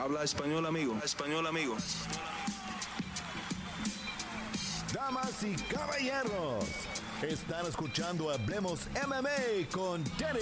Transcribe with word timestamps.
Habla 0.00 0.24
español, 0.24 0.64
amigo. 0.64 0.96
Español, 1.04 1.46
amigo. 1.46 1.76
Damas 4.94 5.42
y 5.42 5.54
caballeros, 5.70 6.64
están 7.20 7.66
escuchando 7.66 8.30
Hablemos 8.30 8.88
MMA 8.94 9.68
con 9.70 10.02
Danny 10.18 10.40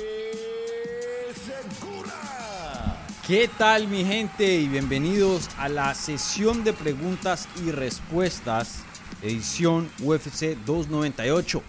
Segura. 1.35 3.05
¿Qué 3.27 3.51
tal 3.59 3.89
mi 3.89 4.05
gente? 4.05 4.61
Y 4.61 4.69
bienvenidos 4.69 5.49
a 5.59 5.69
la 5.69 5.93
sesión 5.93 6.63
de 6.63 6.73
preguntas 6.73 7.49
y 7.61 7.73
respuestas, 7.73 8.85
edición 9.23 9.91
UFC 10.01 10.57
298. 10.65 11.65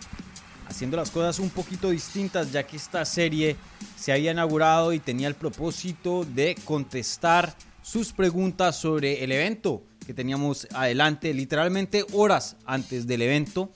Haciendo 0.68 0.96
las 0.96 1.10
cosas 1.10 1.40
un 1.40 1.50
poquito 1.50 1.90
distintas 1.90 2.52
ya 2.52 2.62
que 2.62 2.78
esta 2.78 3.04
serie 3.04 3.56
se 3.98 4.12
había 4.12 4.32
inaugurado 4.32 4.94
y 4.94 5.00
tenía 5.00 5.28
el 5.28 5.34
propósito 5.34 6.24
de 6.24 6.56
contestar 6.64 7.56
sus 7.90 8.14
preguntas 8.14 8.76
sobre 8.76 9.24
el 9.24 9.32
evento 9.32 9.84
que 10.06 10.14
teníamos 10.14 10.68
adelante, 10.74 11.34
literalmente 11.34 12.06
horas 12.14 12.56
antes 12.66 13.08
del 13.08 13.24
evento. 13.24 13.72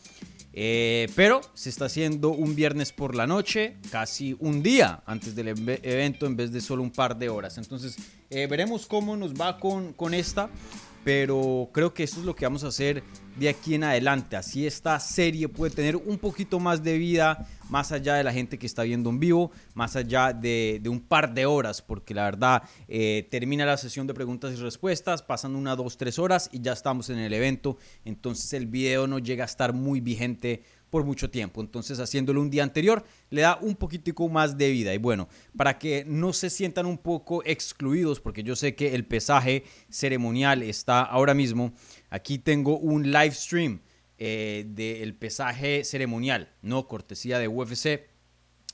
Eh, 0.55 1.09
pero 1.15 1.41
se 1.55 1.71
está 1.71 1.85
haciendo 1.85 2.29
un 2.29 2.53
viernes 2.53 2.91
por 2.91 3.15
la 3.15 3.25
noche, 3.25 3.77
casi 3.89 4.35
un 4.39 4.61
día 4.61 5.01
antes 5.07 5.33
del 5.33 5.47
evento 5.47 6.27
en 6.27 6.35
vez 6.35 6.51
de 6.51 6.61
solo 6.61 6.83
un 6.83 6.91
par 6.91 7.17
de 7.17 7.29
horas. 7.29 7.57
Entonces 7.57 7.95
eh, 8.29 8.45
veremos 8.45 8.85
cómo 8.85 9.17
nos 9.17 9.33
va 9.33 9.59
con, 9.59 9.93
con 9.93 10.13
esta 10.13 10.51
pero 11.03 11.69
creo 11.73 11.93
que 11.93 12.03
eso 12.03 12.19
es 12.19 12.25
lo 12.25 12.35
que 12.35 12.45
vamos 12.45 12.63
a 12.63 12.67
hacer 12.67 13.03
de 13.35 13.49
aquí 13.49 13.75
en 13.75 13.83
adelante. 13.83 14.35
Así 14.35 14.65
esta 14.65 14.99
serie 14.99 15.49
puede 15.49 15.73
tener 15.73 15.95
un 15.95 16.17
poquito 16.17 16.59
más 16.59 16.83
de 16.83 16.97
vida, 16.97 17.47
más 17.69 17.91
allá 17.91 18.15
de 18.15 18.23
la 18.23 18.33
gente 18.33 18.57
que 18.57 18.65
está 18.65 18.83
viendo 18.83 19.09
en 19.09 19.19
vivo, 19.19 19.51
más 19.73 19.95
allá 19.95 20.33
de, 20.33 20.81
un 20.85 20.99
par 20.99 21.33
de 21.33 21.45
horas, 21.45 21.81
porque 21.81 22.13
la 22.13 22.25
verdad 22.25 22.63
eh, 22.87 23.27
termina 23.31 23.65
la 23.65 23.77
sesión 23.77 24.07
de 24.07 24.13
preguntas 24.13 24.53
y 24.53 24.55
respuestas, 24.57 25.23
pasan 25.23 25.55
una, 25.55 25.75
dos, 25.75 25.97
tres 25.97 26.19
horas 26.19 26.49
y 26.51 26.61
ya 26.61 26.73
estamos 26.73 27.09
en 27.09 27.19
el 27.19 27.33
evento, 27.33 27.77
entonces 28.05 28.53
el 28.53 28.67
video 28.67 29.07
no 29.07 29.19
llega 29.19 29.43
a 29.43 29.47
estar 29.47 29.73
muy 29.73 30.01
vigente 30.01 30.63
por 30.93 31.03
mucho 31.03 31.27
tiempo. 31.27 31.59
Entonces, 31.59 31.99
haciéndolo 31.99 32.39
un 32.39 32.51
día 32.51 32.61
anterior, 32.61 33.03
le 33.31 33.41
da 33.41 33.57
un 33.59 33.75
poquitico 33.75 34.29
más 34.29 34.59
de 34.59 34.69
vida. 34.69 34.93
Y 34.93 34.99
bueno, 34.99 35.27
para 35.57 35.79
que 35.79 36.05
no 36.05 36.33
se 36.33 36.51
sientan 36.51 36.85
un 36.85 36.99
poco 36.99 37.41
excluidos, 37.45 38.19
porque 38.19 38.43
yo 38.43 38.55
sé 38.55 38.75
que 38.75 38.93
el 38.93 39.03
pesaje 39.03 39.63
ceremonial 39.89 40.61
está 40.61 41.01
ahora 41.01 41.33
mismo, 41.33 41.73
aquí 42.13 42.37
tengo 42.37 42.77
un 42.77 43.11
live 43.11 43.31
stream 43.31 43.81
eh, 44.19 44.65
del 44.67 45.15
pesaje 45.15 45.83
ceremonial, 45.83 46.53
no 46.61 46.87
cortesía 46.87 47.39
de 47.39 47.47
UFC. 47.47 48.07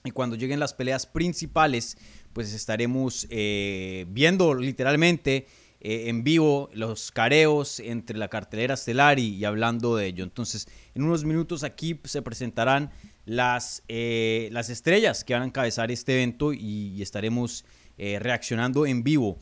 Y 0.03 0.11
cuando 0.11 0.35
lleguen 0.35 0.59
las 0.59 0.73
peleas 0.73 1.05
principales, 1.05 1.97
pues 2.33 2.53
estaremos 2.53 3.27
eh, 3.29 4.05
viendo 4.09 4.53
literalmente 4.53 5.47
eh, 5.79 6.09
en 6.09 6.25
vivo 6.25 6.69
los 6.73 7.11
careos 7.11 7.79
entre 7.79 8.17
la 8.17 8.27
cartelera 8.27 8.73
estelar 8.73 9.19
y, 9.19 9.45
hablando 9.45 9.95
de 9.95 10.07
ello. 10.07 10.25
Entonces, 10.25 10.67
en 10.93 11.03
unos 11.03 11.23
minutos 11.23 11.63
aquí 11.63 11.97
se 12.03 12.21
presentarán 12.21 12.91
las, 13.23 13.83
las 13.87 14.69
estrellas 14.69 15.23
que 15.23 15.33
van 15.33 15.43
a 15.43 15.45
encabezar 15.45 15.91
este 15.91 16.15
evento 16.15 16.51
y, 16.51 17.01
estaremos 17.01 17.63
reaccionando 17.97 18.85
en 18.85 19.03
vivo 19.03 19.37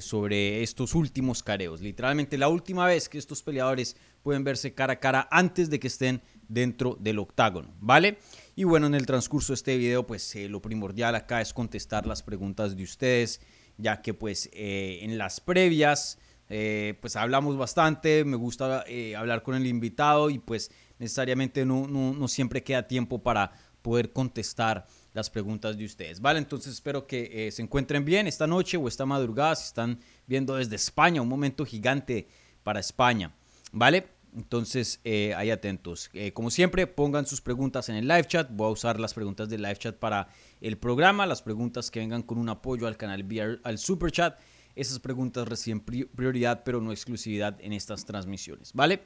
sobre 0.00 0.62
estos 0.62 0.94
últimos 0.94 1.42
careos. 1.42 1.80
Literalmente 1.80 2.36
la 2.36 2.48
última 2.48 2.86
vez 2.86 3.08
que 3.08 3.18
estos 3.18 3.42
peleadores 3.42 3.96
pueden 4.22 4.42
verse 4.42 4.74
cara 4.74 4.94
a 4.94 5.00
cara 5.00 5.28
antes 5.30 5.70
de 5.70 5.78
que 5.78 5.86
estén 5.86 6.20
dentro 6.48 6.96
del 6.98 7.20
octágono, 7.20 7.72
¿vale? 7.78 8.18
Y 8.56 8.64
bueno, 8.64 8.88
en 8.88 8.94
el 8.94 9.06
transcurso 9.06 9.52
de 9.52 9.54
este 9.54 9.76
video, 9.76 10.04
pues 10.04 10.34
lo 10.50 10.60
primordial 10.60 11.14
acá 11.14 11.40
es 11.40 11.52
contestar 11.52 12.06
las 12.06 12.24
preguntas 12.24 12.76
de 12.76 12.82
ustedes 12.82 13.40
ya 13.78 14.02
que 14.02 14.14
pues 14.14 14.48
eh, 14.52 15.00
en 15.02 15.18
las 15.18 15.40
previas 15.40 16.18
eh, 16.48 16.94
pues 17.00 17.16
hablamos 17.16 17.56
bastante, 17.56 18.24
me 18.24 18.36
gusta 18.36 18.84
eh, 18.86 19.16
hablar 19.16 19.42
con 19.42 19.54
el 19.54 19.66
invitado 19.66 20.30
y 20.30 20.38
pues 20.38 20.70
necesariamente 20.98 21.66
no, 21.66 22.28
siempre 22.28 22.62
queda 22.62 22.86
tiempo 22.86 23.22
para 23.22 23.52
poder 23.82 24.12
contestar 24.12 24.86
las 25.16 25.30
preguntas 25.30 25.76
de 25.76 25.84
ustedes. 25.84 26.20
Vale, 26.20 26.38
entonces 26.38 26.74
espero 26.74 27.06
que 27.06 27.50
se 27.50 27.62
encuentren 27.62 28.04
bien 28.04 28.28
esta 28.28 28.46
noche 28.46 28.76
o 28.76 28.86
esta 28.86 29.04
madrugada 29.04 29.56
si 29.56 29.64
están 29.64 29.98
viendo 30.26 30.54
desde 30.54 30.76
España, 30.76 31.22
un 31.22 31.28
momento 31.28 31.64
gigante 31.64 32.28
para 32.62 32.78
España. 32.78 33.34
Vale, 33.72 34.06
entonces, 34.36 35.00
eh, 35.02 35.34
ahí 35.34 35.50
atentos. 35.50 36.10
Eh, 36.12 36.32
como 36.32 36.50
siempre, 36.50 36.86
pongan 36.86 37.26
sus 37.26 37.40
preguntas 37.40 37.88
en 37.88 37.96
el 37.96 38.06
live 38.06 38.26
chat. 38.26 38.50
Voy 38.52 38.68
a 38.68 38.70
usar 38.70 39.00
las 39.00 39.14
preguntas 39.14 39.48
del 39.48 39.62
live 39.62 39.76
chat 39.76 39.96
para 39.96 40.28
el 40.60 40.76
programa. 40.76 41.24
Las 41.24 41.40
preguntas 41.40 41.90
que 41.90 42.00
vengan 42.00 42.22
con 42.22 42.36
un 42.36 42.50
apoyo 42.50 42.86
al 42.86 42.98
canal 42.98 43.22
vía 43.22 43.58
al 43.64 43.78
super 43.78 44.12
chat. 44.12 44.38
Esas 44.74 44.98
preguntas 44.98 45.48
reciben 45.48 45.80
prioridad, 45.80 46.64
pero 46.64 46.82
no 46.82 46.92
exclusividad 46.92 47.58
en 47.62 47.72
estas 47.72 48.04
transmisiones. 48.04 48.74
¿Vale? 48.74 49.04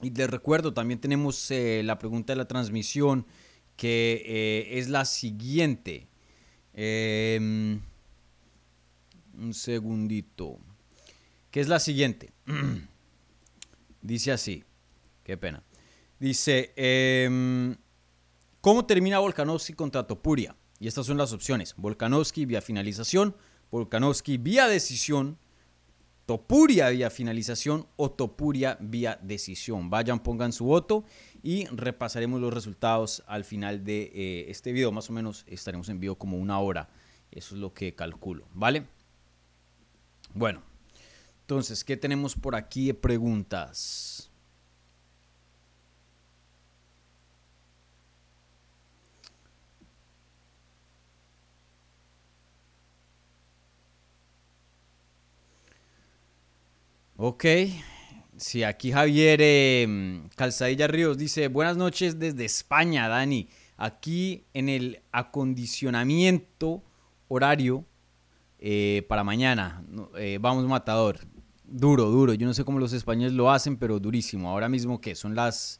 Y 0.00 0.10
les 0.10 0.28
recuerdo, 0.28 0.74
también 0.74 1.00
tenemos 1.00 1.48
eh, 1.52 1.82
la 1.84 2.00
pregunta 2.00 2.32
de 2.32 2.38
la 2.38 2.48
transmisión 2.48 3.24
que 3.76 4.68
es 4.72 4.88
la 4.88 5.04
siguiente. 5.04 6.08
Em, 6.74 7.80
un 9.34 9.54
segundito. 9.54 10.58
Que 11.50 11.60
es 11.60 11.68
la 11.68 11.80
siguiente. 11.80 12.32
Dice 14.02 14.32
así, 14.32 14.64
qué 15.24 15.36
pena. 15.36 15.62
Dice, 16.18 16.72
em, 16.76 17.76
¿cómo 18.60 18.86
termina 18.86 19.18
Volkanovski 19.18 19.74
contra 19.74 20.06
Topuria? 20.06 20.56
Y 20.78 20.88
estas 20.88 21.06
son 21.06 21.16
las 21.16 21.32
opciones. 21.32 21.74
Volkanovski 21.76 22.46
vía 22.46 22.60
finalización, 22.60 23.36
Volkanovski 23.70 24.36
vía 24.38 24.66
decisión, 24.68 25.38
Topuria 26.26 26.88
vía 26.90 27.10
finalización 27.10 27.86
o 27.96 28.10
Topuria 28.10 28.78
vía 28.80 29.18
decisión. 29.22 29.90
Vayan, 29.90 30.22
pongan 30.22 30.52
su 30.52 30.64
voto 30.64 31.04
y 31.42 31.66
repasaremos 31.66 32.40
los 32.40 32.54
resultados 32.54 33.22
al 33.26 33.44
final 33.44 33.84
de 33.84 34.10
eh, 34.14 34.46
este 34.48 34.72
video. 34.72 34.92
Más 34.92 35.10
o 35.10 35.12
menos 35.12 35.44
estaremos 35.48 35.88
en 35.88 36.00
vivo 36.00 36.14
como 36.16 36.38
una 36.38 36.58
hora. 36.60 36.88
Eso 37.30 37.54
es 37.54 37.60
lo 37.60 37.74
que 37.74 37.94
calculo, 37.94 38.46
¿vale? 38.52 38.86
Bueno, 40.34 40.62
entonces, 41.40 41.84
¿qué 41.84 41.96
tenemos 41.96 42.34
por 42.34 42.54
aquí 42.54 42.86
de 42.86 42.94
preguntas? 42.94 44.31
Ok, 57.24 57.44
sí, 58.36 58.64
aquí 58.64 58.90
Javier 58.90 59.38
eh, 59.40 60.24
Calzadilla 60.34 60.88
Ríos 60.88 61.16
dice, 61.16 61.46
buenas 61.46 61.76
noches 61.76 62.18
desde 62.18 62.44
España, 62.44 63.06
Dani. 63.06 63.48
Aquí 63.76 64.44
en 64.52 64.68
el 64.68 65.00
acondicionamiento 65.12 66.82
horario 67.28 67.84
eh, 68.58 69.06
para 69.08 69.22
mañana. 69.22 69.84
Eh, 70.16 70.38
vamos, 70.40 70.66
Matador. 70.66 71.20
Duro, 71.62 72.06
duro. 72.06 72.34
Yo 72.34 72.44
no 72.44 72.54
sé 72.54 72.64
cómo 72.64 72.80
los 72.80 72.92
españoles 72.92 73.34
lo 73.34 73.52
hacen, 73.52 73.76
pero 73.76 74.00
durísimo. 74.00 74.50
Ahora 74.50 74.68
mismo, 74.68 75.00
¿qué? 75.00 75.14
Son 75.14 75.36
las 75.36 75.78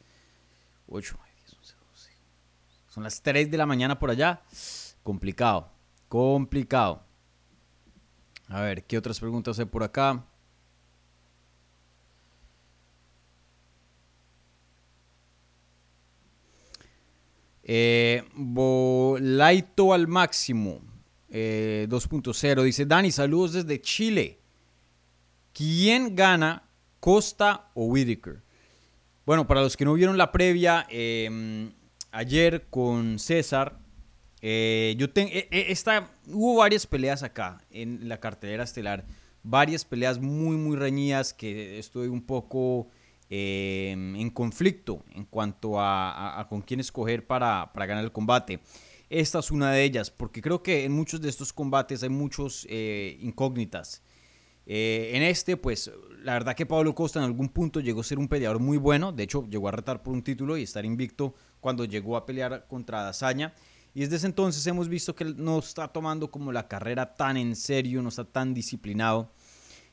8, 0.87 1.19
10, 1.43 1.57
11, 1.57 1.75
12. 1.91 2.11
Son 2.87 3.03
las 3.03 3.21
3 3.21 3.51
de 3.51 3.57
la 3.57 3.65
mañana 3.65 3.99
por 3.99 4.11
allá. 4.11 4.43
Complicado. 5.03 5.69
Complicado. 6.07 7.03
A 8.47 8.61
ver, 8.61 8.85
¿qué 8.85 8.97
otras 8.97 9.19
preguntas 9.19 9.59
hay 9.59 9.65
por 9.65 9.83
acá? 9.83 10.25
Eh, 17.63 18.23
Bolaito 18.35 19.93
al 19.93 20.07
máximo. 20.07 20.81
2.0 21.29 22.61
eh, 22.61 22.63
dice 22.63 22.85
Dani, 22.85 23.11
saludos 23.11 23.53
desde 23.53 23.81
Chile. 23.81 24.39
¿Quién 25.53 26.15
gana, 26.15 26.63
Costa 26.99 27.69
o 27.73 27.85
Whitaker? 27.85 28.41
Bueno, 29.25 29.47
para 29.47 29.61
los 29.61 29.77
que 29.77 29.85
no 29.85 29.93
vieron 29.93 30.17
la 30.17 30.31
previa, 30.31 30.85
em, 30.89 31.71
ayer 32.11 32.65
con 32.69 33.19
César, 33.19 33.79
eh, 34.41 34.95
yo 34.97 35.09
tengo, 35.09 35.31
eh, 35.31 35.47
eh, 35.51 35.65
esta, 35.69 36.11
hubo 36.27 36.57
varias 36.57 36.85
peleas 36.85 37.23
acá 37.23 37.61
en 37.71 38.09
la 38.09 38.19
cartelera 38.19 38.65
estelar, 38.65 39.05
varias 39.41 39.85
peleas 39.85 40.19
muy, 40.19 40.57
muy 40.57 40.75
reñidas 40.75 41.33
que 41.33 41.79
estoy 41.79 42.09
un 42.09 42.21
poco 42.21 42.89
em, 43.35 44.15
en 44.15 44.29
conflicto 44.29 45.03
en 45.15 45.25
cuanto 45.25 45.79
a, 45.79 46.45
con 46.49 46.61
quién 46.61 46.79
escoger 46.79 47.25
para, 47.25 47.71
para, 47.73 47.85
ganar 47.85 48.03
el 48.03 48.11
combate. 48.11 48.59
Esta 49.09 49.39
es 49.39 49.51
una 49.51 49.71
de 49.71 49.83
ellas, 49.83 50.11
porque 50.11 50.41
creo 50.41 50.61
que 50.61 50.85
en 50.85 50.91
muchos 50.91 51.21
de 51.21 51.29
estos 51.29 51.53
combates 51.53 52.03
hay 52.03 52.09
muchos 52.09 52.67
incógnitas. 53.19 54.01
Eh, 54.65 55.11
en 55.13 55.23
este, 55.23 55.57
pues 55.57 55.91
la 56.23 56.33
verdad 56.33 56.55
que 56.55 56.65
Pablo 56.65 56.95
Costa 56.95 57.19
en 57.19 57.25
algún 57.25 57.49
punto 57.49 57.81
llegó 57.81 58.01
a 58.01 58.03
ser 58.03 58.17
un 58.17 58.27
peleador 58.27 58.59
muy 58.59 58.77
bueno. 58.77 59.11
De 59.11 59.23
hecho, 59.23 59.45
llegó 59.49 59.67
a 59.67 59.71
retar 59.71 60.01
por 60.01 60.13
un 60.13 60.23
título 60.23 60.57
y 60.57 60.63
estar 60.63 60.85
invicto 60.85 61.35
cuando 61.59 61.85
llegó 61.85 62.15
a 62.17 62.25
pelear 62.25 62.65
contra 62.67 63.03
Dazaña. 63.03 63.53
Y 63.93 64.01
desde 64.01 64.15
ese 64.15 64.27
entonces 64.27 64.65
hemos 64.65 64.89
visto 64.89 65.15
que 65.15 65.25
no 65.25 65.59
está 65.59 65.87
tomando 65.87 66.31
como 66.31 66.51
la 66.51 66.67
carrera 66.67 67.13
tan 67.13 67.37
en 67.37 67.55
serio, 67.55 68.01
no 68.01 68.09
está 68.09 68.25
tan 68.25 68.53
disciplinado. 68.53 69.31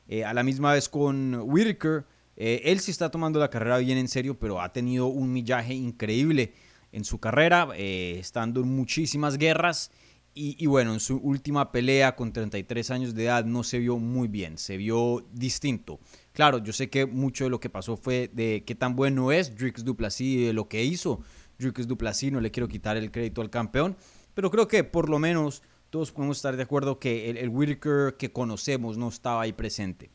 Eh, 0.07 0.25
a 0.25 0.33
la 0.33 0.43
misma 0.43 0.73
vez 0.73 0.89
con 0.89 1.35
Whitaker, 1.43 2.05
eh, 2.43 2.71
él 2.71 2.79
sí 2.79 2.89
está 2.89 3.11
tomando 3.11 3.39
la 3.39 3.51
carrera 3.51 3.77
bien 3.77 3.99
en 3.99 4.07
serio, 4.07 4.39
pero 4.39 4.61
ha 4.61 4.73
tenido 4.73 5.05
un 5.05 5.31
millaje 5.31 5.75
increíble 5.75 6.55
en 6.91 7.05
su 7.05 7.19
carrera, 7.19 7.69
eh, 7.75 8.15
estando 8.17 8.61
en 8.61 8.67
muchísimas 8.75 9.37
guerras. 9.37 9.91
Y, 10.33 10.65
bueno, 10.65 10.93
en 10.93 11.01
su 11.01 11.17
última 11.17 11.71
pelea 11.71 12.15
con 12.15 12.33
33 12.33 12.89
años 12.89 13.13
de 13.13 13.25
edad 13.25 13.45
no 13.45 13.63
se 13.63 13.77
vio 13.77 13.97
muy 13.97 14.27
bien, 14.27 14.57
se 14.57 14.77
vio 14.77 15.23
distinto. 15.33 15.99
Claro, 16.31 16.57
yo 16.57 16.73
sé 16.73 16.89
que 16.89 17.05
mucho 17.05 17.43
de 17.43 17.51
lo 17.51 17.59
que 17.59 17.69
pasó 17.69 17.95
fue 17.95 18.31
de 18.33 18.63
qué 18.65 18.73
tan 18.73 18.95
bueno 18.95 19.31
es 19.31 19.55
Drix 19.55 19.83
Duplessis 19.83 20.47
de 20.47 20.53
lo 20.53 20.67
que 20.67 20.83
hizo 20.83 21.21
Drix 21.59 21.85
Duplessis, 21.85 22.31
no 22.31 22.39
le 22.39 22.49
quiero 22.49 22.69
quitar 22.69 22.97
el 22.97 23.11
crédito 23.11 23.41
al 23.41 23.51
campeón, 23.51 23.97
pero 24.33 24.49
creo 24.49 24.69
que 24.69 24.85
por 24.85 25.09
lo 25.09 25.19
menos 25.19 25.61
todos 25.91 26.11
podemos 26.11 26.37
estar 26.37 26.55
de 26.55 26.63
acuerdo 26.63 26.97
que 26.97 27.29
el, 27.29 27.37
el 27.37 27.49
Whitaker 27.49 28.15
que 28.17 28.31
conocemos 28.31 28.97
no 28.97 29.09
estaba 29.09 29.41
ahí 29.41 29.51
presente. 29.51 30.09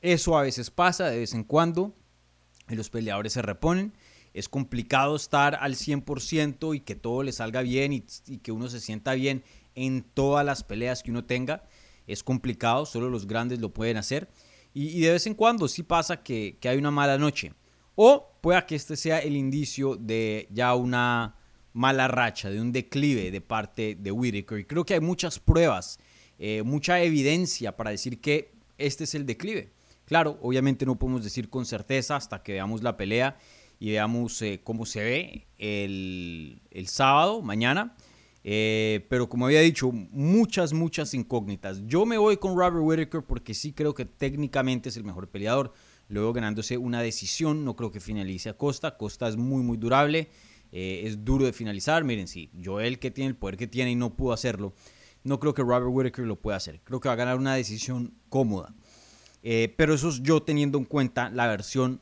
Eso 0.00 0.36
a 0.36 0.42
veces 0.42 0.70
pasa 0.70 1.08
de 1.08 1.18
vez 1.18 1.34
en 1.34 1.44
cuando 1.44 1.94
y 2.68 2.74
los 2.74 2.90
peleadores 2.90 3.32
se 3.32 3.42
reponen. 3.42 3.92
Es 4.34 4.48
complicado 4.48 5.16
estar 5.16 5.54
al 5.54 5.76
100% 5.76 6.76
y 6.76 6.80
que 6.80 6.94
todo 6.94 7.22
le 7.22 7.32
salga 7.32 7.62
bien 7.62 7.92
y, 7.92 8.00
que 8.38 8.52
uno 8.52 8.68
se 8.68 8.80
sienta 8.80 9.14
bien 9.14 9.42
en 9.74 10.02
todas 10.02 10.44
las 10.44 10.62
peleas 10.62 11.02
que 11.02 11.10
uno 11.10 11.24
tenga. 11.24 11.64
Es 12.06 12.22
complicado, 12.22 12.84
solo 12.86 13.08
los 13.08 13.26
grandes 13.26 13.60
lo 13.60 13.72
pueden 13.72 13.96
hacer. 13.96 14.28
Y, 14.74 15.00
de 15.00 15.12
vez 15.12 15.26
en 15.26 15.34
cuando 15.34 15.68
sí 15.68 15.82
pasa 15.82 16.22
que, 16.22 16.58
hay 16.64 16.76
una 16.76 16.90
mala 16.90 17.16
noche. 17.16 17.54
O 17.94 18.36
pueda 18.42 18.66
que 18.66 18.74
este 18.74 18.94
sea 18.96 19.20
el 19.20 19.36
indicio 19.36 19.96
de 19.96 20.48
ya 20.50 20.74
una 20.74 21.36
mala 21.72 22.08
racha, 22.08 22.50
de 22.50 22.60
un 22.60 22.72
declive 22.72 23.30
de 23.30 23.40
parte 23.40 23.96
de 23.98 24.12
Whitaker. 24.12 24.58
Y 24.58 24.64
creo 24.64 24.84
que 24.84 24.94
hay 24.94 25.00
muchas 25.00 25.38
pruebas, 25.38 25.98
eh, 26.38 26.62
mucha 26.62 27.00
evidencia 27.00 27.74
para 27.74 27.90
decir 27.90 28.20
que 28.20 28.52
este 28.76 29.04
es 29.04 29.14
el 29.14 29.24
declive. 29.24 29.72
Claro, 30.06 30.38
obviamente 30.40 30.86
no 30.86 30.98
podemos 30.98 31.22
decir 31.22 31.50
con 31.50 31.66
certeza 31.66 32.16
hasta 32.16 32.42
que 32.42 32.52
veamos 32.52 32.82
la 32.82 32.96
pelea 32.96 33.36
y 33.78 33.90
veamos 33.90 34.40
eh, 34.40 34.60
cómo 34.62 34.86
se 34.86 35.02
ve 35.02 35.46
el, 35.58 36.86
sábado, 36.86 37.42
mañana. 37.42 37.94
Eh, 38.44 39.04
pero 39.10 39.28
como 39.28 39.46
había 39.46 39.60
dicho, 39.60 39.90
muchas, 39.90 40.72
muchas 40.72 41.12
incógnitas. 41.12 41.82
Yo 41.86 42.06
me 42.06 42.16
voy 42.16 42.36
con 42.36 42.56
Robert 42.56 42.76
Whittaker 42.80 43.22
porque 43.22 43.52
sí 43.52 43.72
creo 43.72 43.94
que 43.94 44.04
técnicamente 44.04 44.88
es 44.88 44.96
el 44.96 45.04
mejor 45.04 45.28
peleador. 45.28 45.72
Luego 46.08 46.32
ganándose 46.32 46.78
una 46.78 47.02
decisión, 47.02 47.64
no 47.64 47.74
creo 47.74 47.90
que 47.90 47.98
finalice 47.98 48.48
a 48.48 48.56
Costa. 48.56 48.96
Costa 48.96 49.26
es 49.28 49.36
muy, 49.36 49.64
muy 49.64 49.76
durable. 49.76 50.30
Eh, 50.70 51.02
es 51.04 51.24
duro 51.24 51.44
de 51.44 51.52
finalizar. 51.52 52.04
Miren, 52.04 52.28
sí, 52.28 52.50
Joel 52.64 53.00
que 53.00 53.10
tiene 53.10 53.30
el 53.30 53.36
poder 53.36 53.56
que 53.56 53.66
tiene 53.66 53.90
y 53.90 53.96
no 53.96 54.14
pudo 54.14 54.32
hacerlo. 54.32 54.74
No 55.24 55.40
creo 55.40 55.52
que 55.52 55.62
Robert 55.62 55.86
Whittaker 55.88 56.24
lo 56.24 56.36
pueda 56.36 56.56
hacer. 56.56 56.80
Creo 56.84 57.00
que 57.00 57.08
va 57.08 57.14
a 57.14 57.16
ganar 57.16 57.36
una 57.36 57.56
decisión 57.56 58.14
cómoda. 58.28 58.72
Eh, 59.48 59.72
pero 59.76 59.94
eso 59.94 60.08
es 60.08 60.20
yo 60.24 60.42
teniendo 60.42 60.76
en 60.76 60.84
cuenta 60.84 61.30
la 61.30 61.46
versión 61.46 62.00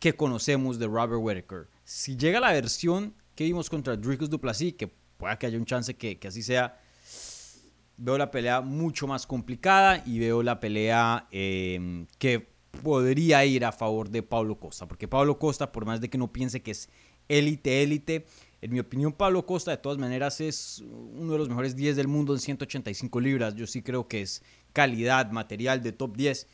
que 0.00 0.14
conocemos 0.14 0.80
de 0.80 0.88
Robert 0.88 1.20
Whittaker. 1.22 1.68
Si 1.84 2.16
llega 2.16 2.40
la 2.40 2.52
versión 2.52 3.14
que 3.36 3.44
vimos 3.44 3.70
contra 3.70 3.96
Dricus 3.96 4.28
Duplessis, 4.28 4.74
que 4.74 4.88
pueda 4.88 5.38
que 5.38 5.46
haya 5.46 5.56
un 5.56 5.64
chance 5.64 5.94
que, 5.94 6.18
así 6.26 6.42
sea, 6.42 6.80
veo 7.96 8.18
la 8.18 8.32
pelea 8.32 8.60
mucho 8.60 9.06
más 9.06 9.24
complicada 9.24 10.02
y 10.04 10.18
veo 10.18 10.42
la 10.42 10.58
pelea 10.58 11.28
em, 11.30 12.08
que 12.18 12.48
podría 12.82 13.44
ir 13.44 13.64
a 13.64 13.70
favor 13.70 14.10
de 14.10 14.24
Pablo 14.24 14.58
Costa. 14.58 14.88
Porque 14.88 15.06
Pablo 15.06 15.38
Costa, 15.38 15.70
por 15.70 15.86
más 15.86 16.00
de 16.00 16.10
que 16.10 16.18
no 16.18 16.32
piense 16.32 16.60
que 16.60 16.72
es 16.72 16.88
élite, 17.28 17.84
élite, 17.84 18.26
en 18.60 18.72
mi 18.72 18.80
opinión, 18.80 19.12
Pablo 19.12 19.46
Costa 19.46 19.70
de 19.70 19.76
todas 19.76 19.98
maneras 19.98 20.40
es 20.40 20.82
uno 20.88 21.32
de 21.32 21.38
los 21.38 21.48
mejores 21.48 21.76
10 21.76 21.94
del 21.94 22.08
mundo 22.08 22.32
en 22.32 22.40
185 22.40 23.20
libras. 23.20 23.54
Yo 23.54 23.66
sí 23.68 23.82
creo 23.82 24.08
que 24.08 24.22
es 24.22 24.42
calidad, 24.72 25.30
material 25.30 25.80
de 25.82 25.92
top 25.92 26.16
10. 26.16 26.46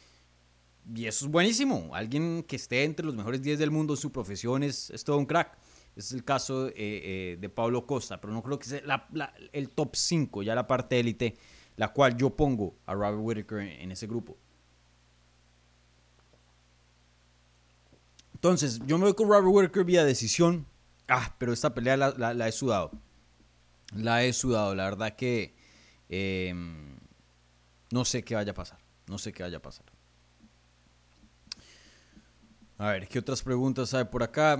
Y 0.94 1.06
eso 1.06 1.24
es 1.24 1.30
buenísimo. 1.30 1.94
Alguien 1.94 2.44
que 2.46 2.56
esté 2.56 2.84
entre 2.84 3.06
los 3.06 3.14
mejores 3.14 3.40
10 3.40 3.58
del 3.58 3.70
mundo 3.70 3.94
en 3.94 3.96
su 3.96 4.12
profesión 4.12 4.62
es, 4.62 4.92
todo 5.04 5.16
un 5.16 5.24
crack. 5.24 5.56
Es 5.96 6.12
el 6.12 6.24
caso 6.24 6.68
eh, 6.68 6.72
eh, 6.76 7.38
de 7.40 7.48
Pablo 7.48 7.86
Costa, 7.86 8.20
pero 8.20 8.32
no 8.32 8.42
creo 8.42 8.58
que 8.58 8.66
sea 8.66 9.08
el 9.52 9.70
top 9.70 9.94
5, 9.94 10.42
ya 10.42 10.54
la 10.54 10.66
parte 10.66 10.98
élite, 10.98 11.36
la 11.76 11.92
cual 11.92 12.16
yo 12.16 12.30
pongo 12.30 12.74
a 12.84 12.94
Robert 12.94 13.18
Whittaker 13.20 13.58
en, 13.60 13.92
ese 13.92 14.06
grupo. 14.06 14.36
Entonces, 18.34 18.80
yo 18.84 18.98
me 18.98 19.04
voy 19.04 19.14
con 19.14 19.28
Robert 19.28 19.46
Whittaker 19.46 19.84
vía 19.84 20.04
decisión. 20.04 20.66
Ah, 21.08 21.34
pero 21.38 21.52
esta 21.52 21.74
pelea 21.74 21.96
la, 21.96 22.48
he 22.48 22.52
sudado. 22.52 22.92
La 23.94 24.24
he 24.24 24.32
sudado. 24.32 24.74
La 24.74 24.84
verdad 24.84 25.16
que 25.16 25.54
em, 26.08 26.98
no 27.90 28.04
sé 28.04 28.24
qué 28.24 28.34
vaya 28.34 28.52
a 28.52 28.54
pasar. 28.54 28.78
No 29.06 29.18
sé 29.18 29.32
qué 29.32 29.42
vaya 29.42 29.58
a 29.58 29.62
pasar. 29.62 29.86
A 32.78 32.88
ver, 32.88 33.06
¿qué 33.08 33.18
otras 33.18 33.42
preguntas 33.42 33.94
hay 33.94 34.04
por 34.04 34.22
acá? 34.22 34.58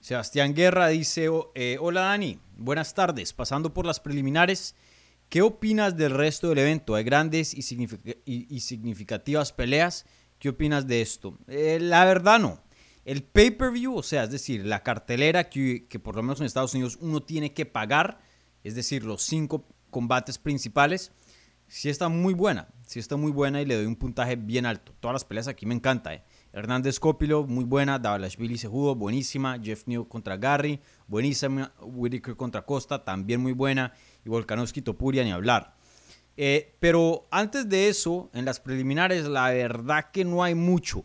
Sebastián 0.00 0.52
Guerra 0.52 0.88
dice, 0.88 1.28
eh, 1.54 1.76
hola 1.80 2.00
Dani, 2.00 2.40
buenas 2.56 2.92
tardes, 2.92 3.32
pasando 3.32 3.72
por 3.72 3.86
las 3.86 4.00
preliminares, 4.00 4.74
¿qué 5.32 5.40
opinas 5.40 5.96
del 5.96 6.10
resto 6.10 6.50
del 6.50 6.58
evento? 6.58 6.94
¿Hay 6.94 7.04
grandes 7.04 7.54
y, 7.54 7.62
significativas 7.62 9.50
peleas? 9.50 10.04
¿Qué 10.38 10.50
opinas 10.50 10.86
de 10.86 11.00
esto? 11.00 11.38
Eh, 11.48 11.78
la 11.80 12.04
verdad 12.04 12.38
no. 12.38 12.60
El 13.06 13.22
pay-per-view, 13.22 13.96
o 13.96 14.02
sea, 14.02 14.24
es 14.24 14.30
decir, 14.30 14.66
la 14.66 14.82
cartelera 14.82 15.48
que, 15.48 15.86
por 16.04 16.16
lo 16.16 16.22
menos 16.22 16.40
en 16.40 16.44
Estados 16.44 16.74
Unidos 16.74 16.98
uno 17.00 17.22
tiene 17.22 17.54
que 17.54 17.64
pagar, 17.64 18.20
es 18.62 18.74
decir, 18.74 19.04
los 19.04 19.22
cinco 19.22 19.66
combates 19.88 20.36
principales, 20.36 21.12
sí 21.66 21.88
está 21.88 22.10
muy 22.10 22.34
buena, 22.34 22.68
sí 22.86 22.98
está 22.98 23.16
muy 23.16 23.32
buena 23.32 23.62
y 23.62 23.64
le 23.64 23.76
doy 23.76 23.86
un 23.86 23.96
puntaje 23.96 24.36
bien 24.36 24.66
alto. 24.66 24.92
Todas 25.00 25.14
las 25.14 25.24
peleas 25.24 25.48
aquí 25.48 25.64
me 25.64 25.74
encanta. 25.74 26.12
Eh. 26.12 26.22
Hernández 26.52 27.00
Copilo, 27.00 27.46
muy 27.46 27.64
buena. 27.64 27.98
Davalashvili 27.98 28.58
Sejudo, 28.58 28.94
buenísima. 28.94 29.58
Jeff 29.58 29.86
New 29.86 30.06
contra 30.06 30.36
Gary, 30.36 30.78
buenísima. 31.06 31.72
Whitaker 31.80 32.36
contra 32.36 32.66
Costa, 32.66 33.02
también 33.02 33.40
muy 33.40 33.52
buena. 33.52 33.94
Y 34.24 34.28
Volkanovski 34.28 34.82
Topuria, 34.82 35.24
ni 35.24 35.32
hablar. 35.32 35.74
Eh, 36.36 36.74
pero 36.80 37.26
antes 37.30 37.68
de 37.68 37.88
eso, 37.88 38.30
en 38.32 38.44
las 38.44 38.60
preliminares, 38.60 39.26
la 39.26 39.50
verdad 39.50 40.10
que 40.12 40.24
no 40.24 40.42
hay 40.42 40.54
mucho. 40.54 41.04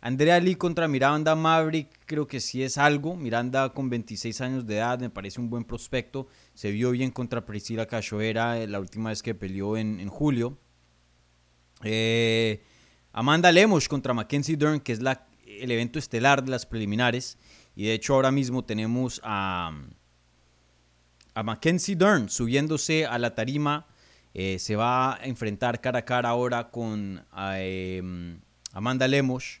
Andrea 0.00 0.38
Lee 0.38 0.56
contra 0.56 0.86
Miranda 0.86 1.34
Maverick, 1.34 1.88
creo 2.04 2.26
que 2.26 2.38
sí 2.38 2.62
es 2.62 2.76
algo. 2.76 3.16
Miranda 3.16 3.72
con 3.72 3.88
26 3.88 4.40
años 4.42 4.66
de 4.66 4.76
edad, 4.76 4.98
me 4.98 5.08
parece 5.08 5.40
un 5.40 5.48
buen 5.48 5.64
prospecto. 5.64 6.26
Se 6.52 6.70
vio 6.70 6.90
bien 6.90 7.10
contra 7.10 7.46
Priscila 7.46 7.86
Cachoeira 7.86 8.60
eh, 8.60 8.66
la 8.66 8.80
última 8.80 9.08
vez 9.08 9.22
que 9.22 9.34
peleó 9.34 9.78
en, 9.78 10.06
julio. 10.08 10.58
Eh, 11.82 12.62
Amanda 13.12 13.50
Lemos 13.50 13.88
contra 13.88 14.12
Mackenzie 14.12 14.58
Dern, 14.58 14.80
que 14.80 14.92
es 14.92 15.00
la, 15.00 15.26
el 15.46 15.70
evento 15.70 15.98
estelar 15.98 16.44
de 16.44 16.50
las 16.50 16.66
preliminares. 16.66 17.38
Y 17.74 17.84
de 17.84 17.94
hecho 17.94 18.14
ahora 18.14 18.30
mismo 18.30 18.62
tenemos 18.62 19.22
a, 19.24 19.72
a 21.34 21.42
Mackenzie 21.42 21.96
Dern 21.96 22.28
subiéndose 22.28 23.06
a 23.06 23.18
la 23.18 23.34
tarima. 23.34 23.86
Eh, 24.32 24.58
se 24.58 24.76
va 24.76 25.14
a 25.14 25.24
enfrentar 25.24 25.80
cara 25.80 26.00
a 26.00 26.04
cara 26.04 26.28
ahora 26.28 26.70
con 26.70 27.24
Amanda 28.72 29.06
Lemos. 29.08 29.60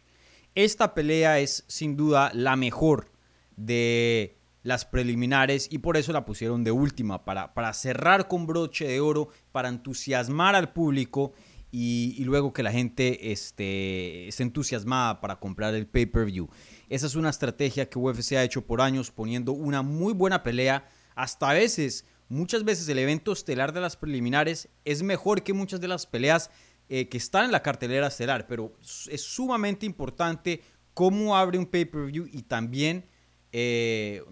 Esta 0.54 0.94
pelea 0.94 1.38
es 1.40 1.64
sin 1.68 1.96
duda 1.96 2.30
la 2.32 2.56
mejor 2.56 3.10
de 3.56 4.36
las 4.62 4.84
preliminares 4.84 5.68
y 5.70 5.78
por 5.78 5.96
eso 5.96 6.12
la 6.12 6.24
pusieron 6.24 6.64
de 6.64 6.72
última, 6.72 7.24
para, 7.24 7.54
para 7.54 7.72
cerrar 7.72 8.28
con 8.28 8.46
broche 8.46 8.86
de 8.86 9.00
oro, 9.00 9.28
para 9.52 9.68
entusiasmar 9.68 10.54
al 10.54 10.72
público 10.72 11.34
y, 11.76 12.22
luego 12.24 12.52
que 12.52 12.62
la 12.62 12.70
gente 12.70 13.32
esté, 13.32 14.28
esté 14.28 14.44
entusiasmada 14.44 15.20
para 15.20 15.40
comprar 15.40 15.74
el 15.74 15.88
pay-per-view. 15.88 16.48
Esa 16.88 17.06
es 17.06 17.16
una 17.16 17.30
estrategia 17.30 17.88
que 17.88 17.98
UFC 17.98 18.32
ha 18.34 18.44
hecho 18.44 18.64
por 18.64 18.80
años 18.80 19.10
poniendo 19.10 19.50
una 19.52 19.82
muy 19.82 20.12
buena 20.12 20.44
pelea, 20.44 20.86
hasta 21.14 21.50
a 21.50 21.54
veces, 21.54 22.04
muchas 22.28 22.64
veces 22.64 22.88
el 22.88 22.98
evento 22.98 23.32
estelar 23.32 23.72
de 23.72 23.80
las 23.80 23.96
preliminares 23.96 24.68
es 24.84 25.02
mejor 25.02 25.42
que 25.42 25.52
muchas 25.52 25.80
de 25.80 25.88
las 25.88 26.06
peleas 26.06 26.50
eh, 26.88 27.08
que 27.08 27.16
están 27.16 27.46
en 27.46 27.52
la 27.52 27.62
cartelera 27.62 28.08
estelar, 28.08 28.46
pero 28.46 28.76
es 29.10 29.22
sumamente 29.22 29.86
importante 29.86 30.62
cómo 30.92 31.34
abre 31.34 31.58
un 31.58 31.64
pay-per-view 31.64 32.28
y 32.30 32.42
también, 32.42 33.06
eh, 33.52 34.22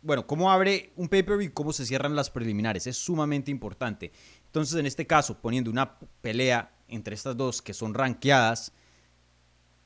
bueno, 0.00 0.26
cómo 0.26 0.50
abre 0.50 0.92
un 0.96 1.08
pay-per-view 1.08 1.50
y 1.50 1.52
cómo 1.52 1.74
se 1.74 1.84
cierran 1.84 2.16
las 2.16 2.30
preliminares. 2.30 2.86
Es 2.86 2.96
sumamente 2.96 3.50
importante. 3.50 4.12
Entonces, 4.46 4.80
en 4.80 4.86
este 4.86 5.06
caso, 5.06 5.42
poniendo 5.42 5.70
una 5.70 5.98
pelea 6.22 6.72
entre 6.88 7.14
estas 7.14 7.36
dos 7.36 7.60
que 7.60 7.74
son 7.74 7.92
ranqueadas, 7.92 8.72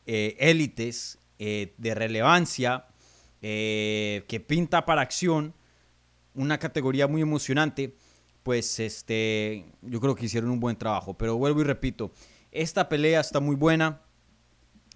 eh, 0.06 0.36
élites 0.38 1.18
de 1.36 1.94
relevancia, 1.94 2.86
que 3.40 4.44
pinta 4.46 4.86
para 4.86 5.02
acción, 5.02 5.52
una 6.34 6.58
categoría 6.58 7.06
muy 7.06 7.22
emocionante 7.22 7.94
pues 8.44 8.78
este, 8.78 9.64
yo 9.80 10.00
creo 10.00 10.14
que 10.14 10.26
hicieron 10.26 10.50
un 10.50 10.60
buen 10.60 10.76
trabajo. 10.76 11.14
Pero 11.14 11.36
vuelvo 11.36 11.62
y 11.62 11.64
repito, 11.64 12.12
esta 12.52 12.88
pelea 12.88 13.20
está 13.20 13.40
muy 13.40 13.56
buena. 13.56 14.02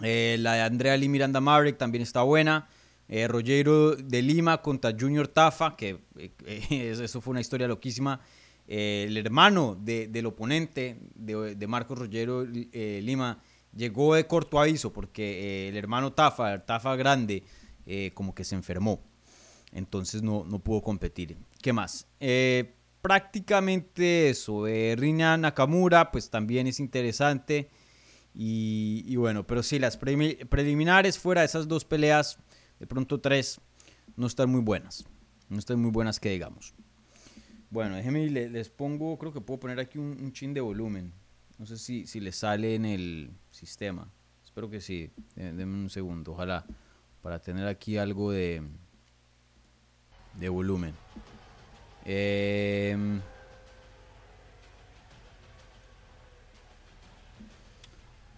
Eh, 0.02 0.36
la 0.38 0.52
de 0.52 0.60
Andrea 0.60 0.96
Lee 0.96 1.08
Miranda 1.08 1.40
Maverick 1.40 1.78
también 1.78 2.02
está 2.02 2.22
buena. 2.22 2.68
Eh, 3.08 3.26
Rogero 3.26 3.96
de 3.96 4.22
Lima 4.22 4.60
contra 4.60 4.94
Junior 4.96 5.26
Tafa, 5.26 5.76
que 5.76 5.98
eh, 6.18 6.90
eso 7.02 7.20
fue 7.22 7.32
una 7.32 7.40
historia 7.40 7.66
loquísima. 7.66 8.20
el 8.66 9.16
hermano 9.16 9.78
del 9.80 10.26
oponente 10.26 10.98
de, 11.14 11.66
Marcos 11.66 11.98
Rogero 11.98 12.44
Lima 12.44 13.40
llegó 13.74 14.14
de 14.14 14.26
corto 14.26 14.60
aviso 14.60 14.92
porque 14.92 15.68
el 15.70 15.76
hermano 15.78 16.12
Tafa, 16.12 16.66
Tafa 16.66 16.94
grande, 16.96 17.44
como 18.12 18.34
que 18.34 18.44
se 18.44 18.54
enfermó. 18.56 19.00
Entonces 19.72 20.22
no, 20.22 20.44
no 20.44 20.58
pudo 20.58 20.82
competir. 20.82 21.36
¿Qué 21.62 21.72
más? 21.72 22.06
prácticamente 23.00 24.28
eso. 24.30 24.66
Rina 24.66 25.36
Nakamura, 25.36 26.10
pues 26.10 26.30
también 26.30 26.66
es 26.66 26.80
interesante. 26.80 27.70
Y, 28.34 29.16
bueno, 29.16 29.46
pero 29.46 29.62
sí, 29.62 29.78
las 29.78 29.96
preliminares 29.96 31.18
fuera 31.18 31.40
de 31.40 31.46
esas 31.46 31.66
dos 31.66 31.84
peleas, 31.84 32.38
de 32.78 32.86
pronto 32.86 33.20
tres, 33.20 33.60
no 34.16 34.26
están 34.26 34.50
muy 34.50 34.60
buenas. 34.60 35.04
No 35.48 35.58
están 35.58 35.80
muy 35.80 35.90
buenas 35.90 36.20
que 36.20 36.30
digamos. 36.30 36.74
Bueno, 37.70 37.96
déjenme, 37.96 38.28
les 38.28 38.68
pongo, 38.68 39.18
creo 39.18 39.32
que 39.32 39.40
puedo 39.40 39.60
poner 39.60 39.80
aquí 39.80 39.98
un, 39.98 40.32
chin 40.32 40.54
de 40.54 40.60
volumen. 40.60 41.12
No 41.58 41.66
sé 41.66 41.78
si, 41.78 42.06
si 42.06 42.20
le 42.20 42.32
sale 42.32 42.74
en 42.74 42.84
el 42.84 43.30
sistema. 43.50 44.12
Espero 44.44 44.70
que 44.70 44.80
sí. 44.80 45.10
Denme 45.34 45.64
un 45.64 45.90
segundo, 45.90 46.32
ojalá. 46.32 46.64
Para 47.22 47.40
tener 47.40 47.66
aquí 47.66 47.96
algo 47.96 48.30
de, 48.30 48.62
de 50.38 50.48
volumen. 50.48 50.94
Eh, 52.04 53.20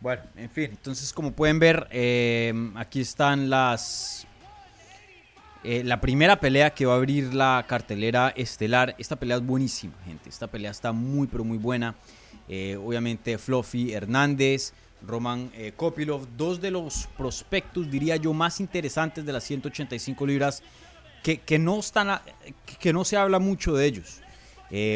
Bueno, 0.01 0.23
en 0.35 0.49
fin, 0.49 0.65
entonces 0.71 1.13
como 1.13 1.33
pueden 1.33 1.59
ver, 1.59 1.87
eh, 1.91 2.55
aquí 2.77 3.03
están 3.03 3.51
las... 3.51 4.27
Eh, 5.63 5.85
la 5.85 6.01
primera 6.01 6.41
pelea 6.41 6.71
que 6.71 6.87
va 6.87 6.95
a 6.95 6.97
abrir 6.97 7.35
la 7.35 7.63
cartelera 7.69 8.31
estelar. 8.31 8.95
Esta 8.97 9.17
pelea 9.17 9.37
es 9.37 9.45
buenísima, 9.45 9.93
gente. 10.07 10.31
Esta 10.31 10.47
pelea 10.47 10.71
está 10.71 10.91
muy, 10.93 11.27
pero 11.27 11.45
muy 11.45 11.59
buena. 11.59 11.95
Eh, 12.49 12.79
obviamente 12.83 13.37
Fluffy 13.37 13.93
Hernández, 13.93 14.73
Roman 15.07 15.53
Kopilov, 15.77 16.27
dos 16.35 16.63
de 16.63 16.71
los 16.71 17.07
prospectos, 17.19 17.91
diría 17.91 18.17
yo, 18.17 18.33
más 18.33 18.59
interesantes 18.59 19.27
de 19.27 19.33
las 19.35 19.45
185 19.45 20.27
libras, 20.27 20.63
que, 21.23 21.59
no, 21.59 21.79
están 21.79 22.21
que 22.79 22.93
no 22.93 23.05
se 23.05 23.17
habla 23.17 23.39
mucho 23.39 23.75
de 23.75 23.87
ellos. 23.87 24.21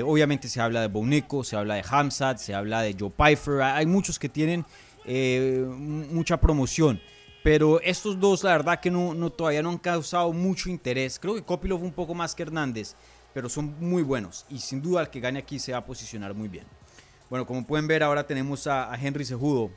obviamente 0.04 0.48
se 0.48 0.60
habla 0.60 0.80
de 0.80 0.88
Bonico, 0.88 1.44
se 1.44 1.56
habla 1.56 1.74
de 1.74 1.84
Hamzat, 1.88 2.38
se 2.38 2.54
habla 2.54 2.82
de 2.82 2.96
Joe 2.98 3.10
Pfeiffer. 3.10 3.62
Hay 3.62 3.86
muchos 3.86 4.18
que 4.18 4.28
tienen 4.28 4.64
eh, 5.04 5.64
mucha 5.68 6.38
promoción. 6.38 7.00
Pero 7.42 7.78
estos 7.82 8.18
dos, 8.18 8.42
la 8.42 8.52
verdad 8.52 8.80
que 8.80 8.90
no, 8.90 9.12
no, 9.12 9.30
todavía 9.30 9.62
no 9.62 9.68
han 9.68 9.78
causado 9.78 10.32
mucho 10.32 10.70
interés. 10.70 11.18
Creo 11.18 11.34
que 11.34 11.42
Kopilov 11.42 11.82
un 11.82 11.92
poco 11.92 12.14
más 12.14 12.34
que 12.34 12.42
Hernández, 12.42 12.94
pero 13.34 13.50
son 13.50 13.74
muy 13.80 14.02
buenos. 14.02 14.46
Y 14.48 14.60
sin 14.60 14.80
duda 14.80 15.02
el 15.02 15.10
que 15.10 15.20
gane 15.20 15.40
aquí 15.40 15.58
se 15.58 15.72
va 15.72 15.78
a 15.78 15.84
posicionar 15.84 16.32
muy 16.32 16.48
bien. 16.48 16.64
Bueno, 17.28 17.46
como 17.46 17.66
pueden 17.66 17.86
ver, 17.86 18.02
ahora 18.02 18.26
tenemos 18.26 18.66
a, 18.66 18.94
Henry 18.98 19.26
Sejudo, 19.26 19.70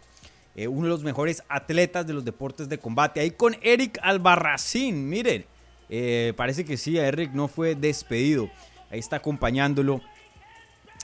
eh, 0.56 0.68
uno 0.68 0.84
de 0.84 0.90
los 0.90 1.04
mejores 1.04 1.44
atletas 1.50 2.08
de 2.08 2.14
los 2.14 2.24
deportes 2.24 2.70
de 2.70 2.78
combate. 2.78 3.20
Ahí 3.20 3.32
con 3.32 3.58
Eric 3.62 4.00
Albarracín, 4.02 5.10
miren. 5.10 5.46
Eh, 5.90 6.34
parece 6.36 6.66
que 6.66 6.78
sí, 6.78 6.98
Eric 6.98 7.32
no 7.34 7.48
fue 7.48 7.76
despedido. 7.76 8.50
Ahí 8.90 9.00
está 9.00 9.18
acompañándolo. 9.18 10.02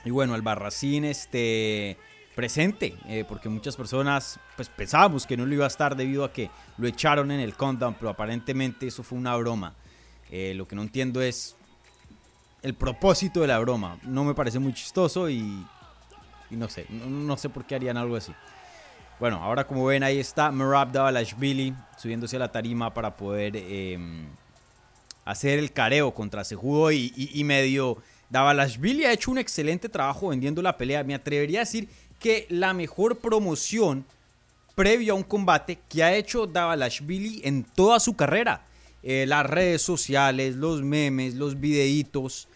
Y 0.04 0.10
bueno, 0.10 0.34
Albarracín, 0.34 1.04
este 1.04 1.96
presente, 2.34 2.94
eh, 3.06 3.24
porque 3.26 3.48
muchas 3.48 3.76
personas 3.76 4.40
pues 4.56 4.68
pensábamos 4.68 5.26
que 5.26 5.36
no 5.36 5.46
lo 5.46 5.54
iba 5.54 5.64
a 5.64 5.68
estar 5.68 5.94
debido 5.94 6.24
a 6.24 6.32
que 6.32 6.50
lo 6.78 6.88
echaron 6.88 7.30
en 7.30 7.40
el 7.40 7.54
countdown, 7.54 7.94
pero 7.94 8.10
aparentemente 8.10 8.86
eso 8.86 9.02
fue 9.02 9.18
una 9.18 9.36
broma. 9.36 9.74
Eh, 10.30 10.52
lo 10.54 10.66
que 10.66 10.74
no 10.74 10.82
entiendo 10.82 11.22
es 11.22 11.54
el 12.62 12.74
propósito 12.74 13.40
de 13.40 13.46
la 13.46 13.58
broma. 13.58 13.98
No 14.02 14.24
me 14.24 14.34
parece 14.34 14.58
muy 14.58 14.74
chistoso 14.74 15.30
y, 15.30 15.64
no 16.50 16.68
sé, 16.68 16.86
no, 16.90 17.36
sé 17.36 17.48
por 17.48 17.64
qué 17.64 17.76
harían 17.76 17.96
algo 17.96 18.16
así. 18.16 18.32
Bueno, 19.20 19.36
ahora 19.36 19.64
como 19.64 19.84
ven 19.86 20.02
ahí 20.02 20.18
está 20.18 20.50
Merab 20.50 20.90
Davalashvili 20.90 21.72
subiéndose 21.96 22.34
a 22.36 22.40
la 22.40 22.50
tarima 22.50 22.92
para 22.92 23.16
poder 23.16 23.56
em, 23.56 24.26
hacer 25.24 25.58
el 25.58 25.72
careo 25.72 26.12
contra 26.12 26.44
Sejudo 26.44 26.92
y, 26.92 27.42
medio... 27.44 27.98
Davalashvili 28.30 29.04
ha 29.04 29.12
hecho 29.12 29.30
un 29.30 29.38
excelente 29.38 29.88
trabajo 29.88 30.28
vendiendo 30.28 30.60
la 30.60 30.76
pelea. 30.76 31.04
Me 31.04 31.14
atrevería 31.14 31.60
a 31.60 31.64
decir 31.64 31.88
que 32.18 32.46
la 32.48 32.72
mejor 32.72 33.18
promoción 33.18 34.04
previo 34.74 35.12
a 35.12 35.16
un 35.16 35.22
combate 35.22 35.78
que 35.88 36.02
ha 36.02 36.14
hecho 36.14 36.46
Davalashvili 36.46 37.42
en 37.44 37.62
toda 37.62 38.00
su 38.00 38.16
carrera. 38.16 38.64
Eh, 39.04 39.26
las 39.28 39.46
redes 39.46 39.82
sociales, 39.82 40.56
los 40.56 40.82
memes, 40.82 41.34
los 41.34 41.60
videitos. 41.60 42.48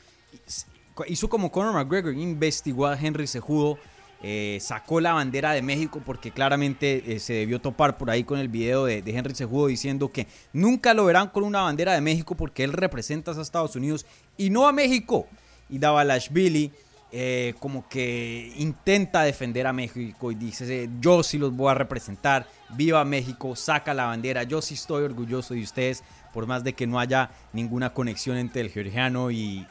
Hizo 1.07 1.29
como 1.29 1.53
Conor 1.53 1.75
McGregor, 1.75 2.15
investigó 2.15 2.87
a 2.87 2.99
Henry 2.99 3.27
Sejudo, 3.27 3.79
eh, 4.23 4.59
sacó 4.61 5.01
la 5.01 5.13
bandera 5.13 5.53
de 5.53 5.63
México 5.63 6.03
porque 6.05 6.33
claramente 6.33 7.05
eh, 7.07 7.21
se 7.21 7.35
debió 7.35 7.61
topar 7.61 7.97
por 7.97 8.11
ahí 8.11 8.25
con 8.25 8.39
el 8.39 8.49
video 8.49 8.85
de, 8.85 9.03
Henry 9.07 9.35
Sejudo 9.35 9.69
diciendo 9.69 10.11
que 10.11 10.27
nunca 10.53 10.93
lo 10.93 11.05
verán 11.05 11.29
con 11.29 11.45
una 11.45 11.63
bandera 11.63 11.93
de 11.95 12.01
México 12.01 12.35
porque 12.37 12.65
él 12.65 12.73
representa 12.73 13.31
a 13.31 13.41
Estados 13.41 13.77
Unidos 13.77 14.07
y 14.37 14.51
no 14.51 14.67
a 14.67 14.73
México. 14.73 15.29
Y 15.71 15.79
Davalashvili 15.79 16.73
eh, 17.11 17.55
como 17.59 17.89
que 17.89 18.53
intenta 18.57 19.23
defender 19.23 19.67
a 19.67 19.73
México 19.73 20.31
y 20.31 20.35
dice, 20.35 20.91
yo 21.01 21.23
sí 21.23 21.39
los 21.39 21.57
voy 21.57 21.71
a 21.71 21.75
representar, 21.75 22.47
viva 22.71 23.03
México, 23.07 23.57
saca 23.57 23.95
la 23.95 24.05
bandera, 24.05 24.43
yo 24.43 24.61
sí 24.61 24.75
estoy 24.75 25.05
orgulloso 25.05 25.55
de 25.55 25.63
ustedes, 25.63 26.05
por 26.35 26.47
más 26.47 26.65
de 26.65 26.75
que 26.75 26.87
no 26.87 27.01
haya 27.01 27.31
ninguna 27.55 27.95
conexión 27.95 28.37
entre 28.37 28.61
el 28.61 28.69
georgiano 28.69 29.31
y, 29.31 29.67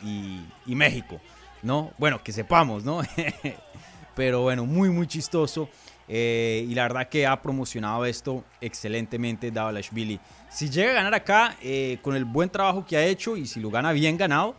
México, 0.66 1.22
¿no? 1.62 1.92
Bueno, 2.00 2.24
que 2.24 2.32
sepamos, 2.32 2.84
¿no? 2.84 3.02
Pero 4.18 4.42
bueno, 4.42 4.66
muy, 4.66 4.90
muy 4.90 5.06
chistoso. 5.08 5.70
Eh, 6.10 6.66
y 6.68 6.74
la 6.74 6.84
verdad 6.84 7.08
que 7.08 7.28
ha 7.28 7.40
promocionado 7.42 8.04
esto 8.06 8.44
excelentemente 8.60 9.52
Davalashvili. 9.52 10.20
Si 10.50 10.70
llega 10.70 10.92
a 10.92 10.94
ganar 10.96 11.14
acá 11.14 11.56
eh, 11.62 12.00
con 12.02 12.16
el 12.16 12.26
buen 12.26 12.50
trabajo 12.50 12.86
que 12.86 12.98
ha 12.98 13.06
hecho 13.06 13.38
y 13.38 13.46
si 13.46 13.60
lo 13.60 13.70
gana 13.70 13.92
bien 13.92 14.18
ganado, 14.18 14.56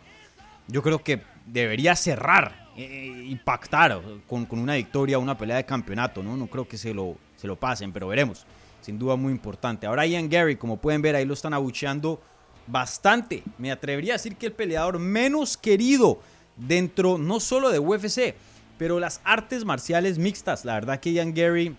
yo 0.67 0.81
creo 0.81 1.03
que 1.03 1.21
debería 1.45 1.95
cerrar 1.95 2.69
eh, 2.77 3.25
impactar 3.27 4.01
con, 4.27 4.47
una 4.51 4.75
victoria, 4.75 5.19
una 5.19 5.37
pelea 5.37 5.57
de 5.57 5.65
campeonato, 5.65 6.23
¿no? 6.23 6.37
No 6.37 6.47
creo 6.47 6.65
que 6.65 6.77
se 6.77 6.93
lo, 6.93 7.17
se 7.35 7.45
lo 7.45 7.57
pasen, 7.57 7.91
pero 7.91 8.07
veremos. 8.07 8.45
Sin 8.79 8.97
duda 8.97 9.17
muy 9.17 9.33
importante. 9.33 9.87
Ahora 9.87 10.05
Ian 10.05 10.29
Gary, 10.29 10.55
como 10.55 10.77
pueden 10.77 11.01
ver, 11.01 11.15
ahí 11.15 11.25
lo 11.25 11.33
están 11.33 11.53
abucheando 11.53 12.21
bastante. 12.65 13.43
Me 13.57 13.71
atrevería 13.71 14.13
a 14.13 14.17
decir 14.17 14.37
que 14.37 14.45
el 14.45 14.53
peleador 14.53 14.99
menos 14.99 15.57
querido 15.57 16.21
dentro 16.55 17.17
no 17.17 17.39
solo 17.39 17.69
de 17.69 17.79
UFC, 17.79 18.35
pero 18.79 18.99
las 18.99 19.21
artes 19.25 19.65
marciales 19.65 20.17
mixtas. 20.17 20.65
La 20.65 20.73
verdad 20.75 20.99
que 20.99 21.11
Ian 21.11 21.33
Gary, 21.35 21.75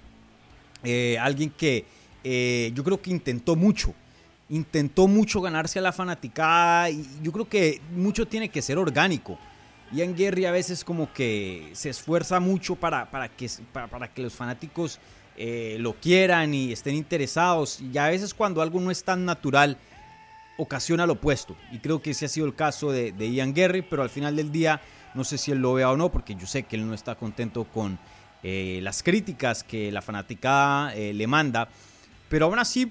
eh, 0.85 1.19
alguien 1.19 1.51
que 1.51 1.87
eh, 2.23 2.71
yo 2.75 2.85
creo 2.85 3.01
que 3.01 3.11
intentó 3.11 3.57
mucho. 3.57 3.95
Intentó 4.51 5.09
mucho 5.09 5.41
ganarse 5.41 5.79
a 5.79 5.83
la 5.83 5.93
fanaticada 5.93 6.91
y 6.91 7.09
yo 7.23 7.33
creo 7.33 7.49
que 7.49 7.81
mucho 7.97 8.29
tiene 8.29 8.51
que 8.51 8.61
ser 8.61 8.77
orgánico. 8.77 9.39
Ian 9.93 10.15
Gary 10.15 10.45
a 10.45 10.53
veces 10.53 10.85
como 10.85 11.13
que 11.13 11.71
se 11.73 11.89
esfuerza 11.89 12.39
mucho 12.39 12.77
para, 12.77 13.11
para, 13.11 13.29
que, 13.29 13.49
para, 13.73 14.13
que 14.13 14.23
los 14.23 14.35
fanáticos 14.35 15.01
eh, 15.37 15.79
lo 15.81 15.95
quieran 15.95 16.53
y 16.53 16.71
estén 16.71 16.97
interesados. 16.97 17.81
Y 17.81 17.97
a 17.97 18.09
veces 18.09 18.35
cuando 18.35 18.61
algo 18.61 18.79
no 18.79 18.91
es 18.91 19.03
tan 19.03 19.25
natural, 19.25 19.79
ocasiona 20.59 21.07
lo 21.07 21.15
opuesto. 21.15 21.57
Y 21.73 21.79
creo 21.79 22.03
que 22.03 22.11
ese 22.11 22.27
ha 22.27 22.29
sido 22.29 22.47
el 22.47 22.55
caso 22.55 22.93
de, 22.93 23.33
Ian 23.33 23.55
Gary, 23.55 23.81
pero 23.81 24.03
al 24.03 24.11
final 24.11 24.37
del 24.37 24.53
día 24.53 24.83
no 25.15 25.25
sé 25.25 25.39
si 25.39 25.51
él 25.51 25.59
lo 25.59 25.75
vea 25.75 25.91
o 25.91 25.97
no, 25.97 26.11
porque 26.11 26.35
yo 26.35 26.47
sé 26.47 26.63
que 26.65 26.77
él 26.77 26.87
no 26.87 26.95
está 26.95 27.15
contento 27.15 27.65
con 27.65 27.99
eh, 28.43 28.81
las 28.83 29.03
críticas 29.03 29.65
que 29.65 29.91
la 29.93 30.03
fanaticada 30.03 30.95
eh, 30.95 31.13
le 31.13 31.27
manda. 31.27 31.69
Pero 32.29 32.47
aún 32.47 32.59
así, 32.59 32.91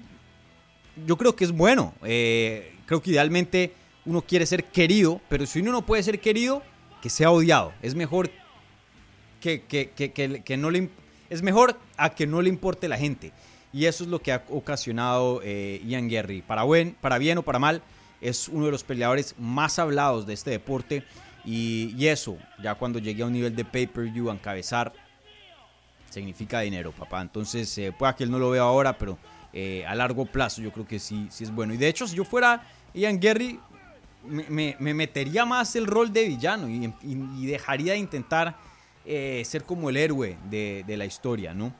yo 1.06 1.16
creo 1.16 1.34
que 1.34 1.44
es 1.44 1.52
bueno. 1.52 1.94
creo 2.00 3.02
que 3.02 3.10
idealmente 3.10 3.72
uno 4.04 4.22
quiere 4.22 4.46
ser 4.46 4.64
querido, 4.64 5.20
pero 5.28 5.46
si 5.46 5.60
uno 5.60 5.72
no 5.72 5.86
puede 5.86 6.02
ser 6.02 6.20
querido, 6.20 6.62
que 7.00 7.10
sea 7.10 7.30
odiado. 7.30 7.72
Es 7.82 7.94
mejor 7.94 8.30
que, 9.40 9.62
que, 9.62 10.56
no 10.56 10.70
le 10.70 10.90
es 11.30 11.42
mejor 11.42 11.78
a 11.96 12.10
que 12.10 12.26
no 12.26 12.42
le 12.42 12.48
importe 12.48 12.88
la 12.88 12.98
gente. 12.98 13.32
Y 13.72 13.86
eso 13.86 14.04
es 14.04 14.10
lo 14.10 14.20
que 14.20 14.32
ha 14.32 14.44
ocasionado 14.50 15.40
eh, 15.44 15.80
Ian 15.86 16.08
Gary. 16.08 16.42
Para, 16.42 16.64
para 17.00 17.18
bien 17.18 17.38
o 17.38 17.42
para 17.42 17.58
mal, 17.58 17.82
es 18.20 18.48
uno 18.48 18.66
de 18.66 18.72
los 18.72 18.84
peleadores 18.84 19.34
más 19.38 19.78
hablados 19.78 20.26
de 20.26 20.34
este 20.34 20.50
deporte. 20.50 21.04
Y, 21.44 22.06
eso, 22.06 22.36
ya 22.62 22.74
cuando 22.74 22.98
llegue 22.98 23.22
a 23.22 23.26
un 23.26 23.32
nivel 23.32 23.54
de 23.56 23.64
pay-per-view 23.64 24.30
encabezar, 24.30 24.92
significa 26.10 26.60
dinero, 26.60 26.92
papá. 26.92 27.22
Entonces, 27.22 27.76
eh, 27.78 27.92
pueda 27.96 28.14
que 28.14 28.24
él 28.24 28.30
no 28.30 28.38
lo 28.38 28.50
vea 28.50 28.62
ahora, 28.62 28.98
pero 28.98 29.18
eh, 29.52 29.84
a 29.86 29.94
largo 29.94 30.26
plazo 30.26 30.60
yo 30.62 30.72
creo 30.72 30.86
que 30.86 30.98
sí, 30.98 31.28
sí 31.30 31.44
es 31.44 31.54
bueno. 31.54 31.72
Y 31.74 31.76
de 31.76 31.88
hecho, 31.88 32.06
si 32.06 32.16
yo 32.16 32.24
fuera 32.24 32.62
Ian 32.94 33.18
Gary, 33.18 33.58
me, 34.24 34.76
metería 34.78 35.44
más 35.44 35.74
el 35.76 35.86
rol 35.86 36.12
de 36.12 36.26
villano 36.26 36.68
y, 36.68 37.46
dejaría 37.46 37.94
de 37.94 37.98
intentar 37.98 38.56
eh, 39.04 39.42
ser 39.46 39.64
como 39.64 39.90
el 39.90 39.96
héroe 39.96 40.36
de, 40.50 40.84
la 40.96 41.04
historia, 41.04 41.54
¿no? 41.54 41.72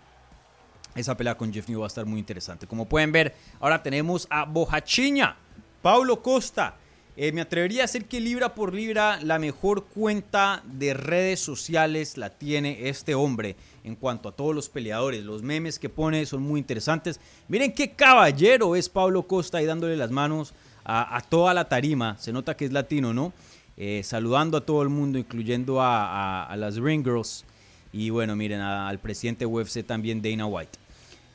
esa 0.94 1.16
pelea 1.16 1.36
con 1.36 1.52
Jeff 1.52 1.68
New 1.68 1.80
va 1.80 1.86
a 1.86 1.88
estar 1.88 2.04
muy 2.04 2.18
interesante. 2.18 2.66
Como 2.66 2.88
pueden 2.88 3.12
ver, 3.12 3.34
ahora 3.60 3.82
tenemos 3.82 4.26
a 4.28 4.44
Bojachiña, 4.44 5.36
Paulo 5.82 6.20
Costa. 6.20 6.74
Eh, 7.22 7.32
me 7.32 7.42
atrevería 7.42 7.82
a 7.82 7.84
decir 7.84 8.06
que 8.06 8.18
libra 8.18 8.54
por 8.54 8.72
libra 8.72 9.20
la 9.22 9.38
mejor 9.38 9.84
cuenta 9.84 10.62
de 10.64 10.94
redes 10.94 11.38
sociales 11.38 12.16
la 12.16 12.30
tiene 12.30 12.88
este 12.88 13.14
hombre 13.14 13.56
en 13.84 13.94
cuanto 13.94 14.30
a 14.30 14.32
todos 14.32 14.54
los 14.54 14.70
peleadores. 14.70 15.22
Los 15.22 15.42
memes 15.42 15.78
que 15.78 15.90
pone 15.90 16.24
son 16.24 16.40
muy 16.40 16.58
interesantes. 16.58 17.20
Miren 17.46 17.74
qué 17.74 17.90
caballero 17.90 18.74
es 18.74 18.88
Paulo 18.88 19.24
Costa 19.24 19.58
ahí 19.58 19.66
dándole 19.66 19.98
las 19.98 20.10
manos 20.10 20.54
a, 20.82 21.22
toda 21.28 21.52
la 21.52 21.68
tarima. 21.68 22.16
Se 22.18 22.32
nota 22.32 22.56
que 22.56 22.64
es 22.64 22.72
latino, 22.72 23.12
¿no? 23.12 23.34
Eh, 23.76 24.00
saludando 24.02 24.56
a 24.56 24.62
todo 24.62 24.80
el 24.80 24.88
mundo, 24.88 25.18
incluyendo 25.18 25.76
a, 25.82 26.50
las 26.56 26.76
Ring 26.76 27.04
Girls. 27.04 27.44
Y 27.92 28.08
bueno, 28.08 28.34
miren, 28.34 28.62
al 28.62 28.98
presidente 28.98 29.44
UFC 29.44 29.84
también, 29.84 30.22
Dana 30.22 30.46
White. 30.46 30.78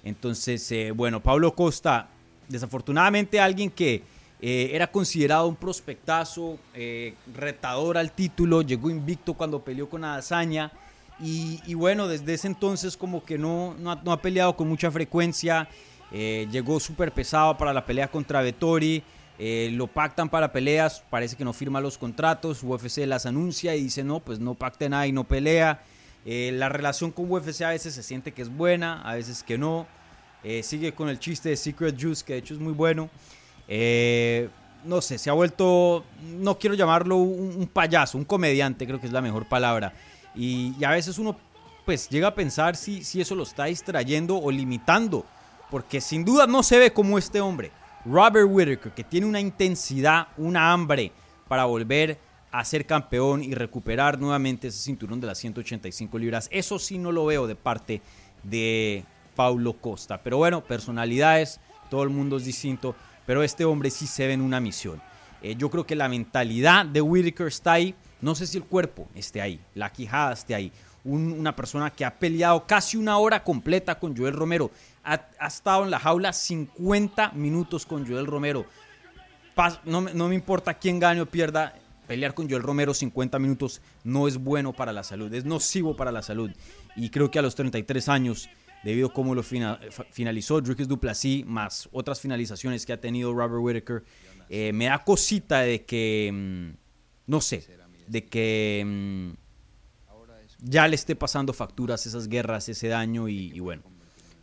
Entonces, 0.03 0.71
eh, 0.71 0.89
bueno, 0.89 1.21
Pablo 1.21 1.53
Costa, 1.53 2.09
desafortunadamente 2.49 3.39
alguien 3.39 3.69
que 3.69 4.14
eh, 4.41 4.71
era 4.73 4.87
considerado 4.87 5.47
un 5.47 5.55
prospectazo, 5.55 6.57
eh, 6.73 7.15
retador 7.33 7.97
al 7.97 8.11
título, 8.11 8.61
llegó 8.61 8.89
invicto 8.89 9.33
cuando 9.33 9.63
peleó 9.63 9.89
con 9.89 10.03
Adazaña. 10.03 10.71
Y, 11.17 11.73
bueno, 11.75 12.09
desde 12.09 12.33
ese 12.33 12.47
entonces 12.47 12.97
como 12.97 13.23
que 13.23 13.37
no, 13.37 13.73
no, 13.79 14.11
ha, 14.11 14.21
peleado 14.21 14.57
con 14.57 14.67
mucha 14.67 14.91
frecuencia. 14.91 15.69
llegó 16.11 16.77
súper 16.81 17.13
pesado 17.13 17.57
para 17.57 17.71
la 17.71 17.85
pelea 17.85 18.09
contra 18.09 18.41
Vettori. 18.41 19.01
lo 19.39 19.87
pactan 19.87 20.27
para 20.27 20.51
peleas, 20.51 21.03
parece 21.09 21.37
que 21.37 21.45
no 21.45 21.53
firma 21.53 21.79
los 21.79 21.97
contratos. 21.97 22.63
UFC 22.63 23.05
las 23.05 23.25
anuncia 23.25 23.77
y 23.77 23.83
dice 23.83 24.03
no, 24.03 24.19
pues 24.19 24.39
no 24.39 24.55
pacte 24.55 24.89
nada 24.89 25.07
y 25.07 25.13
no 25.13 25.23
pelea. 25.23 25.81
Eh, 26.25 26.51
la 26.53 26.69
relación 26.69 27.11
con 27.11 27.31
UFC 27.31 27.61
a 27.61 27.69
veces 27.69 27.93
se 27.93 28.01
siente 28.01 28.31
que 28.31 28.41
es 28.41 28.49
buena, 28.49 29.01
a 29.03 29.15
veces 29.15 29.43
que 29.43 29.57
no. 29.57 29.87
Eh, 30.43 30.63
sigue 30.63 30.93
con 30.93 31.07
el 31.07 31.19
chiste 31.19 31.49
de 31.49 31.57
Secret 31.57 31.95
Juice, 31.99 32.23
que 32.25 32.33
de 32.33 32.39
hecho 32.39 32.55
es 32.55 32.59
muy 32.59 32.73
bueno. 32.73 33.09
Eh, 33.67 34.49
no 34.83 35.01
sé, 35.01 35.17
se 35.17 35.29
ha 35.29 35.33
vuelto, 35.33 36.03
no 36.37 36.57
quiero 36.59 36.75
llamarlo 36.75 37.17
un, 37.17 37.67
payaso, 37.67 38.17
un 38.17 38.25
comediante, 38.25 38.85
creo 38.85 38.99
que 38.99 39.07
es 39.07 39.13
la 39.13 39.21
mejor 39.21 39.47
palabra. 39.47 39.93
Y, 40.35 40.83
a 40.83 40.91
veces 40.91 41.17
uno 41.17 41.35
pues 41.85 42.09
llega 42.09 42.29
a 42.29 42.35
pensar 42.35 42.75
si, 42.75 43.03
si 43.03 43.21
eso 43.21 43.35
lo 43.35 43.43
está 43.43 43.65
distrayendo 43.65 44.37
o 44.37 44.51
limitando, 44.51 45.25
porque 45.69 46.01
sin 46.01 46.25
duda 46.25 46.47
no 46.47 46.63
se 46.63 46.79
ve 46.79 46.93
como 46.93 47.17
este 47.17 47.41
hombre, 47.41 47.71
Robert 48.05 48.47
Whittaker, 48.49 48.91
que 48.91 49.03
tiene 49.03 49.27
una 49.27 49.39
intensidad, 49.39 50.27
una 50.37 50.71
hambre 50.71 51.11
para 51.47 51.65
volver 51.65 52.19
a 52.51 52.63
ser 52.63 52.85
campeón 52.85 53.43
y 53.43 53.53
recuperar 53.53 54.17
nuevamente 54.19 54.69
ese 54.69 54.79
cinturón 54.79 55.19
de 55.19 55.27
las 55.27 55.37
185 55.39 56.17
libras. 56.17 56.47
Eso 56.51 56.79
sí 56.79 56.97
no 56.97 57.11
lo 57.11 57.25
veo 57.25 57.47
de 57.47 57.55
parte 57.55 58.01
de 58.43 59.03
Paulo 59.35 59.73
Costa. 59.73 60.21
Pero 60.23 60.37
bueno, 60.37 60.63
personalidades, 60.63 61.59
todo 61.89 62.03
el 62.03 62.09
mundo 62.09 62.37
es 62.37 62.45
distinto, 62.45 62.95
pero 63.25 63.43
este 63.43 63.65
hombre 63.65 63.89
sí 63.89 64.07
se 64.07 64.27
ve 64.27 64.33
en 64.33 64.41
una 64.41 64.59
misión. 64.59 65.01
Eh, 65.41 65.55
yo 65.57 65.69
creo 65.69 65.85
que 65.85 65.95
la 65.95 66.09
mentalidad 66.09 66.85
de 66.85 67.01
Whitaker 67.01 67.47
está 67.47 67.73
ahí. 67.73 67.95
No 68.21 68.35
sé 68.35 68.47
si 68.47 68.57
el 68.57 68.63
cuerpo 68.63 69.07
esté 69.13 69.41
ahí, 69.41 69.59
la 69.73 69.91
quijada 69.91 70.33
esté 70.33 70.55
ahí. 70.55 70.71
una 71.03 71.55
persona 71.55 71.91
que 71.91 72.03
ha 72.03 72.17
peleado 72.17 72.65
casi 72.65 72.97
una 72.97 73.17
hora 73.17 73.43
completa 73.43 73.99
con 73.99 74.17
Joel 74.17 74.33
Romero. 74.33 74.71
Ha, 75.03 75.21
estado 75.45 75.83
en 75.83 75.91
la 75.91 75.99
jaula 75.99 76.33
50 76.33 77.31
minutos 77.33 77.85
con 77.85 78.07
Joel 78.07 78.25
Romero. 78.25 78.65
no, 79.85 80.01
no 80.01 80.29
me 80.29 80.35
importa 80.35 80.73
quién 80.73 80.99
gane 80.99 81.21
o 81.21 81.27
pierda, 81.27 81.75
pelear 82.05 82.33
con 82.33 82.49
Joel 82.49 82.63
Romero 82.63 82.93
50 82.93 83.39
minutos 83.39 83.81
no 84.03 84.27
es 84.27 84.37
bueno 84.37 84.73
para 84.73 84.93
la 84.93 85.03
salud, 85.03 85.33
es 85.33 85.45
nocivo 85.45 85.95
para 85.95 86.11
la 86.11 86.21
salud. 86.21 86.51
Y 86.95 87.09
creo 87.09 87.29
que 87.31 87.39
a 87.39 87.41
los 87.41 87.55
33 87.55 88.09
años, 88.09 88.49
debido 88.85 89.07
a 89.07 89.13
cómo 89.13 89.33
lo 89.33 89.41
finalizó 89.43 90.61
Dricus 90.61 90.87
Duplessis, 90.87 91.43
más 91.43 91.89
otras 91.91 92.21
finalizaciones 92.21 92.85
que 92.85 92.93
ha 92.93 93.01
tenido 93.01 93.33
Robert 93.33 93.59
Whitaker, 93.59 94.03
eh, 94.47 94.71
me 94.73 94.85
da 94.85 95.03
cosita 95.03 95.61
de 95.61 95.83
que, 95.85 96.29
mm, 96.31 96.77
no 97.25 97.41
sé, 97.41 97.67
de 98.05 98.25
que 98.25 98.83
mm, 98.85 99.31
ya 100.59 100.87
le 100.87 100.93
esté 100.95 101.15
pasando 101.15 101.51
facturas 101.51 102.05
esas 102.05 102.27
guerras, 102.27 102.69
ese 102.69 102.87
daño 102.87 103.27
y, 103.27 103.59
bueno. 103.59 103.81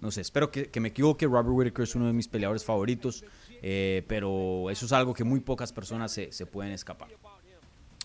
No 0.00 0.10
sé, 0.10 0.22
espero 0.22 0.50
que, 0.50 0.68
me 0.80 0.88
equivoque. 0.88 1.26
Robert 1.26 1.48
Whitaker 1.48 1.84
es 1.84 1.94
uno 1.94 2.08
de 2.08 2.12
mis 2.12 2.26
peleadores 2.26 2.64
favoritos, 2.64 3.24
eh, 3.62 4.02
pero 4.08 4.68
eso 4.70 4.86
es 4.86 4.92
algo 4.92 5.14
que 5.14 5.22
muy 5.22 5.38
pocas 5.38 5.72
personas 5.72 6.10
se 6.10 6.46
pueden 6.46 6.72
escapar. 6.72 7.10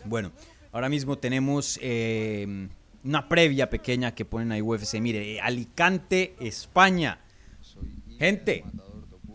Bueno, 0.06 0.32
ahora 0.72 0.88
mismo 0.88 1.18
tenemos 1.18 1.80
eh, 1.82 2.70
una 3.04 3.30
previa 3.30 3.70
pequeña 3.70 4.14
que 4.14 4.26
ponen 4.26 4.52
ahí 4.52 4.62
UFC. 4.62 5.00
Mire, 5.00 5.36
eh, 5.36 5.42
Alicante, 5.42 6.36
España. 6.40 7.20
Gente, 8.18 8.64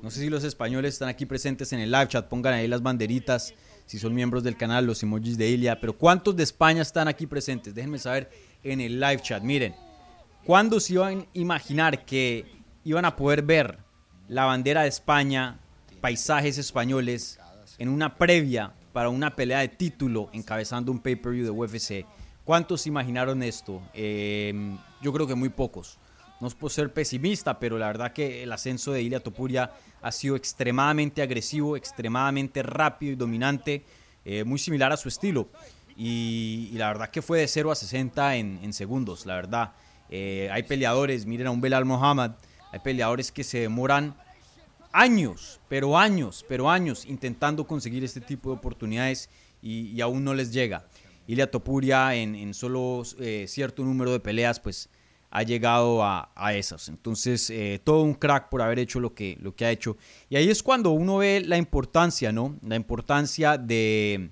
no 0.02 0.10
sé 0.10 0.20
si 0.20 0.30
los 0.30 0.44
españoles 0.44 0.94
están 0.94 1.08
aquí 1.08 1.26
presentes 1.26 1.72
en 1.72 1.80
el 1.80 1.90
live 1.90 2.08
chat. 2.08 2.28
Pongan 2.28 2.54
ahí 2.54 2.68
las 2.68 2.82
banderitas. 2.82 3.54
Si 3.86 3.98
son 3.98 4.14
miembros 4.14 4.42
del 4.42 4.56
canal, 4.56 4.86
los 4.86 5.02
emojis 5.02 5.38
de 5.38 5.48
Ilia. 5.48 5.80
Pero 5.80 5.96
¿cuántos 5.96 6.34
de 6.36 6.42
España 6.42 6.82
están 6.82 7.08
aquí 7.08 7.26
presentes? 7.26 7.74
Déjenme 7.74 7.98
saber 7.98 8.30
en 8.62 8.80
el 8.80 8.98
live 8.98 9.20
chat. 9.22 9.42
Miren, 9.42 9.74
¿cuándo 10.44 10.80
se 10.80 10.94
iban 10.94 11.20
a 11.20 11.26
imaginar 11.34 12.04
que 12.04 12.46
iban 12.84 13.04
a 13.04 13.16
poder 13.16 13.42
ver 13.42 13.78
la 14.28 14.44
bandera 14.44 14.82
de 14.82 14.88
España, 14.88 15.60
paisajes 16.00 16.58
españoles, 16.58 17.38
en 17.78 17.88
una 17.88 18.16
previa 18.16 18.72
para 18.92 19.08
una 19.08 19.34
pelea 19.34 19.60
de 19.60 19.68
título 19.68 20.30
encabezando 20.32 20.92
un 20.92 21.00
pay-per-view 21.00 21.44
de 21.44 21.50
UFC. 21.50 22.06
¿Cuántos 22.44 22.86
imaginaron 22.86 23.42
esto? 23.42 23.80
Em, 23.94 24.76
yo 25.00 25.12
creo 25.12 25.26
que 25.26 25.34
muy 25.34 25.48
pocos. 25.48 25.98
No 26.40 26.48
es 26.48 26.54
por 26.54 26.72
ser 26.72 26.92
pesimista, 26.92 27.60
pero 27.60 27.78
la 27.78 27.86
verdad 27.86 28.12
que 28.12 28.42
el 28.42 28.50
ascenso 28.50 28.90
de 28.90 29.02
Ilia 29.02 29.20
Topuria 29.20 29.70
ha 30.00 30.10
sido 30.10 30.34
extremadamente 30.34 31.22
agresivo, 31.22 31.76
extremadamente 31.76 32.64
rápido 32.64 33.12
y 33.12 33.16
dominante, 33.16 33.84
eh, 34.24 34.42
muy 34.42 34.58
similar 34.58 34.92
a 34.92 34.96
su 34.96 35.08
estilo. 35.08 35.48
Y, 35.96 36.70
la 36.74 36.88
verdad 36.88 37.10
que 37.10 37.22
fue 37.22 37.38
de 37.38 37.46
0 37.46 37.70
a 37.70 37.74
60 37.76 38.36
en, 38.36 38.72
segundos, 38.72 39.24
la 39.24 39.36
verdad. 39.36 39.72
Eh, 40.10 40.48
hay 40.50 40.64
peleadores, 40.64 41.26
miren 41.26 41.46
a 41.46 41.50
un 41.52 41.60
Belal 41.60 41.84
Mohamed, 41.84 42.32
hay 42.72 42.80
peleadores 42.80 43.30
que 43.30 43.44
se 43.44 43.60
demoran 43.60 44.16
años, 44.92 45.60
pero 45.68 45.96
años, 45.96 46.44
pero 46.48 46.70
años 46.70 47.04
intentando 47.06 47.66
conseguir 47.66 48.02
este 48.02 48.20
tipo 48.20 48.50
de 48.50 48.56
oportunidades 48.56 49.30
y, 49.62 50.00
aún 50.00 50.24
no 50.24 50.34
les 50.34 50.52
llega. 50.52 50.84
Ilia 51.26 51.50
Topuria 51.50 52.14
en, 52.14 52.54
solo 52.54 53.02
eh, 53.18 53.46
cierto 53.48 53.84
número 53.84 54.12
de 54.12 54.20
peleas 54.20 54.60
pues 54.60 54.88
ha 55.30 55.42
llegado 55.42 56.04
a, 56.04 56.30
esas. 56.54 56.88
Entonces 56.88 57.48
eh, 57.48 57.80
todo 57.82 58.02
un 58.02 58.14
crack 58.14 58.50
por 58.50 58.60
haber 58.60 58.78
hecho 58.78 59.00
lo 59.00 59.14
que, 59.14 59.38
lo 59.40 59.56
que 59.56 59.64
ha 59.64 59.70
hecho. 59.70 59.96
Y 60.28 60.36
ahí 60.36 60.50
es 60.50 60.62
cuando 60.62 60.90
uno 60.90 61.18
ve 61.18 61.42
la 61.44 61.56
importancia, 61.56 62.32
¿no? 62.32 62.58
La 62.62 62.76
importancia 62.76 63.56
de, 63.56 64.30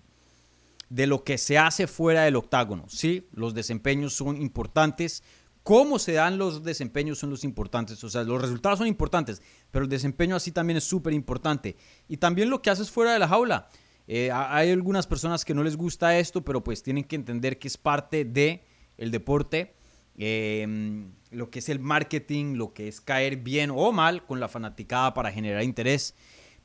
de 0.91 1.07
lo 1.07 1.25
que 1.25 1.39
se 1.39 1.57
hace 1.57 1.87
fuera 1.87 2.25
del 2.25 2.37
octágono. 2.37 2.85
Sí, 2.89 3.27
los 3.33 3.55
desempeños 3.55 4.13
son 4.13 4.37
importantes, 4.43 5.23
cómo 5.63 5.99
se 5.99 6.13
dan 6.13 6.37
los 6.37 6.63
desempeños 6.63 7.19
son 7.19 7.31
los 7.31 7.45
importantes. 7.45 8.03
O 8.05 8.11
sea, 8.11 8.23
los 8.25 8.43
resultados 8.43 8.79
son 8.79 8.89
importantes, 8.89 9.41
pero 9.71 9.85
el 9.85 9.89
desempeño 9.89 10.37
así 10.37 10.53
también 10.53 10.77
es 10.77 10.85
súper 10.85 11.15
importante. 11.15 11.77
Y 12.09 12.19
también 12.19 12.51
lo 12.51 12.61
que 12.61 12.71
haces 12.71 12.91
fuera 12.91 13.13
de 13.13 13.19
la 13.19 13.29
jaula. 13.29 13.69
Eh, 14.13 14.33
hay 14.33 14.73
algunas 14.73 15.07
personas 15.07 15.45
que 15.45 15.55
no 15.55 15.63
les 15.63 15.77
gusta 15.77 16.19
esto, 16.19 16.43
pero 16.45 16.65
pues 16.65 16.83
tienen 16.83 17.05
que 17.05 17.15
entender 17.15 17.61
que 17.61 17.69
es 17.69 17.77
parte 17.79 18.25
de 18.25 18.65
deporte. 18.97 19.77
Em, 20.19 21.13
lo 21.31 21.49
que 21.49 21.61
es 21.61 21.69
el 21.69 21.79
marketing, 21.79 22.57
lo 22.57 22.73
que 22.73 22.89
es 22.89 23.01
caer 23.01 23.37
bien 23.37 23.71
o 23.73 23.93
mal 23.93 24.27
con 24.27 24.41
la 24.41 24.49
fanaticada 24.49 25.15
para 25.15 25.31
generar 25.31 25.63
interés. 25.63 26.17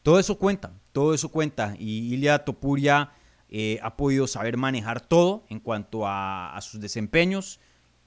Todo 0.02 0.18
eso 0.18 0.40
cuenta, 0.40 0.74
todo 0.92 1.14
eso 1.14 1.30
cuenta. 1.30 1.76
Y 1.78 2.12
Ilia 2.16 2.40
Topuria 2.40 3.12
eh, 3.48 3.78
ha 3.84 3.96
podido 3.96 4.26
saber 4.26 4.58
manejar 4.58 5.00
todo 5.00 5.46
en 5.50 5.60
cuanto 5.60 6.08
a 6.08 6.58
sus 6.62 6.82
desempeños 6.82 7.60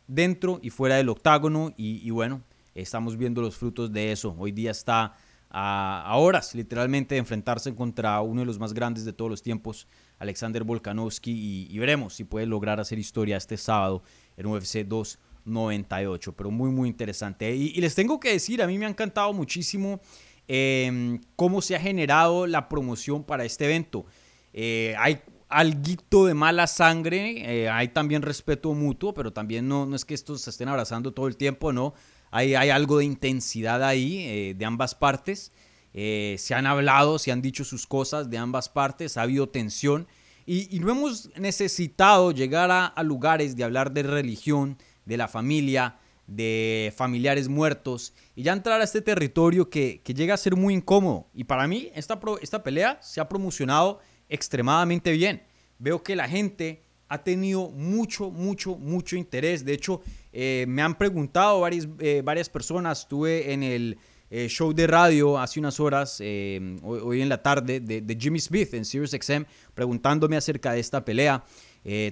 dentro 0.08 0.58
y 0.64 0.70
fuera 0.70 0.96
del 0.96 1.10
octágono 1.10 1.72
y, 1.76 2.10
bueno, 2.10 2.42
estamos 2.74 3.16
viendo 3.16 3.40
los 3.40 3.54
frutos 3.54 3.92
de 3.92 4.10
eso. 4.10 4.34
Hoy 4.36 4.50
día 4.50 4.72
está 4.72 5.14
a, 5.50 6.12
horas 6.16 6.54
literalmente 6.54 7.14
de 7.14 7.20
enfrentarse 7.20 7.74
contra 7.74 8.20
uno 8.20 8.40
de 8.40 8.46
los 8.46 8.58
más 8.58 8.74
grandes 8.74 9.04
de 9.04 9.12
todos 9.12 9.30
los 9.30 9.42
tiempos, 9.42 9.86
Alexander 10.18 10.64
Volkanovski, 10.64 11.68
y, 11.70 11.78
veremos 11.78 12.14
si 12.14 12.24
puede 12.24 12.46
lograr 12.46 12.80
hacer 12.80 12.98
historia 12.98 13.36
este 13.36 13.56
sábado 13.56 14.02
en 14.36 14.46
UFC 14.46 14.84
298, 14.84 16.32
pero 16.36 16.50
muy 16.50 16.70
muy 16.70 16.88
interesante. 16.88 17.54
Y, 17.54 17.80
les 17.80 17.94
tengo 17.94 18.20
que 18.20 18.32
decir, 18.32 18.62
a 18.62 18.66
mí 18.66 18.78
me 18.78 18.86
ha 18.86 18.90
encantado 18.90 19.32
muchísimo 19.32 20.00
em, 20.46 21.20
cómo 21.36 21.62
se 21.62 21.76
ha 21.76 21.80
generado 21.80 22.46
la 22.46 22.68
promoción 22.68 23.24
para 23.24 23.44
este 23.44 23.64
evento. 23.64 24.04
Eh, 24.52 24.94
hay 24.98 25.20
alguito 25.48 26.26
de 26.26 26.34
mala 26.34 26.66
sangre, 26.66 27.62
eh, 27.62 27.68
hay 27.70 27.88
también 27.88 28.20
respeto 28.22 28.74
mutuo, 28.74 29.14
pero 29.14 29.32
también 29.32 29.66
no, 29.66 29.86
no 29.86 29.96
es 29.96 30.04
que 30.04 30.14
estos 30.14 30.42
se 30.42 30.50
estén 30.50 30.68
abrazando 30.68 31.12
todo 31.12 31.26
el 31.26 31.36
tiempo, 31.36 31.72
no. 31.72 31.94
Hay, 32.30 32.54
algo 32.54 32.98
de 32.98 33.04
intensidad 33.04 33.82
ahí 33.82 34.24
eh, 34.26 34.54
de 34.56 34.64
ambas 34.64 34.94
partes. 34.94 35.52
Eh, 35.94 36.36
se 36.38 36.54
han 36.54 36.66
hablado, 36.66 37.18
se 37.18 37.32
han 37.32 37.42
dicho 37.42 37.64
sus 37.64 37.86
cosas 37.86 38.30
de 38.30 38.38
ambas 38.38 38.68
partes, 38.68 39.16
ha 39.16 39.22
habido 39.22 39.48
tensión 39.48 40.06
y, 40.50 40.80
no 40.80 40.90
hemos 40.90 41.28
necesitado 41.36 42.30
llegar 42.30 42.70
a, 42.70 43.02
lugares 43.02 43.54
de 43.54 43.64
hablar 43.64 43.92
de 43.92 44.02
religión, 44.02 44.78
de 45.04 45.18
la 45.18 45.28
familia, 45.28 45.98
de 46.26 46.90
familiares 46.96 47.48
muertos 47.48 48.14
y 48.34 48.44
ya 48.44 48.54
entrar 48.54 48.80
a 48.80 48.84
este 48.84 49.02
territorio 49.02 49.68
que, 49.68 50.00
llega 50.06 50.32
a 50.32 50.38
ser 50.38 50.56
muy 50.56 50.72
incómodo. 50.72 51.26
Y 51.34 51.44
para 51.44 51.68
mí 51.68 51.90
esta, 51.94 52.18
esta 52.40 52.62
pelea 52.62 52.98
se 53.02 53.20
ha 53.20 53.28
promocionado 53.28 54.00
extremadamente 54.30 55.12
bien. 55.12 55.42
Veo 55.78 56.02
que 56.02 56.16
la 56.16 56.26
gente 56.26 56.82
ha 57.08 57.22
tenido 57.22 57.70
mucho, 57.70 58.30
mucho, 58.30 58.76
mucho 58.76 59.16
interés. 59.16 59.64
De 59.64 59.72
hecho, 59.72 60.02
eh, 60.32 60.66
me 60.68 60.82
han 60.82 60.96
preguntado 60.96 61.60
varias, 61.60 61.88
eh, 61.98 62.22
varias 62.24 62.48
personas. 62.48 63.00
Estuve 63.00 63.52
en 63.52 63.62
el 63.62 63.98
eh, 64.30 64.46
show 64.48 64.74
de 64.74 64.86
radio 64.86 65.38
hace 65.38 65.58
unas 65.58 65.80
horas, 65.80 66.20
hoy, 66.20 67.22
en 67.22 67.28
la 67.28 67.42
tarde, 67.42 67.80
de, 67.80 68.16
Jimmy 68.20 68.38
Smith 68.40 68.74
en 68.74 68.84
SiriusXM, 68.84 69.44
preguntándome 69.74 70.36
acerca 70.36 70.72
de 70.72 70.80
esta 70.80 71.04
pelea. 71.04 71.44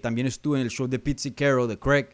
también 0.01 0.27
estuve 0.27 0.59
en 0.59 0.65
el 0.65 0.71
show 0.71 0.89
de 0.89 0.99
Pizzy 0.99 1.33
Carroll, 1.33 1.69
de 1.69 1.79
Craig, 1.79 2.07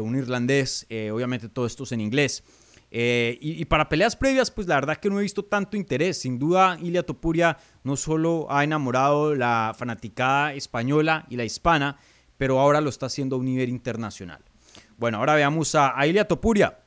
un 0.00 0.16
irlandés. 0.16 0.86
obviamente 1.12 1.48
todo 1.48 1.66
esto 1.66 1.82
es 1.82 1.90
en 1.90 2.00
inglés. 2.00 2.44
y, 2.90 3.64
para 3.64 3.88
peleas 3.88 4.14
previas, 4.14 4.52
pues 4.52 4.68
la 4.68 4.76
verdad 4.76 4.98
que 4.98 5.10
no 5.10 5.18
he 5.18 5.22
visto 5.22 5.44
tanto 5.44 5.76
interés. 5.76 6.18
Sin 6.18 6.38
duda, 6.38 6.78
Ilia 6.80 7.02
Topuria 7.02 7.58
no 7.82 7.96
solo 7.96 8.46
ha 8.48 8.62
enamorado 8.62 9.34
la 9.34 9.74
fanaticada 9.76 10.54
española 10.54 11.26
y 11.28 11.36
la 11.36 11.44
hispana, 11.44 11.98
pero 12.38 12.60
ahora 12.60 12.80
lo 12.80 12.88
está 12.88 13.06
haciendo 13.06 13.36
a 13.36 13.38
un 13.40 13.44
nivel 13.44 13.68
internacional. 13.68 14.40
Bueno, 14.96 15.18
ahora 15.18 15.34
veamos 15.34 15.74
a, 15.74 15.94
Ilia 16.06 16.26
Topuria, 16.26 16.78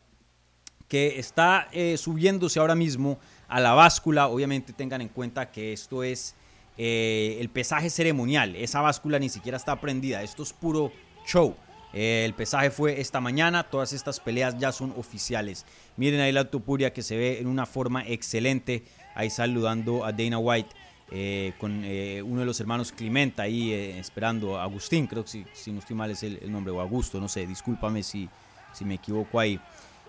que 0.88 1.20
está 1.20 1.68
eh, 1.72 1.98
subiéndose 1.98 2.60
ahora 2.60 2.76
mismo 2.76 3.20
a 3.48 3.60
la 3.60 3.74
báscula. 3.74 4.28
Obviamente 4.28 4.74
tengan 4.74 5.02
en 5.02 5.10
cuenta 5.10 5.52
que 5.52 5.74
esto 5.74 6.04
es 6.04 6.36
eh, 6.78 7.38
el 7.40 7.50
pesaje 7.50 7.90
ceremonial. 7.90 8.56
Esa 8.56 8.82
báscula 8.82 9.20
ni 9.20 9.30
siquiera 9.30 9.58
está 9.58 9.80
prendida. 9.80 10.24
Esto 10.24 10.44
es 10.44 10.54
puro 10.54 10.92
show. 11.26 11.56
Eh, 11.94 12.24
el 12.26 12.34
pesaje 12.34 12.72
fue 12.72 13.02
esta 13.02 13.20
mañana, 13.20 13.64
todas 13.64 13.92
estas 13.94 14.20
peleas 14.20 14.58
ya 14.58 14.72
son 14.72 14.94
oficiales. 14.98 15.66
Miren 15.98 16.22
ahí 16.22 16.32
la 16.32 16.50
Topuria 16.50 16.94
que 16.94 17.02
se 17.02 17.18
ve 17.18 17.40
en 17.40 17.48
una 17.48 17.66
forma 17.66 18.08
excelente, 18.08 18.86
ahí 19.14 19.30
saludando 19.30 20.06
a 20.06 20.14
Dana 20.14 20.38
White. 20.38 20.74
Eh, 21.14 21.52
con 21.58 21.82
eh, 21.84 22.24
uno 22.26 22.40
de 22.40 22.46
los 22.46 22.58
hermanos 22.62 22.94
Climenta 22.94 23.44
ahí 23.44 23.74
eh, 23.74 24.00
esperando, 24.00 24.58
Agustín, 24.58 25.08
creo 25.08 25.24
que 25.24 25.30
si, 25.30 25.46
si 25.52 25.70
no 25.70 25.80
estoy 25.80 25.94
mal 25.94 26.10
es 26.10 26.24
el, 26.24 26.50
nombre, 26.50 26.72
o 26.72 26.80
Augusto, 26.80 27.20
no 27.20 27.28
sé, 27.28 27.46
discúlpame 27.46 28.02
si, 28.02 28.30
si 28.72 28.86
me 28.86 28.94
equivoco 28.94 29.38
ahí. 29.38 29.60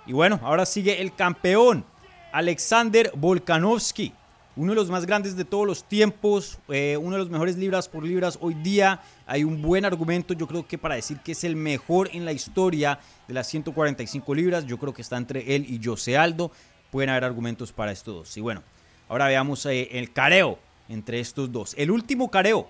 Y 0.07 0.13
bueno, 0.13 0.39
ahora 0.45 0.65
sigue 0.65 1.03
el 1.03 1.13
campeón, 1.13 1.85
Alexander 2.31 3.11
Volkanovski, 3.17 4.13
uno 4.55 4.71
de 4.71 4.77
los 4.77 4.91
más 4.91 5.05
grandes 5.05 5.35
de 5.35 5.45
todos 5.45 5.67
los 5.67 5.83
tiempos, 5.83 6.59
uno 6.69 7.13
de 7.13 7.19
los 7.19 7.31
mejores 7.31 7.57
libras 7.57 7.89
por 7.89 8.05
libras 8.05 8.39
hoy 8.41 8.55
día. 8.55 9.01
Hay 9.27 9.45
un 9.45 9.63
buen 9.63 9.85
argumento, 9.85 10.35
yo 10.35 10.47
creo 10.47 10.69
que 10.69 10.77
para 10.77 10.95
decir 10.95 11.19
que 11.21 11.33
es 11.33 11.43
el 11.43 11.57
mejor 11.57 12.11
en 12.13 12.25
la 12.27 12.33
historia 12.33 13.01
de 13.27 13.35
las 13.35 13.47
145 13.49 14.35
libras. 14.35 14.67
Yo 14.67 14.79
creo 14.79 14.93
que 14.93 15.01
está 15.01 15.17
entre 15.17 15.57
él 15.57 15.65
y 15.67 15.83
José 15.83 16.19
Aldo. 16.19 16.53
Pueden 16.91 17.09
haber 17.09 17.25
argumentos 17.25 17.73
para 17.73 17.93
estos 17.93 18.15
dos. 18.15 18.37
Y 18.37 18.43
bueno, 18.43 18.63
ahora 19.09 19.27
veamos 19.29 19.65
el 19.65 20.13
careo 20.13 20.59
entre 20.89 21.21
estos 21.21 21.51
dos. 21.51 21.75
El 21.77 21.91
último 21.91 22.31
careo. 22.31 22.69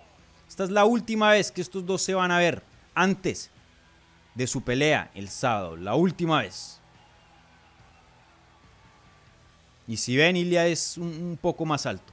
Esta 0.48 0.64
es 0.64 0.70
la 0.70 0.84
última 0.84 1.30
vez 1.30 1.50
que 1.50 1.62
estos 1.62 1.84
dos 1.86 2.02
se 2.02 2.14
van 2.14 2.30
a 2.30 2.38
ver 2.38 2.62
antes 2.94 3.50
de 4.34 4.46
su 4.46 4.62
pelea 4.62 5.10
el 5.14 5.28
sábado. 5.28 5.76
La 5.76 5.94
última 5.94 6.42
vez. 6.42 6.80
Y 9.86 9.96
si 9.96 10.16
ven, 10.16 10.36
Ilia 10.36 10.66
es 10.66 10.96
un, 10.96 11.38
poco 11.40 11.64
más 11.64 11.86
alto. 11.86 12.12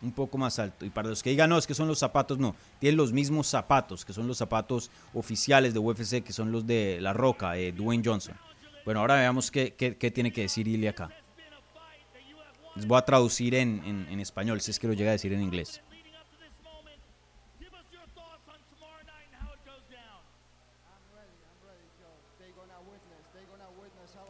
Un 0.00 0.12
poco 0.12 0.38
más 0.38 0.58
alto. 0.58 0.84
Y 0.84 0.90
para 0.90 1.08
los 1.08 1.22
que 1.22 1.30
digan, 1.30 1.50
no, 1.50 1.58
es 1.58 1.66
que 1.66 1.74
son 1.74 1.88
los 1.88 1.98
zapatos, 1.98 2.38
no. 2.38 2.54
Tienen 2.78 2.96
los 2.96 3.12
mismos 3.12 3.48
zapatos, 3.48 4.04
que 4.04 4.12
son 4.12 4.28
los 4.28 4.38
zapatos 4.38 4.90
oficiales 5.12 5.74
de 5.74 5.80
UFC, 5.80 6.22
que 6.22 6.32
son 6.32 6.52
los 6.52 6.66
de 6.66 6.98
La 7.00 7.12
Roca, 7.12 7.56
eh, 7.58 7.72
Dwayne 7.72 8.02
Johnson. 8.04 8.36
Bueno, 8.84 9.00
ahora 9.00 9.16
veamos 9.16 9.50
qué, 9.50 9.74
qué, 9.74 9.96
qué 9.96 10.10
tiene 10.10 10.32
que 10.32 10.42
decir 10.42 10.68
Ilia 10.68 10.90
acá. 10.90 11.10
Les 12.78 12.86
voy 12.86 12.96
a 12.96 13.02
traducir 13.02 13.56
en, 13.56 13.82
en, 13.84 14.20
español, 14.20 14.60
si 14.60 14.70
es 14.70 14.78
que 14.78 14.86
lo 14.86 14.92
llega 14.92 15.10
a 15.10 15.12
decir 15.14 15.32
en 15.32 15.42
inglés. 15.42 15.82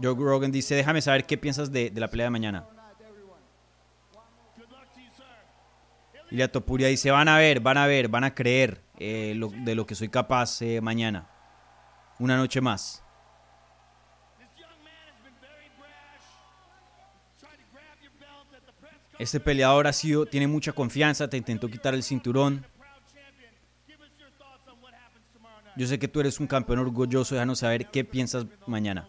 Joe 0.00 0.14
Rogan 0.14 0.50
dice, 0.50 0.74
déjame 0.74 1.02
saber 1.02 1.26
qué 1.26 1.36
piensas 1.36 1.70
de, 1.70 1.90
de 1.90 2.00
la 2.00 2.08
pelea 2.08 2.24
de 2.24 2.30
mañana. 2.30 2.66
Ilia 6.30 6.50
Topuria 6.50 6.88
dice, 6.88 7.10
van 7.10 7.28
a 7.28 7.36
ver, 7.36 7.60
van 7.60 7.76
a 7.76 7.86
ver, 7.86 8.08
van 8.08 8.24
a 8.24 8.34
creer 8.34 8.80
eh, 8.98 9.38
de 9.58 9.74
lo 9.74 9.86
que 9.86 9.94
soy 9.94 10.08
capaz 10.08 10.62
eh, 10.62 10.80
mañana. 10.80 11.28
Una 12.18 12.38
noche 12.38 12.62
más. 12.62 13.04
Este 19.18 19.40
peleador 19.40 19.86
ha 19.88 19.92
sido, 19.92 20.26
tiene 20.26 20.46
mucha 20.46 20.72
confianza, 20.72 21.28
te 21.28 21.36
intentó 21.36 21.68
quitar 21.68 21.94
el 21.94 22.02
cinturón. 22.02 22.64
Yo 25.76 25.86
sé 25.86 25.98
que 25.98 26.08
tú 26.08 26.20
eres 26.20 26.40
un 26.40 26.46
campeón 26.46 26.78
orgulloso, 26.80 27.34
déjanos 27.34 27.60
saber 27.60 27.86
qué 27.86 28.04
piensas 28.04 28.46
mañana. 28.66 29.08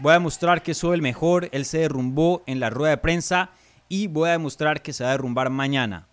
Voy 0.00 0.10
a 0.10 0.14
demostrar 0.14 0.62
que 0.62 0.74
soy 0.74 0.94
el 0.94 1.02
mejor, 1.02 1.48
él 1.50 1.64
se 1.64 1.78
derrumbó 1.78 2.44
en 2.46 2.60
la 2.60 2.70
rueda 2.70 2.90
de 2.90 2.98
prensa 2.98 3.50
y 3.88 4.06
voy 4.06 4.28
a 4.28 4.32
demostrar 4.32 4.80
que 4.80 4.92
se 4.92 5.02
va 5.02 5.10
a 5.10 5.12
derrumbar 5.12 5.50
mañana. 5.50 6.06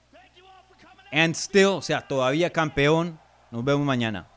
And 1.11 1.35
still, 1.35 1.65
o 1.67 1.81
sea, 1.81 2.07
todavía 2.07 2.51
campeón, 2.51 3.19
nos 3.51 3.63
vemos 3.63 3.85
mañana. 3.85 4.27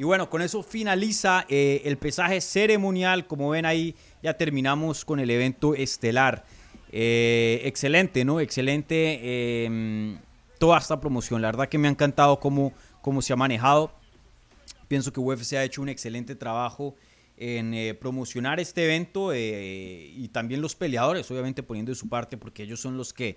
Y 0.00 0.02
bueno, 0.02 0.30
con 0.30 0.40
eso 0.40 0.62
finaliza 0.62 1.44
eh, 1.50 1.82
el 1.84 1.98
pesaje 1.98 2.40
ceremonial. 2.40 3.26
Como 3.26 3.50
ven 3.50 3.66
ahí, 3.66 3.94
ya 4.22 4.32
terminamos 4.32 5.04
con 5.04 5.20
el 5.20 5.28
evento 5.28 5.74
estelar. 5.74 6.46
Eh, 6.90 7.60
excelente, 7.64 8.24
¿no? 8.24 8.40
Excelente 8.40 9.66
em, 9.66 10.18
toda 10.58 10.78
esta 10.78 10.98
promoción. 10.98 11.42
La 11.42 11.48
verdad 11.48 11.68
que 11.68 11.76
me 11.76 11.86
ha 11.86 11.90
encantado 11.90 12.40
cómo, 12.40 12.72
cómo 13.02 13.20
se 13.20 13.34
ha 13.34 13.36
manejado. 13.36 13.92
Pienso 14.88 15.12
que 15.12 15.20
UFC 15.20 15.52
ha 15.56 15.64
hecho 15.64 15.82
un 15.82 15.90
excelente 15.90 16.34
trabajo 16.34 16.94
en 17.36 17.74
eh, 17.74 17.92
promocionar 17.92 18.58
este 18.58 18.86
evento 18.86 19.34
y 19.34 20.30
también 20.32 20.62
los 20.62 20.76
peleadores, 20.76 21.30
obviamente 21.30 21.62
poniendo 21.62 21.92
de 21.92 21.96
su 21.96 22.08
parte, 22.08 22.38
porque 22.38 22.62
ellos 22.62 22.80
son 22.80 22.96
los 22.96 23.12
que 23.12 23.36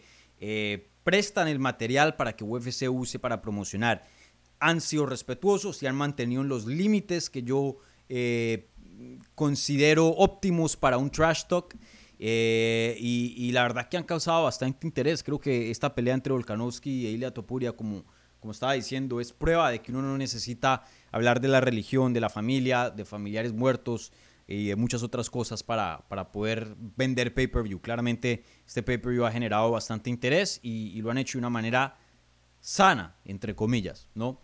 prestan 1.03 1.49
el 1.49 1.59
material 1.59 2.15
para 2.15 2.37
que 2.37 2.45
UFC 2.45 2.89
use 2.89 3.19
para 3.19 3.41
promocionar 3.41 4.03
han 4.63 4.79
sido 4.79 5.05
respetuosos 5.05 5.83
y 5.83 5.87
han 5.87 5.95
mantenido 5.95 6.41
los 6.43 6.65
límites 6.65 7.29
que 7.29 7.43
yo 7.43 7.77
eh, 8.07 8.69
considero 9.35 10.07
óptimos 10.07 10.77
para 10.77 10.97
un 10.97 11.09
trash 11.09 11.43
talk. 11.47 11.75
Eh, 12.17 12.95
y, 12.97 13.51
la 13.51 13.63
verdad 13.63 13.89
que 13.89 13.97
han 13.97 14.05
causado 14.05 14.45
bastante 14.45 14.87
interés. 14.87 15.21
Creo 15.21 15.39
que 15.39 15.69
esta 15.69 15.93
pelea 15.93 16.13
entre 16.13 16.31
Volkanovski 16.31 17.05
e 17.07 17.11
Ilya 17.11 17.33
Topuria, 17.33 17.73
como, 17.73 18.05
como 18.39 18.53
estaba 18.53 18.71
diciendo, 18.71 19.19
es 19.19 19.33
prueba 19.33 19.69
de 19.69 19.81
que 19.81 19.91
uno 19.91 20.01
no 20.01 20.17
necesita 20.17 20.85
hablar 21.11 21.41
de 21.41 21.49
la 21.49 21.59
religión, 21.59 22.13
de 22.13 22.21
la 22.21 22.29
familia, 22.29 22.89
de 22.89 23.03
familiares 23.03 23.51
muertos 23.51 24.13
y 24.47 24.67
de 24.67 24.77
muchas 24.77 25.03
otras 25.03 25.29
cosas 25.29 25.63
para, 25.63 26.05
para 26.07 26.31
poder 26.31 26.73
vender 26.77 27.33
pay-per-view. 27.33 27.81
Claramente 27.81 28.45
este 28.65 28.81
pay-per-view 28.81 29.25
ha 29.25 29.31
generado 29.31 29.71
bastante 29.71 30.09
interés 30.09 30.61
y, 30.63 30.97
y, 30.97 31.01
lo 31.01 31.11
han 31.11 31.17
hecho 31.17 31.37
de 31.37 31.39
una 31.39 31.49
manera 31.49 31.97
sana, 32.61 33.17
entre 33.25 33.55
comillas, 33.55 34.07
¿no? 34.15 34.42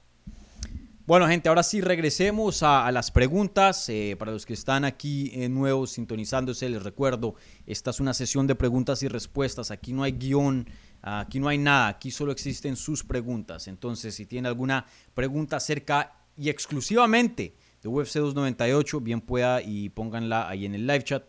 Bueno, 1.10 1.28
gente, 1.28 1.50
ahora 1.50 1.64
sí 1.64 1.82
regresemos 1.82 2.62
a, 2.62 2.92
las 2.92 3.10
preguntas. 3.10 3.90
Eh, 3.90 4.16
para 4.20 4.32
los 4.32 4.46
que 4.46 4.54
están 4.54 4.86
aquí 4.86 5.32
eh, 5.34 5.50
nuevos 5.50 5.94
sintonizándose, 5.94 6.70
les 6.70 6.84
recuerdo, 6.84 7.34
esta 7.66 7.90
es 7.90 8.00
una 8.00 8.14
sesión 8.14 8.46
de 8.46 8.54
preguntas 8.54 9.02
y 9.02 9.08
respuestas. 9.08 9.72
Aquí 9.72 9.92
no 9.92 10.04
hay 10.04 10.12
guion, 10.12 10.70
aquí 11.02 11.40
no 11.40 11.48
hay 11.48 11.58
nada, 11.58 11.88
aquí 11.88 12.12
solo 12.12 12.32
existen 12.32 12.76
sus 12.76 13.04
preguntas. 13.04 13.68
Entonces, 13.68 14.14
si 14.14 14.28
tienen 14.28 14.46
alguna 14.46 14.86
pregunta 15.16 15.58
acerca 15.58 16.14
y 16.38 16.50
exclusivamente 16.50 17.56
de 17.82 17.90
UFC 17.90 18.20
298, 18.20 19.02
bien 19.02 19.22
pueda 19.22 19.64
y 19.64 19.90
pónganla 19.90 20.48
ahí 20.48 20.68
en 20.68 20.76
el 20.76 20.86
live 20.86 21.04
chat. 21.06 21.24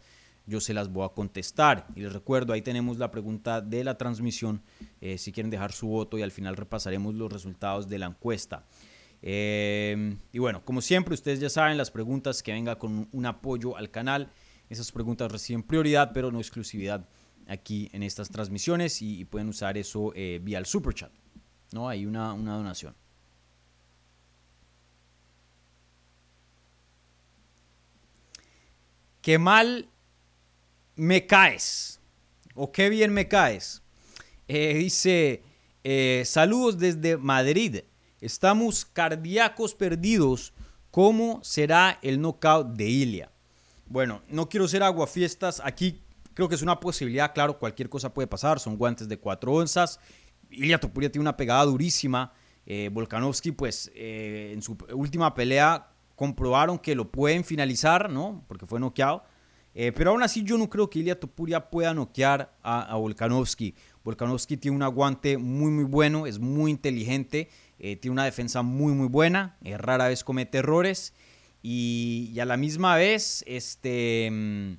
Yo 0.45 0.61
se 0.61 0.75
las 0.75 0.93
voy 0.93 1.07
a 1.07 1.15
contestar. 1.15 1.87
Y 1.97 2.01
les 2.01 2.13
recuerdo, 2.13 2.53
ahí 2.53 2.61
tenemos 2.61 2.99
la 2.99 3.11
pregunta 3.11 3.63
de 3.63 3.83
la 3.83 3.97
transmisión. 3.97 4.61
Eh, 5.01 5.17
si 5.17 5.33
quieren 5.33 5.49
dejar 5.49 5.73
su 5.73 5.87
voto 5.89 6.19
y 6.19 6.23
al 6.23 6.33
final 6.33 6.59
repasaremos 6.59 7.15
los 7.15 7.33
resultados 7.33 7.89
de 7.89 7.99
la 7.99 8.05
encuesta. 8.05 8.67
Em, 9.23 10.19
y 10.33 10.39
bueno, 10.39 10.65
como 10.65 10.81
siempre, 10.81 11.15
ustedes 11.15 11.41
ya 11.41 11.51
saben, 11.51 11.77
las 11.77 11.91
preguntas 11.91 12.43
que 12.43 12.53
venga 12.53 12.77
con 12.77 13.09
un 13.13 13.27
apoyo 13.27 13.77
al 13.77 13.91
canal, 13.91 14.31
esas 14.69 14.93
preguntas 14.93 15.31
reciben 15.31 15.63
prioridad, 15.63 16.13
pero 16.15 16.31
no 16.31 16.39
exclusividad 16.39 17.07
aquí 17.49 17.91
en 17.93 18.03
estas 18.03 18.31
transmisiones 18.31 19.03
y, 19.03 19.25
pueden 19.25 19.49
usar 19.49 19.77
eso 19.77 20.13
eh, 20.15 20.41
vía 20.43 20.59
el 20.59 20.67
super 20.67 20.95
chat. 20.95 21.13
¿no? 21.73 21.89
Hay 21.89 22.07
una, 22.07 22.35
donación. 22.35 22.95
Qué 29.21 29.39
mal 29.39 29.89
me 30.97 31.27
caes. 31.27 32.01
O 32.55 32.73
qué 32.73 32.89
bien 32.89 33.13
me 33.13 33.29
caes. 33.29 33.83
Eh, 34.49 34.75
dice, 34.75 35.43
eh, 35.85 36.23
saludos 36.25 36.79
desde 36.79 37.17
Madrid. 37.17 37.81
Estamos 38.21 38.85
cardíacos 38.85 39.75
perdidos. 39.75 40.53
¿Cómo 40.91 41.41
será 41.43 41.99
el 42.03 42.21
knockout 42.21 42.77
de 42.77 42.89
Ilia? 42.89 43.31
Bueno, 43.87 44.23
no 44.29 44.49
quiero 44.49 44.69
ser 44.69 44.83
aguafiestas. 44.83 45.61
Aquí 45.65 46.03
creo 46.35 46.49
que 46.49 46.55
es 46.55 46.63
una 46.63 46.81
posibilidad. 46.81 47.33
Claro, 47.33 47.59
cualquier 47.59 47.89
cosa 47.89 48.13
puede 48.13 48.27
pasar. 48.27 48.61
Son 48.61 48.77
guantes 48.77 49.09
de 49.09 49.19
4 49.19 49.53
onzas. 49.53 50.01
Ilia 50.51 50.79
Topuria 50.79 51.11
tiene 51.11 51.23
una 51.23 51.37
pegada 51.37 51.65
durísima. 51.65 52.33
Eh, 52.67 52.91
Volkanovski, 52.93 53.53
pues 53.53 53.91
eh, 53.95 54.51
en 54.53 54.63
su 54.63 54.77
última 54.93 55.35
pelea 55.35 55.89
comprobaron 56.15 56.79
que 56.79 56.95
lo 56.95 57.11
pueden 57.11 57.45
finalizar, 57.45 58.11
¿no? 58.11 58.45
Porque 58.47 58.67
fue 58.67 58.79
noqueado. 58.79 59.25
Eh, 59.75 59.93
pero 59.93 60.11
aún 60.11 60.23
así 60.23 60.43
yo 60.43 60.59
no 60.59 60.69
creo 60.69 60.91
que 60.91 60.99
Ilia 60.99 61.19
Topuria 61.19 61.71
pueda 61.71 61.95
noquear 61.95 62.55
a, 62.63 62.95
Volkanovski. 62.97 63.75
Volkanovski 64.05 64.57
tiene 64.57 64.77
un 64.77 64.83
aguante 64.83 65.39
muy 65.39 65.71
muy 65.71 65.85
bueno, 65.85 66.27
es 66.27 66.39
muy 66.39 66.71
inteligente, 66.71 67.49
tiene 67.81 68.11
una 68.11 68.25
defensa 68.25 68.63
muy 68.63 68.93
muy 68.93 69.09
buena, 69.09 69.57
rara 69.79 70.09
vez 70.09 70.23
comete 70.23 70.59
errores 70.59 71.15
y, 71.63 72.31
y, 72.35 72.41
a 72.41 72.45
la 72.45 72.57
misma 72.57 72.97
vez 72.97 73.43
este... 73.47 74.29
Mm, 74.31 74.75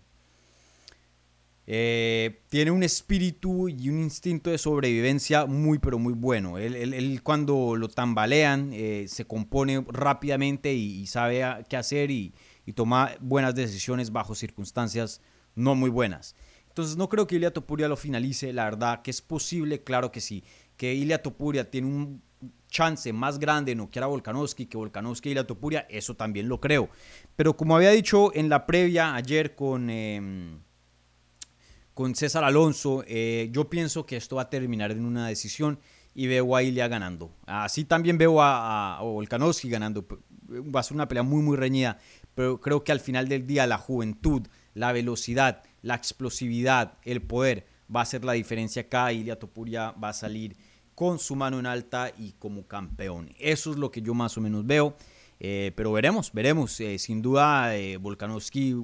eh, 1.73 2.41
tiene 2.49 2.71
un 2.71 2.83
espíritu 2.83 3.69
y 3.69 3.87
un 3.87 4.01
instinto 4.01 4.49
de 4.49 4.57
sobrevivencia 4.57 5.45
muy, 5.45 5.79
pero 5.79 5.99
muy 5.99 6.11
bueno. 6.13 6.57
Él, 6.57 7.21
cuando 7.23 7.77
lo 7.77 7.87
tambalean 7.87 8.71
eh, 8.73 9.05
se 9.07 9.25
compone 9.25 9.85
rápidamente 9.87 10.73
y, 10.73 11.07
sabe 11.07 11.45
qué 11.69 11.77
hacer 11.77 12.11
y, 12.11 12.33
toma 12.75 13.11
buenas 13.19 13.53
decisiones 13.53 14.11
bajo 14.11 14.33
circunstancias 14.35 15.21
no 15.55 15.75
muy 15.75 15.89
buenas. 15.89 16.35
Entonces 16.67 16.97
no 16.97 17.07
creo 17.07 17.27
que 17.27 17.35
Ilia 17.35 17.53
Topuria 17.53 17.87
lo 17.89 17.95
finalice, 17.97 18.51
la 18.51 18.63
verdad 18.65 19.01
que 19.01 19.11
es 19.11 19.21
posible, 19.21 19.81
claro 19.83 20.11
que 20.11 20.19
sí, 20.19 20.43
que 20.75 20.93
Ilia 20.93 21.21
Topuria 21.21 21.69
tiene 21.69 21.87
un 21.87 22.21
chance 22.71 23.13
más 23.13 23.37
grande 23.37 23.75
no 23.75 23.83
noquear 23.83 24.05
a 24.05 24.07
Volkanovski 24.07 24.65
que 24.65 24.77
Volkanovski 24.77 25.29
y 25.29 25.31
Ilia 25.33 25.45
Topuria, 25.45 25.85
eso 25.89 26.15
también 26.15 26.49
lo 26.49 26.59
creo. 26.59 26.89
Pero 27.35 27.55
como 27.55 27.75
había 27.75 27.91
dicho 27.91 28.33
en 28.33 28.49
la 28.49 28.65
previa 28.65 29.13
ayer 29.13 29.53
con... 29.53 29.91
Em, 29.91 30.59
con 31.93 32.15
César 32.15 32.43
Alonso, 32.45 33.03
eh, 33.05 33.49
yo 33.51 33.69
pienso 33.69 34.05
que 34.05 34.15
esto 34.15 34.37
va 34.37 34.43
a 34.43 34.49
terminar 34.49 34.91
en 34.91 35.05
una 35.05 35.27
decisión 35.27 35.77
y 36.15 36.25
veo 36.25 36.55
a 36.55 36.63
Ilia 36.63 36.87
ganando. 36.87 37.35
Así 37.45 37.83
también 37.83 38.17
veo 38.17 38.41
a, 38.41 38.97
a 38.97 39.01
Volkanovski 39.01 39.69
ganando. 39.69 40.07
Va 40.49 40.79
a 40.79 40.83
ser 40.83 40.95
una 40.95 41.09
pelea 41.09 41.21
muy, 41.21 41.43
muy 41.43 41.57
reñida, 41.57 41.99
pero 42.33 42.61
creo 42.61 42.83
que 42.83 42.93
al 42.93 43.01
final 43.01 43.27
del 43.27 43.45
día 43.45 43.67
la 43.67 43.77
juventud, 43.77 44.47
la 44.73 44.93
velocidad, 44.93 45.63
la 45.81 45.95
explosividad, 45.95 46.97
el 47.03 47.21
poder 47.21 47.67
va 47.93 48.01
a 48.01 48.05
ser 48.05 48.23
la 48.23 48.33
diferencia 48.33 48.83
acá. 48.83 49.11
Ilia 49.11 49.37
Topuria 49.37 49.91
va 49.91 50.09
a 50.09 50.13
salir 50.13 50.55
con 51.01 51.17
su 51.17 51.35
mano 51.35 51.57
en 51.57 51.65
alta 51.65 52.13
y 52.15 52.33
como 52.33 52.67
campeón. 52.67 53.31
Eso 53.39 53.71
es 53.71 53.77
lo 53.77 53.89
que 53.89 54.03
yo 54.03 54.13
más 54.13 54.37
o 54.37 54.41
menos 54.41 54.67
veo. 54.67 54.95
Eh, 55.39 55.71
pero 55.75 55.91
veremos, 55.91 56.31
veremos. 56.31 56.79
Eh, 56.79 56.99
sin 56.99 57.23
duda, 57.23 57.71
Volkanovski 57.99 58.75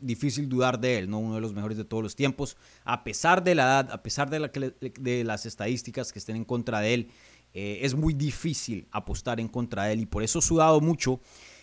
difícil 0.00 0.48
dudar 0.48 0.78
de 0.78 0.98
él, 0.98 1.10
¿no? 1.10 1.18
uno 1.18 1.34
de 1.34 1.40
los 1.40 1.54
mejores 1.54 1.76
de 1.76 1.84
todos 1.84 2.02
los 2.02 2.14
tiempos, 2.14 2.56
a 2.84 3.02
pesar 3.02 3.42
de 3.42 3.54
la 3.54 3.64
edad, 3.64 3.90
a 3.90 4.02
pesar 4.02 4.30
de, 4.30 4.92
de 5.00 5.24
las 5.24 5.46
estadísticas 5.46 6.12
que 6.12 6.18
estén 6.20 6.36
en 6.36 6.44
contra 6.44 6.80
de 6.80 6.94
él, 6.94 7.08
eh, 7.54 7.78
es 7.80 7.94
muy 7.94 8.12
difícil 8.12 8.86
apostar 8.90 9.40
en 9.40 9.48
contra 9.48 9.84
de 9.84 9.94
él 9.94 10.00
y 10.00 10.06
por 10.06 10.22
eso 10.22 10.40
he 10.40 10.42
sudado 10.42 10.80
mucho 10.80 11.20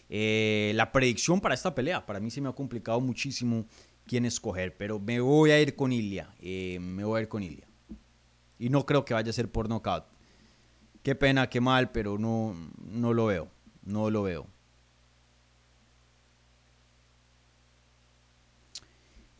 eh, 0.09 0.71
la 0.75 0.91
predicción 0.91 1.39
para 1.39 1.53
esta 1.53 1.75
pelea. 1.75 2.05
Para 2.05 2.19
mí 2.19 2.31
se 2.31 2.41
me 2.41 2.49
ha 2.49 2.53
complicado 2.53 2.99
muchísimo 2.99 3.65
quién 4.05 4.25
escoger, 4.25 4.75
pero 4.75 4.99
me 4.99 5.19
voy 5.19 5.51
a 5.51 5.61
ir 5.61 5.75
con 5.75 5.93
Ilia, 5.93 6.33
eh, 6.41 6.79
me 6.81 7.03
voy 7.03 7.19
a 7.19 7.21
ir 7.21 7.27
con 7.27 7.43
Ilia. 7.43 7.67
Y 8.63 8.69
no 8.69 8.85
creo 8.85 9.03
que 9.03 9.13
vaya 9.13 9.29
a 9.29 9.33
ser 9.33 9.51
por 9.51 9.67
knockout. 9.67 10.05
Qué 11.03 11.15
pena, 11.15 11.49
qué 11.49 11.59
mal, 11.59 11.91
pero 11.91 12.17
no, 12.17 12.55
no 12.77 13.13
lo 13.13 13.25
veo, 13.25 13.49
no 13.83 14.09
lo 14.09 14.23
veo. 14.23 14.47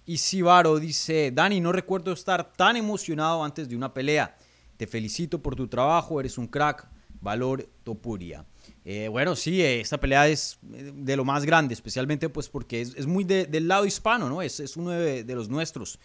Y 0.05 0.17
Sibaro 0.17 0.77
dice, 0.77 1.31
Dani, 1.31 1.62
no 1.62 1.71
recuerdo 1.71 2.12
estar 2.12 2.51
tan 2.51 2.75
emocionado 2.75 3.45
antes 3.45 3.69
de 3.69 3.77
una 3.77 3.93
pelea. 3.93 4.36
Te 4.75 4.88
felicito 4.88 5.41
por 5.41 5.55
tu 5.55 5.69
trabajo, 5.69 6.19
eres 6.19 6.38
un 6.38 6.47
crack. 6.47 6.86
Valor 7.21 7.69
Topuria. 7.86 8.45
Eh, 8.83 9.07
bueno, 9.07 9.38
sí, 9.38 9.62
eh, 9.62 9.79
esta 9.79 9.97
pelea 9.97 10.27
es 10.27 10.59
eh, 10.73 10.91
de 10.93 11.15
lo 11.15 11.23
más 11.23 11.45
grande, 11.45 11.73
especialmente 11.73 12.27
pues 12.27 12.49
porque 12.49 12.81
es, 12.81 13.07
muy 13.07 13.23
del 13.23 13.65
lado 13.69 13.86
hispano, 13.86 14.27
¿no? 14.27 14.41
Es, 14.41 14.59
es 14.59 14.75
uno 14.75 14.91
de, 14.91 15.23
los 15.33 15.47
nuestros, 15.47 15.99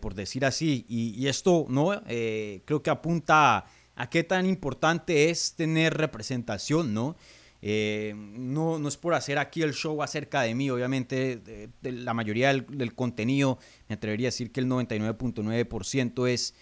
por 0.00 0.14
decir 0.14 0.44
así. 0.44 0.86
Y, 0.88 1.26
esto, 1.26 1.66
¿no? 1.68 2.02
creo 2.06 2.82
que 2.82 2.90
apunta 2.90 3.58
a, 3.58 3.66
a, 3.94 4.08
qué 4.08 4.24
tan 4.24 4.46
importante 4.46 5.30
es 5.30 5.54
tener 5.54 5.94
representación, 5.94 6.94
¿no? 6.94 7.16
Eh, 7.62 8.14
no, 8.14 8.78
no 8.78 8.88
es 8.88 8.96
por 8.96 9.14
hacer 9.14 9.38
aquí 9.38 9.62
el 9.62 9.72
show 9.72 10.02
acerca 10.02 10.42
de 10.42 10.54
mí, 10.54 10.70
obviamente 10.70 11.70
la 11.82 12.14
mayoría 12.14 12.52
del, 12.52 12.94
contenido, 12.94 13.58
me 13.88 13.94
atrevería 13.94 14.28
a 14.28 14.30
decir 14.30 14.52
que 14.52 14.60
el 14.60 14.68
99.9% 14.68 16.28
es 16.28 16.54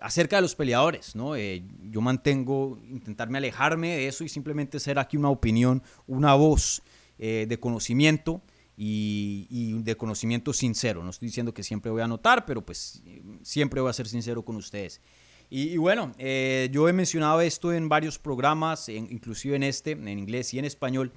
acerca 0.00 0.36
de 0.36 0.42
los 0.42 0.54
peleadores, 0.54 1.16
¿no? 1.16 1.34
Eh, 1.34 1.64
yo 1.90 2.00
mantengo, 2.00 2.78
intentarme 2.88 3.38
alejarme 3.38 3.96
de 3.96 4.08
eso 4.08 4.22
y 4.22 4.28
simplemente 4.28 4.78
ser 4.78 4.98
aquí 4.98 5.16
una 5.16 5.28
opinión, 5.28 5.82
una 6.06 6.34
voz 6.34 6.82
eh, 7.18 7.46
de 7.48 7.58
conocimiento 7.58 8.40
y, 8.80 9.46
y, 9.50 9.82
de 9.82 9.96
conocimiento 9.96 10.52
sincero. 10.52 11.02
No 11.02 11.10
estoy 11.10 11.26
diciendo 11.26 11.52
que 11.52 11.64
siempre 11.64 11.90
voy 11.90 12.00
a 12.00 12.04
anotar, 12.04 12.46
pero 12.46 12.64
pues 12.64 13.02
siempre 13.42 13.80
voy 13.80 13.90
a 13.90 13.92
ser 13.92 14.06
sincero 14.08 14.44
con 14.44 14.56
ustedes. 14.56 15.02
Y, 15.50 15.78
bueno, 15.78 16.12
eh, 16.18 16.68
yo 16.72 16.88
he 16.88 16.92
mencionado 16.92 17.40
esto 17.40 17.72
en 17.72 17.88
varios 17.88 18.18
programas, 18.18 18.88
inclusive 18.90 19.56
en 19.56 19.62
este, 19.62 19.92
en 19.92 20.18
inglés 20.18 20.52
y 20.52 20.58
en 20.58 20.66
español, 20.66 21.10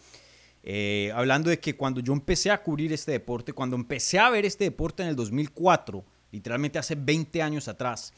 eh, 0.63 1.11
hablando 1.13 1.49
de 1.49 1.59
que 1.59 1.75
cuando 1.75 1.99
yo 1.99 2.13
empecé 2.13 2.49
a 2.49 2.63
cubrir 2.63 2.93
este 2.93 3.11
deporte, 3.11 3.51
cuando 3.51 3.75
empecé 3.75 4.19
a 4.19 4.29
ver 4.29 4.45
este 4.45 4.63
deporte 4.63 5.03
en 5.03 5.09
el 5.09 5.17
2004, 5.17 6.05
literalmente 6.31 6.79
hace 6.79 6.95
20 6.95 7.41
años 7.41 7.67
atrás, 7.67 8.13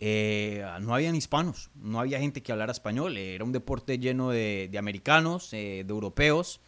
eh, 0.00 0.64
no 0.80 0.96
habían 0.96 1.14
hispanos, 1.14 1.70
no 1.76 2.00
había 2.00 2.18
gente 2.18 2.42
que 2.42 2.50
hablara 2.50 2.72
español, 2.72 3.16
era 3.16 3.44
un 3.44 3.52
deporte 3.52 3.98
lleno 4.00 4.30
de, 4.30 4.68
americanos, 4.76 5.52
de 5.52 5.86
europeos 5.88 6.60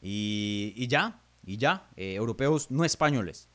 y, 0.00 0.72
y, 0.76 0.86
ya, 0.86 1.20
y 1.46 1.56
ya, 1.56 1.88
europeos 1.96 2.70
no 2.70 2.84
españoles. 2.84 3.48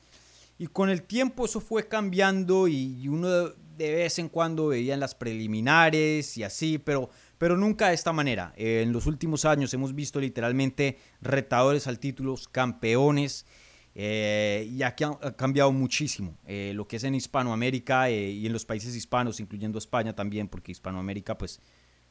Y 0.58 0.68
con 0.68 0.90
el 0.90 1.04
tiempo 1.04 1.46
eso 1.46 1.60
fue 1.60 1.88
cambiando 1.88 2.68
y 2.68 3.08
uno 3.08 3.50
de 3.82 3.96
vez 3.96 4.20
en 4.20 4.30
cuando 4.30 4.68
veían 4.68 5.00
las 5.00 5.16
preliminares 5.16 6.38
y 6.38 6.44
así, 6.44 6.78
pero, 6.78 7.10
pero 7.38 7.58
nunca 7.58 7.90
de 7.90 7.96
esta 7.96 8.14
manera. 8.14 8.54
en 8.56 8.94
los 8.94 9.08
últimos 9.08 9.46
años 9.46 9.74
hemos 9.74 9.96
visto 9.96 10.20
literalmente 10.20 10.98
retadores 11.22 11.88
al 11.88 12.00
título, 12.00 12.36
campeones, 12.52 13.46
eh, 13.94 14.70
y 14.72 14.84
aquí 14.84 15.04
ha, 15.04 15.36
cambiado 15.36 15.72
muchísimo 15.72 16.38
eh, 16.46 16.72
lo 16.74 16.88
que 16.88 16.96
es 16.96 17.04
en 17.04 17.14
Hispanoamérica 17.14 18.10
eh, 18.10 18.30
y 18.30 18.46
en 18.46 18.54
los 18.54 18.66
países 18.66 18.96
hispanos, 18.96 19.40
incluyendo 19.40 19.78
España 19.78 20.16
también, 20.16 20.48
porque 20.48 20.72
Hispanoamérica 20.72 21.38
pues 21.38 21.60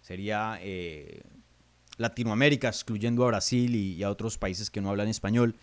sería 0.01 0.59
Latinoamérica, 2.01 2.69
excluyendo 2.69 3.25
a 3.25 3.29
Brasil 3.29 3.75
y, 3.75 4.03
a 4.03 4.11
otros 4.11 4.39
países 4.39 4.71
que 4.71 4.81
no 4.81 4.91
hablan 4.91 5.09
español. 5.09 5.55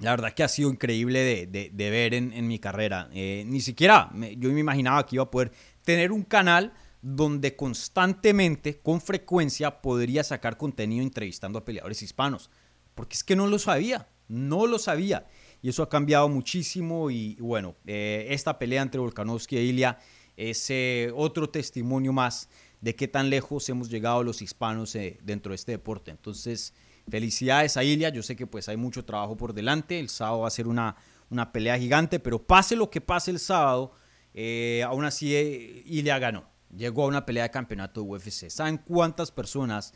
La 0.00 0.12
verdad 0.12 0.32
que 0.32 0.44
ha 0.44 0.48
sido 0.48 0.70
increíble 0.70 1.46
de, 1.46 1.90
ver 1.90 2.14
en, 2.14 2.46
mi 2.46 2.58
carrera. 2.58 3.08
Eh, 3.12 3.44
ni 3.46 3.60
siquiera 3.60 4.10
yo 4.36 4.50
me 4.50 4.60
imaginaba 4.60 5.04
que 5.04 5.16
iba 5.16 5.24
a 5.24 5.30
poder 5.30 5.50
tener 5.84 6.12
un 6.12 6.22
canal 6.22 6.72
donde 7.02 7.56
constantemente, 7.56 8.78
con 8.78 9.00
frecuencia, 9.00 9.80
podría 9.80 10.22
sacar 10.22 10.56
contenido 10.56 11.02
entrevistando 11.02 11.58
a 11.58 11.64
peleadores 11.64 12.02
hispanos. 12.02 12.48
Porque 12.94 13.14
es 13.14 13.24
que 13.24 13.34
no 13.34 13.48
lo 13.48 13.58
sabía, 13.58 14.08
no 14.28 14.66
lo 14.66 14.78
sabía. 14.78 15.26
Y 15.62 15.70
eso 15.70 15.82
ha 15.82 15.88
cambiado 15.88 16.28
muchísimo. 16.28 17.10
Y, 17.10 17.34
bueno, 17.40 17.74
eh, 17.84 18.28
esta 18.30 18.58
pelea 18.58 18.82
entre 18.82 19.00
Volkanovski 19.00 19.56
e 19.56 19.62
Ilia 19.62 19.98
es 20.36 20.70
eh, 20.70 21.10
otro 21.14 21.50
testimonio 21.50 22.12
más 22.12 22.48
de 22.80 22.94
qué 22.94 23.08
tan 23.08 23.30
lejos 23.30 23.68
hemos 23.68 23.90
llegado 23.90 24.22
los 24.22 24.42
hispanos 24.42 24.96
dentro 25.22 25.50
de 25.50 25.56
este 25.56 25.72
deporte. 25.72 26.10
Entonces, 26.10 26.72
Felicidades 27.10 27.76
a 27.76 27.84
Ilia, 27.84 28.10
yo 28.10 28.22
sé 28.22 28.36
que 28.36 28.46
pues 28.46 28.68
hay 28.68 28.76
mucho 28.76 29.04
trabajo 29.04 29.36
por 29.36 29.54
delante, 29.54 29.98
el 29.98 30.08
sábado 30.08 30.40
va 30.40 30.48
a 30.48 30.50
ser 30.50 30.66
una, 30.66 30.96
una 31.30 31.52
pelea 31.52 31.78
gigante, 31.78 32.20
pero 32.20 32.42
pase 32.42 32.76
lo 32.76 32.90
que 32.90 33.00
pase 33.00 33.30
el 33.30 33.38
sábado, 33.38 33.92
eh, 34.34 34.82
aún 34.86 35.04
así 35.04 35.34
eh, 35.34 35.82
Ilia 35.86 36.18
ganó, 36.18 36.44
llegó 36.76 37.04
a 37.04 37.08
una 37.08 37.24
pelea 37.24 37.44
de 37.44 37.50
campeonato 37.50 38.02
de 38.02 38.08
UFC. 38.08 38.50
¿Saben 38.50 38.76
cuántas 38.76 39.30
personas 39.30 39.94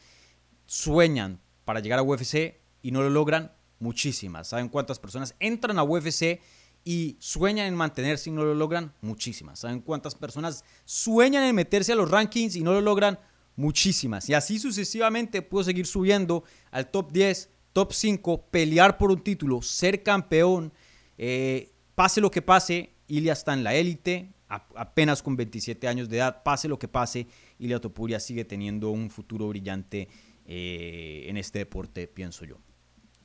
sueñan 0.65 1.39
para 1.67 1.81
llegar 1.81 1.99
a 1.99 2.03
UFC 2.03 2.61
y 2.81 2.91
no 2.93 3.03
lo 3.03 3.11
logran? 3.11 3.53
Muchísimas. 3.79 4.49
¿Saben 4.49 4.69
cuántas 4.69 4.99
personas 4.99 5.35
entran 5.39 5.79
a 5.79 5.83
UFC 5.83 6.41
y 6.85 7.17
sueñan 7.21 7.67
en 7.67 7.75
mantenerse 7.75 8.31
y 8.31 8.33
no 8.33 8.45
lo 8.45 8.55
logran? 8.55 8.93
Muchísimas. 9.01 9.61
¿Saben 9.61 9.81
cuántas 9.81 10.15
personas 10.15 10.65
sueñan 10.85 11.45
en 11.45 11.55
meterse 11.55 11.93
a 11.93 11.97
los 11.97 12.11
rankings 12.11 12.57
y 12.57 12.63
no 12.63 12.73
lo 12.73 12.81
logran? 12.81 13.19
muchísimas. 13.57 14.29
Y 14.29 14.35
así 14.35 14.59
sucesivamente 14.59 15.43
puedo 15.43 15.65
seguir 15.65 15.87
subiendo 15.87 16.45
al 16.71 16.91
top 16.91 17.13
10, 17.13 17.51
top 17.73 17.93
5, 17.93 18.47
pelear 18.51 18.99
por 18.99 19.11
un 19.11 19.23
título, 19.23 19.63
ser 19.63 20.03
campeón. 20.03 20.73
Eh, 21.19 21.73
pase 21.95 22.21
lo 22.21 22.31
que 22.31 22.43
pase, 22.43 22.91
Ilia 23.09 23.33
está 23.33 23.53
en 23.53 23.65
la 23.65 23.75
élite, 23.75 24.33
apenas 24.49 25.23
con 25.23 25.37
27 25.37 25.89
años 25.89 26.09
de 26.09 26.19
edad, 26.19 26.43
pase 26.43 26.69
lo 26.69 26.79
que 26.79 26.89
pase, 26.89 27.27
Ilia 27.59 27.81
Topuria 27.81 28.21
sigue 28.21 28.45
teniendo 28.45 28.91
un 28.91 29.11
futuro 29.11 29.49
brillante 29.49 30.09
eh, 30.47 31.25
en 31.29 31.37
este 31.37 31.61
deporte, 31.61 32.07
pienso 32.09 32.45
yo. 32.45 32.59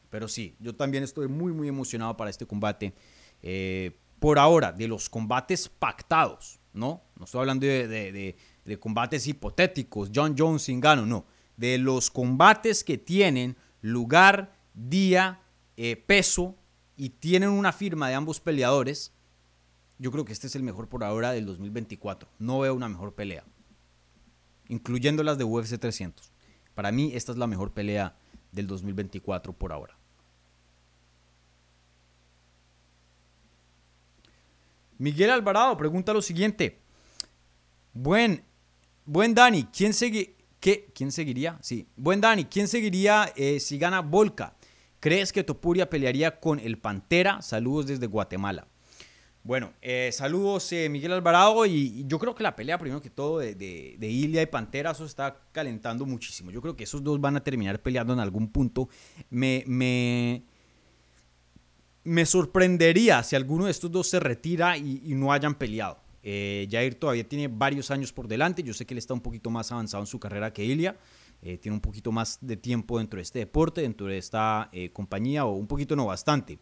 Pero 0.10 0.28
sí, 0.28 0.56
yo 0.60 0.74
también 0.74 1.04
estoy 1.04 1.28
muy, 1.28 1.52
muy 1.52 1.68
emocionado 1.68 2.16
para 2.16 2.30
este 2.30 2.46
combate. 2.46 2.94
Eh, 3.42 4.00
por 4.20 4.40
ahora, 4.40 4.72
de 4.72 4.88
los 4.88 5.10
combates 5.10 5.70
pactados, 5.70 6.60
¿no? 6.74 7.04
No 7.18 7.26
estoy 7.26 7.42
hablando 7.42 7.66
de, 7.66 8.36
combates 8.80 9.28
hipotéticos, 9.28 10.12
John 10.14 10.36
Jones 10.38 10.64
sin 10.64 10.80
gano, 10.80 11.06
no. 11.06 11.26
De 11.56 11.78
los 11.78 12.10
combates 12.12 12.84
que 12.84 12.98
tienen 12.98 13.56
lugar, 13.82 14.56
día, 14.74 15.42
eh, 15.76 15.96
peso 15.96 16.56
y 16.96 17.10
tienen 17.10 17.50
una 17.50 17.72
firma 17.72 18.10
de 18.10 18.16
ambos 18.16 18.40
peleadores, 18.40 19.14
yo 20.00 20.12
creo 20.12 20.26
que 20.26 20.34
este 20.34 20.48
es 20.48 20.56
el 20.56 20.64
mejor 20.64 20.88
por 20.90 21.04
ahora 21.04 21.32
del 21.32 21.46
2024. 21.46 22.30
No 22.40 22.60
veo 22.60 22.74
una 22.74 22.90
mejor 22.90 23.16
pelea, 23.16 23.44
incluyendo 24.68 25.24
las 25.24 25.38
de 25.38 25.44
UFC 25.44 25.80
300. 25.80 26.32
Para 26.76 26.92
mí, 26.92 27.12
esta 27.14 27.32
es 27.32 27.38
la 27.38 27.48
mejor 27.48 27.74
pelea 27.74 28.16
del 28.52 28.68
2024 28.68 29.54
por 29.54 29.72
ahora. 29.74 29.97
Miguel 34.98 35.30
Alvarado 35.30 35.78
pregunta 35.78 36.14
lo 36.14 36.22
siguiente. 36.22 36.80
Buen, 37.94 38.44
buen 39.06 39.34
Dani, 39.34 39.66
¿quién, 39.66 39.92
qué, 40.60 40.92
¿quién 40.94 41.12
seguiría? 41.12 41.58
Sí, 41.62 41.88
buen 41.96 42.22
Dani, 42.22 42.46
¿quién 42.46 42.68
seguiría 42.68 43.32
eh, 43.36 43.60
si 43.60 43.78
gana 43.78 44.02
Volca? 44.02 44.56
¿Crees 45.00 45.32
que 45.32 45.44
Topuria 45.44 45.90
pelearía 45.90 46.40
con 46.40 46.60
el 46.60 46.78
Pantera? 46.78 47.42
Saludos 47.42 47.88
desde 47.88 48.08
Guatemala. 48.08 48.68
Bueno, 49.48 49.72
eh, 49.82 50.10
saludos 50.12 50.74
eh, 50.74 50.90
Miguel 50.90 51.14
Alvarado 51.14 51.66
y, 51.66 52.04
yo 52.06 52.20
creo 52.20 52.36
que 52.36 52.44
la 52.44 52.54
pelea 52.54 52.78
primero 52.78 53.02
que 53.02 53.10
todo 53.10 53.40
de, 53.40 53.56
de, 53.56 54.10
Ilia 54.10 54.42
y 54.42 54.46
Pantera 54.48 54.92
eso 54.92 55.06
está 55.06 55.38
calentando 55.54 56.06
muchísimo. 56.06 56.52
Yo 56.52 56.62
creo 56.62 56.76
que 56.76 56.84
esos 56.84 57.02
dos 57.02 57.22
van 57.22 57.38
a 57.38 57.44
terminar 57.44 57.82
peleando 57.82 58.12
en 58.12 58.20
algún 58.20 58.50
punto. 58.52 58.90
Me, 59.30 59.64
me, 59.66 60.44
me 62.08 62.26
sorprendería 62.26 63.24
si 63.24 63.36
alguno 63.36 63.66
de 63.66 63.72
estos 63.72 63.92
dos 63.92 64.10
se 64.10 64.20
retira 64.20 64.78
y, 64.78 65.14
no 65.16 65.32
hayan 65.32 65.56
peleado. 65.56 66.00
Eh, 66.24 66.68
Jair 66.70 66.96
todavía 66.96 67.28
tiene 67.28 67.48
varios 67.48 67.92
años 67.92 68.12
por 68.12 68.28
delante. 68.28 68.64
Yo 68.64 68.74
sé 68.74 68.86
que 68.86 68.94
él 68.94 68.98
está 68.98 69.14
un 69.14 69.22
poquito 69.22 69.50
más 69.50 69.72
avanzado 69.72 70.04
en 70.04 70.08
su 70.08 70.20
carrera 70.20 70.52
que 70.52 70.64
Ilia. 70.64 70.98
tiene 71.42 71.72
un 71.72 71.82
poquito 71.82 72.12
más 72.12 72.40
de 72.42 72.58
tiempo 72.58 72.98
dentro 72.98 73.18
de 73.18 73.24
este 73.24 73.40
deporte, 73.40 73.82
dentro 73.82 74.08
de 74.08 74.18
esta 74.18 74.70
compañía, 74.94 75.46
o 75.46 75.54
un 75.54 75.68
poquito 75.68 75.96
no, 75.96 76.06
bastante 76.06 76.60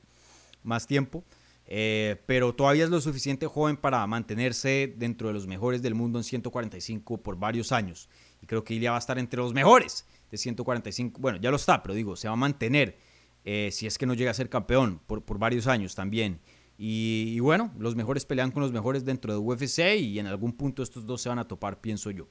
más 0.64 0.88
tiempo. 0.88 1.24
Eh, 1.68 2.22
pero 2.28 2.54
todavía 2.54 2.84
es 2.84 2.90
lo 2.90 3.02
suficiente 3.02 3.48
joven 3.48 3.78
para 3.78 4.06
mantenerse 4.06 4.94
dentro 4.98 5.30
de 5.30 5.34
los 5.34 5.48
mejores 5.48 5.82
del 5.82 5.96
mundo 5.96 6.20
en 6.20 6.24
145 6.24 7.18
por 7.18 7.38
varios 7.38 7.72
años. 7.72 8.10
Y 8.42 8.46
creo 8.46 8.64
que 8.64 8.74
Ilia 8.74 8.92
va 8.92 8.98
a 8.98 9.00
estar 9.00 9.18
entre 9.18 9.40
los 9.40 9.54
mejores 9.54 10.06
de 10.30 10.38
145. 10.38 11.20
Bueno, 11.20 11.40
ya 11.40 11.50
lo 11.50 11.56
está, 11.56 11.82
pero 11.82 11.94
digo, 11.94 12.16
se 12.16 12.28
va 12.28 12.34
a 12.34 12.38
mantener 12.38 12.98
eh, 13.46 13.70
si 13.72 13.88
es 13.88 13.98
que 13.98 14.06
no 14.06 14.14
llega 14.14 14.32
a 14.32 14.34
ser 14.34 14.50
campeón 14.50 15.00
por, 15.08 15.24
por 15.24 15.40
varios 15.40 15.68
años 15.68 15.96
también. 15.96 16.42
Y, 16.78 17.40
bueno, 17.40 17.72
los 17.78 17.96
mejores 17.96 18.26
pelean 18.26 18.52
con 18.52 18.62
los 18.62 18.74
mejores 18.74 19.06
dentro 19.06 19.32
de 19.32 19.40
UFC 19.40 19.96
y 19.98 20.20
en 20.20 20.28
algún 20.28 20.52
punto 20.52 20.84
estos 20.84 21.06
dos 21.06 21.22
se 21.22 21.30
van 21.30 21.40
a 21.40 21.48
topar, 21.48 21.80
pienso 21.80 22.12
yo. 22.12 22.28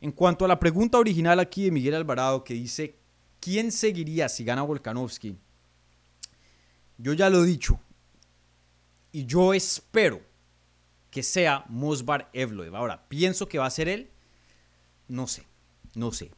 En 0.00 0.12
cuanto 0.12 0.46
a 0.46 0.48
la 0.48 0.58
pregunta 0.58 0.98
original 0.98 1.38
aquí 1.38 1.64
de 1.64 1.70
Miguel 1.70 1.94
Alvarado 1.94 2.44
que 2.44 2.54
dice, 2.54 2.96
¿quién 3.40 3.70
seguiría 3.70 4.30
si 4.30 4.42
gana 4.44 4.62
Volkanovski? 4.62 5.36
Yo 6.96 7.12
ya 7.12 7.28
lo 7.28 7.44
he 7.44 7.46
dicho, 7.46 7.78
y 9.14 9.26
yo 9.26 9.54
espero 9.54 10.22
que 11.10 11.22
sea 11.22 11.64
Mosbar 11.68 12.30
Evloev. 12.32 12.74
Ahora, 12.74 13.06
pienso 13.08 13.46
que 13.46 13.58
va 13.58 13.66
a 13.66 13.70
ser 13.70 13.88
él. 13.88 14.10
No 15.06 15.28
sé, 15.28 15.46
no 15.94 16.10
sé. 16.10 16.32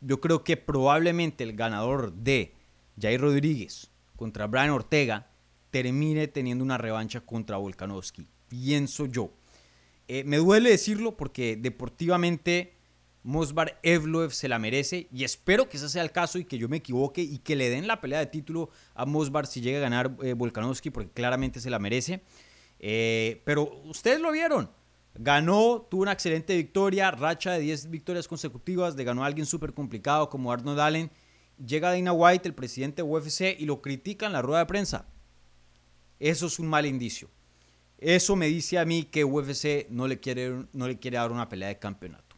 Yo 0.00 0.18
creo 0.20 0.42
que 0.42 0.56
probablemente 0.56 1.44
el 1.44 1.54
ganador 1.54 2.12
de 2.14 2.54
Jair 3.00 3.20
Rodríguez 3.20 3.90
contra 4.16 4.46
Brian 4.46 4.70
Ortega 4.70 5.28
termine 5.70 6.28
teniendo 6.28 6.64
una 6.64 6.78
revancha 6.78 7.20
contra 7.20 7.56
Volkanovski. 7.56 8.26
Pienso 8.48 9.06
yo. 9.06 9.32
Eh, 10.08 10.24
me 10.24 10.36
duele 10.36 10.70
decirlo 10.70 11.16
porque 11.16 11.56
deportivamente 11.56 12.74
Mosbar 13.22 13.78
Evloev 13.82 14.32
se 14.32 14.48
la 14.48 14.58
merece 14.58 15.08
y 15.12 15.24
espero 15.24 15.68
que 15.68 15.76
ese 15.76 15.88
sea 15.88 16.02
el 16.02 16.10
caso 16.10 16.38
y 16.38 16.44
que 16.44 16.58
yo 16.58 16.68
me 16.68 16.78
equivoque 16.78 17.22
y 17.22 17.38
que 17.38 17.56
le 17.56 17.70
den 17.70 17.86
la 17.86 18.00
pelea 18.00 18.18
de 18.18 18.26
título 18.26 18.70
a 18.94 19.06
Mosbar 19.06 19.46
si 19.46 19.60
llega 19.60 19.78
a 19.78 19.82
ganar 19.82 20.16
eh, 20.22 20.34
Volkanovski 20.34 20.90
porque 20.90 21.10
claramente 21.10 21.60
se 21.60 21.70
la 21.70 21.78
merece. 21.78 22.22
Eh, 22.78 23.40
pero 23.44 23.70
ustedes 23.84 24.20
lo 24.20 24.32
vieron. 24.32 24.70
Ganó, 25.14 25.86
tuvo 25.90 26.02
una 26.02 26.12
excelente 26.12 26.56
victoria, 26.56 27.10
racha 27.10 27.52
de 27.52 27.60
10 27.60 27.90
victorias 27.90 28.26
consecutivas, 28.26 28.96
le 28.96 29.04
ganó 29.04 29.22
a 29.22 29.26
alguien 29.26 29.46
súper 29.46 29.72
complicado 29.72 30.28
como 30.28 30.50
Arnold 30.50 30.80
Allen. 30.80 31.10
Llega 31.58 31.92
Dana 31.92 32.12
White, 32.12 32.48
el 32.48 32.54
presidente 32.54 33.02
de 33.02 33.08
UFC, 33.08 33.56
y 33.58 33.66
lo 33.66 33.80
critica 33.80 34.26
en 34.26 34.32
la 34.32 34.42
rueda 34.42 34.60
de 34.60 34.66
prensa. 34.66 35.06
Eso 36.18 36.46
es 36.46 36.58
un 36.58 36.68
mal 36.68 36.86
indicio. 36.86 37.28
Eso 37.98 38.34
me 38.34 38.48
dice 38.48 38.78
a 38.78 38.84
mí 38.84 39.04
que 39.04 39.24
UFC 39.24 39.88
no 39.88 40.08
le 40.08 40.18
quiere, 40.18 40.66
no 40.72 40.88
le 40.88 40.98
quiere 40.98 41.18
dar 41.18 41.30
una 41.30 41.48
pelea 41.48 41.68
de 41.68 41.78
campeonato. 41.78 42.36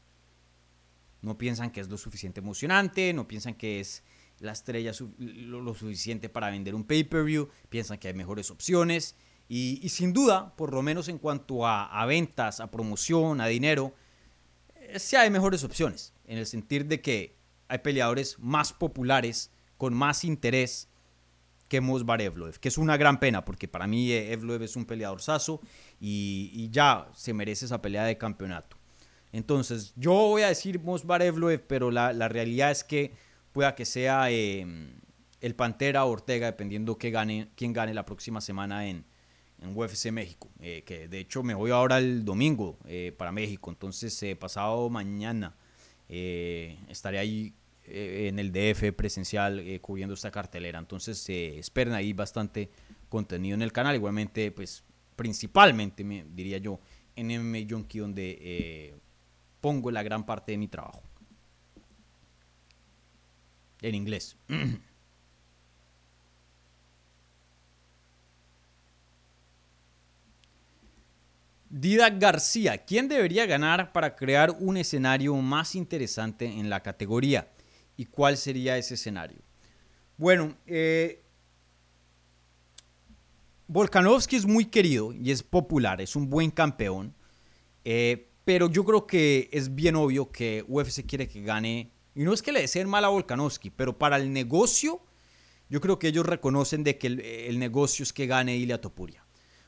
No 1.22 1.38
piensan 1.38 1.70
que 1.70 1.80
es 1.80 1.88
lo 1.88 1.96
suficiente 1.96 2.40
emocionante, 2.40 3.14
no 3.14 3.26
piensan 3.26 3.54
que 3.54 3.80
es 3.80 4.02
la 4.40 4.52
estrella 4.52 4.92
lo, 5.18 5.74
suficiente 5.74 6.28
para 6.28 6.50
vender 6.50 6.74
un 6.74 6.84
pay-per-view, 6.84 7.48
piensan 7.70 7.98
que 7.98 8.08
hay 8.08 8.14
mejores 8.14 8.50
opciones. 8.50 9.16
Y, 9.48 9.88
sin 9.88 10.12
duda, 10.12 10.54
por 10.56 10.72
lo 10.72 10.82
menos 10.82 11.08
en 11.08 11.18
cuanto 11.18 11.66
a, 11.66 12.04
ventas, 12.06 12.60
a 12.60 12.70
promoción, 12.70 13.40
a 13.40 13.46
dinero, 13.46 13.94
eh, 14.76 14.98
sí 14.98 15.16
hay 15.16 15.30
mejores 15.30 15.64
opciones, 15.64 16.12
en 16.26 16.38
el 16.38 16.46
sentido 16.46 16.84
de 16.84 17.00
que 17.00 17.36
hay 17.74 17.78
peleadores 17.80 18.38
más 18.38 18.72
populares, 18.72 19.50
con 19.76 19.94
más 19.94 20.22
interés 20.22 20.88
que 21.68 21.80
Mosbar 21.80 22.22
Evloev, 22.22 22.60
que 22.60 22.68
es 22.68 22.78
una 22.78 22.96
gran 22.96 23.18
pena, 23.18 23.44
porque 23.44 23.66
para 23.66 23.88
mí 23.88 24.12
Evloev 24.12 24.62
es 24.62 24.76
un 24.76 24.84
peleador 24.84 25.20
saso 25.20 25.60
y, 26.00 26.68
ya 26.70 27.08
se 27.14 27.34
merece 27.34 27.64
esa 27.64 27.82
pelea 27.82 28.04
de 28.04 28.16
campeonato. 28.16 28.76
Entonces, 29.32 29.92
yo 29.96 30.12
voy 30.12 30.42
a 30.42 30.48
decir 30.48 30.78
Mosbar 30.78 31.22
Evloev, 31.22 31.66
pero 31.66 31.90
la, 31.90 32.12
realidad 32.28 32.70
es 32.70 32.84
que 32.84 33.12
pueda 33.50 33.74
que 33.74 33.84
sea 33.84 34.30
em, 34.30 35.00
el 35.40 35.56
Pantera 35.56 36.04
Ortega, 36.04 36.46
dependiendo 36.46 36.96
que 36.96 37.10
gane, 37.10 37.48
quién 37.56 37.72
gane 37.72 37.92
la 37.92 38.06
próxima 38.06 38.40
semana 38.40 38.86
en, 38.86 39.04
en 39.60 39.76
UFC 39.76 40.12
México. 40.12 40.48
Eh, 40.60 40.84
que 40.86 41.08
de 41.08 41.18
hecho 41.18 41.42
me 41.42 41.54
voy 41.54 41.72
ahora 41.72 41.98
el 41.98 42.24
domingo 42.24 42.78
eh, 42.86 43.12
para 43.18 43.32
México. 43.32 43.68
Entonces, 43.68 44.22
eh, 44.22 44.36
pasado 44.36 44.88
mañana 44.90 45.56
estaré 46.06 47.18
ahí 47.18 47.54
en 47.86 48.38
el 48.38 48.52
DF 48.52 48.92
presencial 48.92 49.62
cubriendo 49.80 50.14
esta 50.14 50.30
cartelera. 50.30 50.78
Entonces, 50.78 51.28
esperen 51.28 51.94
ahí 51.94 52.12
bastante 52.12 52.70
contenido 53.08 53.54
en 53.54 53.62
el 53.62 53.72
canal. 53.72 53.94
Igualmente, 53.94 54.50
pues 54.50 54.84
principalmente, 55.16 56.04
me, 56.04 56.24
diría 56.24 56.58
yo, 56.58 56.80
en 57.16 57.28
MMA 57.28 57.66
Junkie, 57.68 57.98
donde 57.98 58.94
pongo 59.60 59.90
la 59.90 60.02
gran 60.02 60.26
parte 60.26 60.52
de 60.52 60.58
mi 60.58 60.68
trabajo. 60.68 61.02
En 63.82 63.94
inglés. 63.94 64.36
Dida 71.76 72.08
García, 72.08 72.84
¿quién 72.84 73.08
debería 73.08 73.46
ganar 73.46 73.90
para 73.92 74.14
crear 74.14 74.52
un 74.60 74.76
escenario 74.76 75.34
más 75.34 75.74
interesante 75.74 76.46
en 76.46 76.70
la 76.70 76.84
categoría? 76.84 77.48
¿Y 77.96 78.06
cuál 78.06 78.36
sería 78.36 78.76
ese 78.76 78.94
escenario? 78.94 79.38
Bueno, 80.16 80.56
eh, 80.66 81.22
Volkanovski 83.66 84.36
es 84.36 84.46
muy 84.46 84.66
querido 84.66 85.12
y 85.12 85.30
es 85.30 85.42
popular, 85.42 86.00
es 86.00 86.16
un 86.16 86.28
buen 86.28 86.50
campeón. 86.50 87.14
Eh, 87.84 88.30
pero 88.44 88.68
yo 88.70 88.84
creo 88.84 89.06
que 89.06 89.48
es 89.52 89.74
bien 89.74 89.96
obvio 89.96 90.30
que 90.30 90.64
UFC 90.68 91.06
quiere 91.06 91.28
que 91.28 91.42
gane. 91.42 91.90
Y 92.14 92.22
no 92.22 92.32
es 92.32 92.42
que 92.42 92.52
le 92.52 92.60
deseen 92.60 92.88
mal 92.88 93.04
a 93.04 93.08
Volkanovski, 93.08 93.70
pero 93.70 93.98
para 93.98 94.16
el 94.16 94.32
negocio, 94.32 95.00
yo 95.68 95.80
creo 95.80 95.98
que 95.98 96.08
ellos 96.08 96.26
reconocen 96.26 96.84
de 96.84 96.98
que 96.98 97.06
el, 97.48 97.58
negocio 97.58 98.02
es 98.02 98.12
que 98.12 98.26
gane 98.26 98.56
Ilia 98.56 98.80
Topuria. 98.80 99.24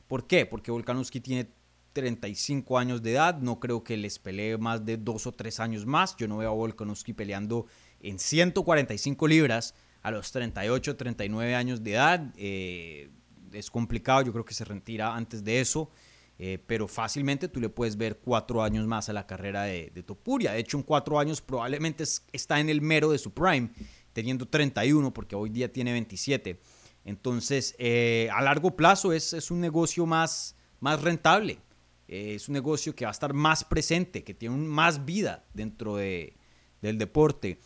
¿Por 0.06 0.26
qué? 0.26 0.46
Porque 0.46 0.70
Volkanovski 0.70 1.20
tiene 1.20 1.50
35 1.94 2.78
años 2.78 3.02
de 3.02 3.12
edad, 3.12 3.38
no 3.40 3.58
creo 3.58 3.82
que 3.82 3.96
les 3.96 4.18
pelee 4.18 4.58
más 4.58 4.84
de 4.84 4.98
dos 4.98 5.26
o 5.26 5.32
tres 5.32 5.58
años 5.58 5.86
más. 5.86 6.14
Yo 6.16 6.28
no 6.28 6.36
veo 6.36 6.50
a 6.50 6.54
Volkanovski 6.54 7.14
peleando 7.14 7.66
en 8.00 8.18
145 8.18 9.28
libras 9.28 9.74
a 10.02 10.10
los 10.10 10.30
38, 10.30 10.96
39 10.96 11.54
años 11.54 11.82
de 11.82 11.92
edad. 11.92 12.32
Eh, 12.36 13.10
es 13.52 13.70
complicado, 13.70 14.22
yo 14.22 14.32
creo 14.32 14.44
que 14.44 14.54
se 14.54 14.64
retira 14.64 15.14
antes 15.14 15.42
de 15.42 15.60
eso. 15.60 15.90
Eh, 16.38 16.62
pero 16.66 16.86
fácilmente 16.86 17.48
tú 17.48 17.60
le 17.60 17.70
puedes 17.70 17.96
ver 17.96 18.18
cuatro 18.18 18.62
años 18.62 18.86
más 18.86 19.08
a 19.08 19.12
la 19.12 19.26
carrera 19.26 19.62
de, 19.64 19.90
Topuria. 20.06 20.52
De 20.52 20.60
hecho, 20.60 20.76
en 20.76 20.82
cuatro 20.82 21.18
años 21.18 21.40
probablemente 21.40 22.04
está 22.32 22.60
en 22.60 22.68
el 22.68 22.82
mero 22.82 23.10
de 23.10 23.18
su 23.18 23.32
prime, 23.32 23.70
teniendo 24.12 24.46
31, 24.46 25.12
porque 25.12 25.34
hoy 25.34 25.48
día 25.48 25.72
tiene 25.72 25.92
27. 25.92 26.60
Entonces, 27.04 27.74
eh, 27.78 28.28
a 28.32 28.42
largo 28.42 28.76
plazo 28.76 29.12
es, 29.12 29.50
un 29.50 29.60
negocio 29.60 30.06
más, 30.06 30.56
más 30.78 31.02
rentable. 31.02 31.58
es 32.06 32.48
un 32.48 32.52
negocio 32.52 32.94
que 32.94 33.06
va 33.06 33.10
a 33.10 33.12
estar 33.12 33.32
más 33.32 33.64
presente, 33.64 34.22
que 34.22 34.34
tiene 34.34 34.56
más 34.56 35.04
vida 35.04 35.46
dentro 35.54 35.96
de, 35.96 36.36
del 36.82 36.98
deporte. 36.98 37.58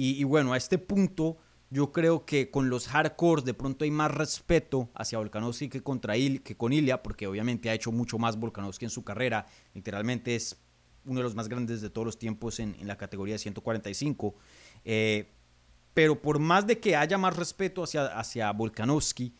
Y, 0.00 0.22
bueno, 0.22 0.52
a 0.52 0.56
este 0.56 0.78
punto 0.78 1.38
yo 1.70 1.90
creo 1.90 2.24
que 2.24 2.52
con 2.52 2.70
los 2.70 2.86
hardcores 2.86 3.44
de 3.44 3.52
pronto 3.52 3.84
hay 3.84 3.90
más 3.90 4.12
respeto 4.12 4.90
hacia 4.94 5.18
Volkanovski 5.18 5.68
que, 5.68 5.82
contra 5.82 6.16
Il, 6.16 6.40
que 6.44 6.56
con 6.56 6.72
Ilya, 6.72 7.02
porque 7.02 7.26
obviamente 7.26 7.68
ha 7.68 7.74
hecho 7.74 7.90
mucho 7.90 8.16
más 8.16 8.38
Volkanovski 8.38 8.84
en 8.84 8.92
su 8.92 9.02
carrera. 9.02 9.46
Literalmente 9.74 10.36
es 10.36 10.56
uno 11.04 11.18
de 11.18 11.24
los 11.24 11.34
más 11.34 11.48
grandes 11.48 11.80
de 11.80 11.90
todos 11.90 12.06
los 12.06 12.16
tiempos 12.16 12.60
en, 12.60 12.76
la 12.86 12.96
categoría 12.96 13.34
de 13.34 13.38
145. 13.40 14.36
Eh, 14.84 15.32
pero 15.94 16.22
por 16.22 16.38
más 16.38 16.64
de 16.64 16.78
que 16.78 16.94
haya 16.94 17.18
más 17.18 17.36
respeto 17.36 17.82
hacia, 17.82 18.06
hacia 18.06 18.52
Volkanovski, 18.52 19.34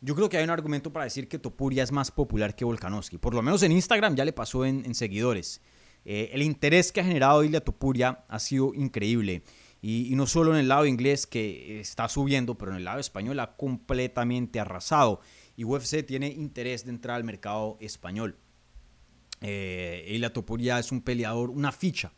yo 0.00 0.14
creo 0.14 0.28
que 0.28 0.36
hay 0.36 0.44
un 0.44 0.50
argumento 0.50 0.92
para 0.92 1.04
decir 1.04 1.26
que 1.26 1.40
Topuria 1.40 1.82
es 1.82 1.90
más 1.90 2.12
popular 2.12 2.54
que 2.54 2.64
Volkanovski. 2.64 3.18
Por 3.18 3.34
lo 3.34 3.42
menos 3.42 3.60
en 3.64 3.72
Instagram 3.72 4.14
ya 4.14 4.24
le 4.24 4.32
pasó 4.32 4.64
en, 4.64 4.94
seguidores. 4.94 5.60
Eh, 6.04 6.30
el 6.32 6.42
interés 6.42 6.92
que 6.92 7.00
ha 7.00 7.04
generado 7.04 7.42
Ilya 7.42 7.60
Topuria 7.60 8.24
ha 8.28 8.38
sido 8.38 8.72
increíble. 8.74 9.42
Y, 9.86 10.14
no 10.16 10.26
solo 10.26 10.52
en 10.54 10.60
el 10.60 10.68
lado 10.68 10.86
inglés 10.86 11.26
que 11.26 11.78
está 11.78 12.08
subiendo, 12.08 12.56
pero 12.56 12.70
en 12.70 12.78
el 12.78 12.84
lado 12.84 13.00
español 13.00 13.38
ha 13.40 13.54
completamente 13.54 14.58
arrasado. 14.58 15.20
Y 15.56 15.64
UFC 15.64 16.06
tiene 16.06 16.28
interés 16.28 16.86
de 16.86 16.90
entrar 16.90 17.16
al 17.16 17.24
mercado 17.24 17.76
español. 17.80 18.38
Eh, 19.42 20.06
Ilya 20.08 20.32
Topuria 20.32 20.78
es 20.78 20.90
un 20.90 21.02
peleador, 21.02 21.50
una 21.50 21.70
ficha, 21.70 22.12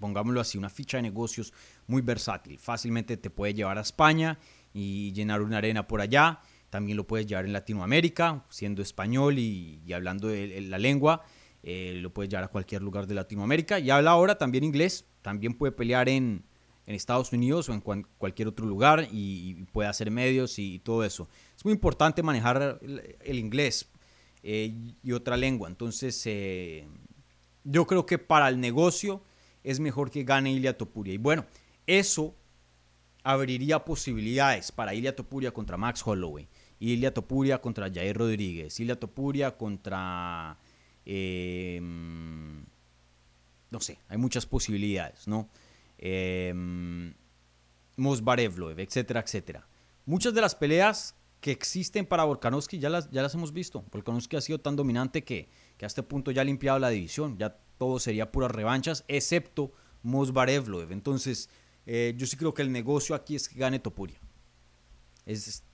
pongámoslo 0.00 0.40
así, 0.40 0.58
una 0.58 0.68
ficha 0.68 0.96
de 0.96 1.04
negocios 1.04 1.52
muy 1.86 2.02
versátil. 2.02 2.58
Fácilmente 2.58 3.16
te 3.16 3.30
puede 3.30 3.54
llevar 3.54 3.78
a 3.78 3.82
España 3.82 4.40
y 4.74 5.12
llenar 5.12 5.42
una 5.42 5.58
arena 5.58 5.86
por 5.86 6.00
allá 6.00 6.40
también 6.70 6.96
lo 6.96 7.06
puedes 7.06 7.26
llevar 7.26 7.44
en 7.44 7.52
Latinoamérica, 7.52 8.46
siendo 8.48 8.80
español 8.80 9.38
y, 9.38 9.82
hablando 9.92 10.28
de, 10.28 10.58
la 10.62 10.78
lengua. 10.78 11.22
Eh, 11.62 11.98
lo 12.00 12.14
puedes 12.14 12.30
llevar 12.30 12.44
a 12.44 12.48
cualquier 12.48 12.80
lugar 12.80 13.06
de 13.06 13.14
Latinoamérica. 13.14 13.78
Y 13.78 13.90
habla 13.90 14.12
ahora 14.12 14.38
también 14.38 14.64
inglés. 14.64 15.04
También 15.20 15.52
puede 15.52 15.72
pelear 15.72 16.08
en, 16.08 16.46
Estados 16.86 17.32
Unidos 17.32 17.68
o 17.68 17.72
en 17.72 17.80
cualquier 18.18 18.48
otro 18.48 18.66
lugar 18.66 19.08
y, 19.10 19.54
puede 19.72 19.88
hacer 19.88 20.10
medios 20.10 20.58
y, 20.58 20.78
todo 20.80 21.04
eso. 21.04 21.28
Es 21.56 21.64
muy 21.64 21.72
importante 21.72 22.22
manejar 22.22 22.80
el, 22.82 23.38
inglés 23.38 23.88
eh, 24.42 24.74
y 25.02 25.12
otra 25.12 25.36
lengua. 25.36 25.68
Entonces, 25.68 26.20
eh, 26.26 26.86
yo 27.64 27.86
creo 27.86 28.06
que 28.06 28.18
para 28.18 28.48
el 28.48 28.60
negocio 28.60 29.22
es 29.62 29.80
mejor 29.80 30.10
que 30.10 30.24
gane 30.24 30.52
Ilia 30.52 30.76
Topuria. 30.76 31.14
Y 31.14 31.18
bueno, 31.18 31.46
eso 31.86 32.34
abriría 33.22 33.84
posibilidades 33.84 34.72
para 34.72 34.94
Ilia 34.94 35.14
Topuria 35.14 35.52
contra 35.52 35.76
Max 35.76 36.02
Holloway. 36.04 36.48
Ilia 36.80 37.14
Topuria 37.14 37.60
contra 37.60 37.90
Jair 37.92 38.16
Rodríguez, 38.16 38.78
Ilia 38.80 38.98
Topuria 38.98 39.56
contra... 39.56 40.58
Em, 41.04 42.64
no 43.70 43.80
sé, 43.80 43.98
hay 44.08 44.18
muchas 44.18 44.46
posibilidades, 44.46 45.26
¿no? 45.26 45.48
Eh, 46.04 46.52
etcétera, 47.96 49.20
etcétera. 49.20 49.68
Muchas 50.04 50.34
de 50.34 50.40
las 50.40 50.56
peleas 50.56 51.14
que 51.40 51.52
existen 51.52 52.06
para 52.06 52.24
Volkanovski 52.24 52.80
ya 52.80 52.90
las, 52.90 53.08
ya 53.10 53.22
las 53.22 53.34
hemos 53.34 53.52
visto. 53.52 53.84
Volkanovski 53.92 54.36
ha 54.36 54.40
sido 54.40 54.58
tan 54.58 54.74
dominante 54.74 55.22
que, 55.22 55.48
a 55.80 55.86
este 55.86 56.02
punto 56.02 56.30
ya 56.30 56.42
ha 56.42 56.44
limpiado 56.44 56.78
la 56.78 56.90
división. 56.90 57.38
Ya 57.38 57.56
todo 57.78 57.98
sería 57.98 58.32
puras 58.32 58.50
revanchas, 58.50 59.04
excepto 59.08 59.72
Mosbarevloev. 60.02 60.92
Entonces, 60.92 61.48
eh, 61.86 62.14
yo 62.16 62.26
sí 62.26 62.36
creo 62.36 62.52
que 62.52 62.62
el 62.62 62.72
negocio 62.72 63.14
aquí 63.14 63.36
es 63.36 63.48
que 63.48 63.58
gane 63.58 63.78
Topuria. 63.78 64.20
Es 65.24 65.64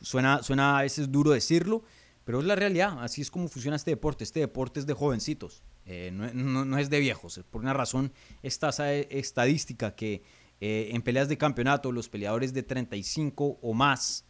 Suena, 0.00 0.42
suena 0.42 0.78
a 0.78 0.82
veces 0.82 1.10
duro 1.10 1.30
decirlo, 1.30 1.82
pero 2.24 2.40
es 2.40 2.44
la 2.44 2.56
realidad. 2.56 3.02
Así 3.02 3.22
es 3.22 3.30
como 3.30 3.48
funciona 3.48 3.76
este 3.76 3.92
deporte. 3.92 4.24
Este 4.24 4.40
deporte 4.40 4.80
es 4.80 4.86
de 4.86 4.92
jovencitos, 4.92 5.62
eh, 5.86 6.10
no, 6.12 6.78
es 6.78 6.90
de 6.90 7.00
viejos. 7.00 7.40
Por 7.50 7.62
una 7.62 7.72
razón, 7.72 8.12
esta 8.42 8.70
estadística 8.92 9.94
que 9.94 10.22
eh, 10.60 10.90
en 10.92 11.02
peleas 11.02 11.28
de 11.28 11.38
campeonato 11.38 11.92
los 11.92 12.08
peleadores 12.08 12.52
de 12.52 12.62
35 12.62 13.58
o 13.60 13.74
más, 13.74 14.24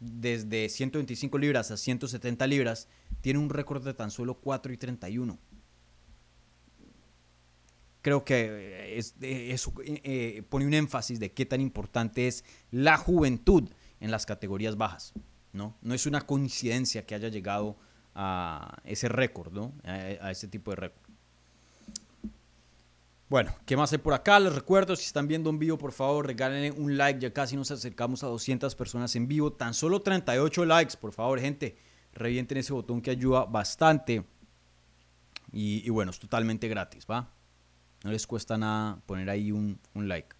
desde 0.00 0.68
125 0.68 1.38
libras 1.38 1.70
a 1.70 1.76
170 1.76 2.46
libras, 2.46 2.88
tienen 3.20 3.42
un 3.42 3.50
récord 3.50 3.84
de 3.84 3.94
tan 3.94 4.10
solo 4.10 4.34
4 4.34 4.72
y 4.72 4.76
31 4.76 5.38
creo 8.02 8.24
que 8.24 8.98
eso 8.98 9.72
eh, 9.84 10.42
pone 10.48 10.66
un 10.66 10.74
énfasis 10.74 11.18
de 11.20 11.32
qué 11.32 11.46
tan 11.46 11.60
importante 11.60 12.26
es 12.26 12.44
la 12.70 12.96
juventud 12.96 13.70
en 14.00 14.10
las 14.10 14.26
categorías 14.26 14.76
bajas. 14.76 15.14
¿no? 15.52 15.76
no 15.82 15.94
es 15.94 16.06
una 16.06 16.22
coincidencia 16.22 17.06
que 17.06 17.14
haya 17.14 17.28
llegado 17.28 17.76
a 18.14 18.78
ese 18.84 19.08
récord, 19.08 19.52
¿no? 19.52 19.72
a, 19.84 20.30
ese 20.30 20.48
tipo 20.48 20.70
de 20.70 20.76
récord. 20.76 21.02
Bueno, 23.28 23.50
¿qué 23.64 23.78
más 23.78 23.90
hay 23.92 23.98
por 23.98 24.12
acá? 24.12 24.38
Les 24.38 24.54
recuerdo, 24.54 24.94
si 24.94 25.06
están 25.06 25.26
viendo 25.26 25.48
en 25.48 25.58
vivo, 25.58 25.78
por 25.78 25.92
favor, 25.92 26.26
regálenle 26.26 26.70
un 26.70 26.98
like. 26.98 27.18
Ya 27.18 27.32
casi 27.32 27.56
nos 27.56 27.70
acercamos 27.70 28.22
a 28.22 28.26
200 28.26 28.74
personas 28.74 29.16
en 29.16 29.26
vivo. 29.26 29.54
Tan 29.54 29.72
solo 29.72 30.02
38 30.02 30.66
likes, 30.66 30.96
por 30.98 31.12
favor, 31.12 31.40
gente. 31.40 31.78
Revienten 32.12 32.58
ese 32.58 32.74
botón 32.74 33.00
que 33.00 33.10
ayuda 33.10 33.46
bastante. 33.46 34.26
Y, 35.50 35.88
bueno, 35.88 36.10
es 36.10 36.18
totalmente 36.18 36.68
gratis, 36.68 37.06
¿va? 37.10 37.30
No 38.04 38.10
les 38.10 38.26
cuesta 38.26 38.58
nada 38.58 39.00
poner 39.06 39.30
ahí 39.30 39.50
un, 39.50 39.78
un 39.94 40.08
like. 40.08 40.36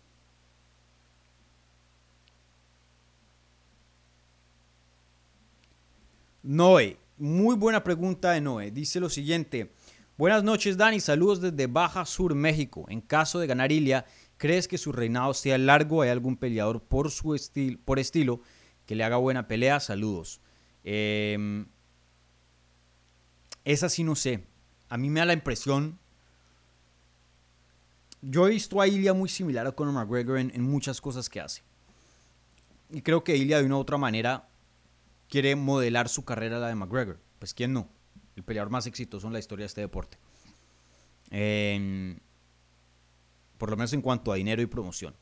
Noé, 6.43 6.99
muy 7.19 7.57
buena 7.57 7.85
pregunta 7.85 8.33
de 8.33 8.41
Noé. 8.41 8.71
Dice 8.71 9.01
lo 9.01 9.09
siguiente. 9.09 9.73
Buenas 10.17 10.45
noches, 10.45 10.77
Dani. 10.77 11.01
Saludos 11.01 11.41
desde 11.41 11.67
Baja 11.67 12.05
Sur, 12.05 12.35
México. 12.35 12.85
En 12.89 13.01
caso 13.01 13.39
de 13.39 13.47
ganar 13.47 13.73
Ilia, 13.73 14.07
¿crees 14.37 14.69
que 14.69 14.79
su 14.79 14.93
reinado 14.93 15.35
sea 15.35 15.59
largo? 15.59 16.03
¿Hay 16.03 16.11
algún 16.11 16.37
peleador 16.37 16.83
por 16.83 17.11
su 17.11 17.35
estilo, 17.35 18.41
que 18.87 18.95
le 18.95 19.05
haga 19.05 19.17
buena 19.17 19.49
pelea? 19.49 19.81
Saludos. 19.81 20.41
Eh, 20.85 21.65
esa 23.65 23.89
sí 23.89 24.05
no 24.05 24.15
sé. 24.15 24.45
A 24.89 24.97
mí 24.97 25.09
me 25.11 25.21
da 25.21 25.27
la 25.27 25.33
impresión. 25.33 25.99
Yo 28.21 28.47
he 28.47 28.51
visto 28.51 28.81
a 28.81 28.87
Ilia 28.87 29.15
muy 29.15 29.29
similar 29.29 29.67
a 29.67 29.73
Conor 29.73 29.95
McGregor 29.95 30.39
en, 30.39 30.53
en 30.55 30.63
muchas 30.63 31.01
cosas 31.01 31.29
que 31.29 31.41
hace. 31.41 31.63
Y 32.91 33.01
creo 33.03 33.25
que 33.25 33.37
Ilia 33.37 33.59
de 33.59 33.65
una 33.65 33.77
u 33.77 33.81
otra 33.81 33.97
manera 33.97 34.49
quiere 35.33 35.57
modelar 35.57 36.11
su 36.11 36.27
carrera 36.27 36.59
a 36.59 36.61
la 36.61 36.69
de 36.69 36.75
McGregor. 36.75 37.19
Pues 37.39 37.55
quién 37.55 37.73
no, 37.73 37.89
el 38.37 38.45
peleador 38.45 38.71
más 38.71 38.87
exitoso 38.87 39.27
en 39.27 39.33
la 39.33 39.39
historia 39.39 39.63
de 39.63 39.69
este 39.69 39.81
deporte. 39.81 40.19
por 43.57 43.71
lo 43.71 43.77
menos 43.79 43.95
en 43.95 44.03
cuanto 44.03 44.31
a 44.31 44.35
dinero 44.35 44.61
y 44.61 44.67
promoción. 44.67 45.15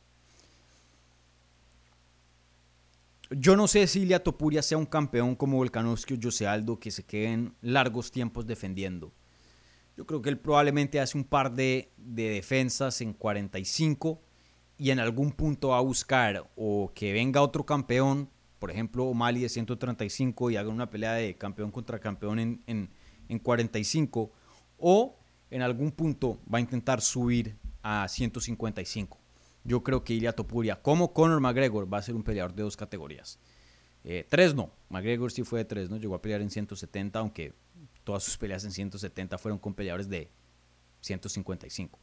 Yo 3.31 3.55
no 3.55 3.69
sé 3.69 3.87
si 3.87 4.01
Ilia 4.01 4.21
Topuria 4.21 4.63
sea 4.63 4.79
un 4.79 4.87
campeón 4.87 5.37
como 5.37 5.59
Volkanovski 5.59 6.15
o 6.15 6.19
Jose 6.21 6.45
Aldo 6.45 6.81
que 6.81 6.91
se 6.91 7.05
queden 7.05 7.55
largos 7.61 8.11
tiempos 8.11 8.45
defendiendo. 8.49 9.13
Yo 9.97 10.07
creo 10.07 10.21
que 10.23 10.31
él 10.31 10.41
probablemente 10.41 10.99
hace 10.99 11.17
un 11.17 11.23
par 11.23 11.53
de, 11.53 11.93
de 11.97 12.31
defensas 12.31 13.01
en 13.01 13.13
45 13.13 14.21
y 14.77 14.91
en 14.91 14.99
algún 14.99 15.31
punto 15.31 15.69
va 15.69 15.79
a 15.79 15.83
buscar 15.83 16.51
o 16.57 16.91
que 16.93 17.13
venga 17.13 17.43
otro 17.43 17.65
campeón 17.65 18.29
por 18.61 18.71
ejemplo, 18.71 19.13
Mali 19.15 19.41
de 19.41 19.49
135 19.49 20.51
y 20.51 20.57
hagan 20.57 20.75
una 20.75 20.91
pelea 20.91 21.15
de 21.15 21.35
campeón 21.37 21.73
contra 21.73 21.99
campeón 21.99 22.39
en, 22.39 22.91
en, 23.29 23.39
45, 23.39 24.31
o 24.77 25.17
en 25.51 25.63
algún 25.63 25.91
punto 25.91 26.39
va 26.53 26.59
a 26.59 26.61
intentar 26.61 27.01
subir 27.01 27.57
a 27.83 28.07
155. 28.07 29.19
Yo 29.65 29.83
creo 29.83 30.05
que 30.05 30.13
Ilia 30.13 30.35
Topuria, 30.35 30.77
como 30.83 31.15
Conor 31.15 31.41
McGregor, 31.41 31.93
va 31.93 31.99
a 31.99 32.03
ser 32.03 32.15
un 32.15 32.23
peleador 32.23 32.55
de 32.55 32.63
dos 32.63 32.77
categorías. 32.77 33.39
Eh, 34.05 34.27
tres 34.29 34.55
no, 34.55 34.71
McGregor 34.91 35.33
sí 35.33 35.43
fue 35.43 35.61
de 35.61 35.65
tres, 35.65 35.89
¿no? 35.89 35.97
Llegó 35.97 36.15
a 36.15 36.21
pelear 36.21 36.43
en 36.43 36.51
170, 36.51 37.19
aunque 37.19 37.55
todas 38.05 38.23
sus 38.23 38.37
peleas 38.37 38.65
en 38.65 38.73
170 38.73 39.39
fueron 39.39 39.59
con 39.59 39.73
peleadores 39.73 40.09
de 40.11 40.29
155. 41.01 41.99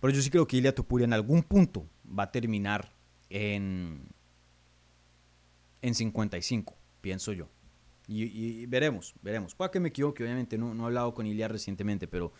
Pero 0.00 0.14
yo 0.14 0.22
sí 0.22 0.30
creo 0.30 0.46
que 0.46 0.56
Ilia 0.56 0.74
Topuria 0.74 1.04
en 1.04 1.12
algún 1.12 1.42
punto 1.42 1.86
va 2.06 2.24
a 2.24 2.32
terminar 2.32 2.90
en, 3.28 4.08
en 5.84 5.94
55, 5.94 6.76
pienso 7.02 7.32
yo. 7.32 7.48
Y, 8.06 8.66
veremos, 8.66 9.14
veremos. 9.22 9.54
Puede 9.54 9.70
que 9.70 9.80
me 9.80 9.90
equivoque, 9.90 10.24
obviamente 10.24 10.58
no, 10.58 10.74
no 10.74 10.84
he 10.84 10.86
hablado 10.86 11.14
con 11.14 11.26
Ilia 11.26 11.46
recientemente, 11.46 12.06
pero 12.06 12.32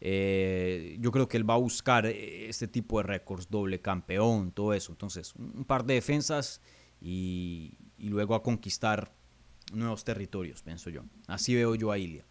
eh, 0.00 0.96
yo 1.00 1.12
creo 1.12 1.28
que 1.28 1.36
él 1.36 1.48
va 1.48 1.54
a 1.54 1.58
buscar 1.58 2.06
este 2.06 2.68
tipo 2.68 2.98
de 2.98 3.04
récords, 3.04 3.48
doble 3.50 3.80
campeón, 3.80 4.50
todo 4.50 4.72
eso. 4.72 4.92
Entonces, 4.92 5.34
un 5.36 5.64
par 5.64 5.84
de 5.84 5.94
defensas 5.94 6.62
y, 7.00 7.76
y 7.98 8.08
luego 8.08 8.34
a 8.34 8.42
conquistar 8.42 9.12
nuevos 9.72 10.04
territorios, 10.04 10.62
pienso 10.62 10.88
yo. 10.88 11.02
Así 11.26 11.54
veo 11.54 11.74
yo 11.74 11.92
a 11.92 11.98
Ilia. 11.98 12.24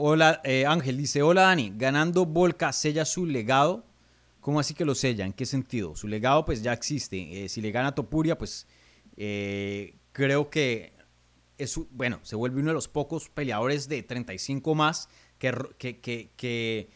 Hola, 0.00 0.40
eh, 0.44 0.64
Ángel 0.64 0.96
dice, 0.96 1.22
hola 1.22 1.42
Dani, 1.42 1.72
ganando 1.74 2.24
Volca 2.24 2.72
sella 2.72 3.04
su 3.04 3.26
legado 3.26 3.84
¿Cómo 4.40 4.60
así 4.60 4.72
que 4.72 4.84
lo 4.84 4.94
sella? 4.94 5.26
¿En 5.26 5.32
qué 5.32 5.44
sentido? 5.44 5.96
Su 5.96 6.06
legado 6.06 6.44
pues 6.44 6.62
ya 6.62 6.72
existe. 6.72 7.44
Eh, 7.44 7.48
si 7.48 7.60
le 7.60 7.72
gana 7.72 7.96
Topuria, 7.96 8.38
pues 8.38 8.68
eh, 9.16 9.96
creo 10.12 10.50
que 10.50 10.92
es, 11.58 11.80
bueno, 11.90 12.20
se 12.22 12.36
vuelve 12.36 12.60
uno 12.60 12.68
de 12.70 12.74
los 12.74 12.86
pocos 12.86 13.28
peleadores 13.28 13.88
de 13.88 14.04
35 14.04 14.72
más 14.76 15.08
que, 15.36 15.52
que, 15.76 16.30
que, 16.36 16.90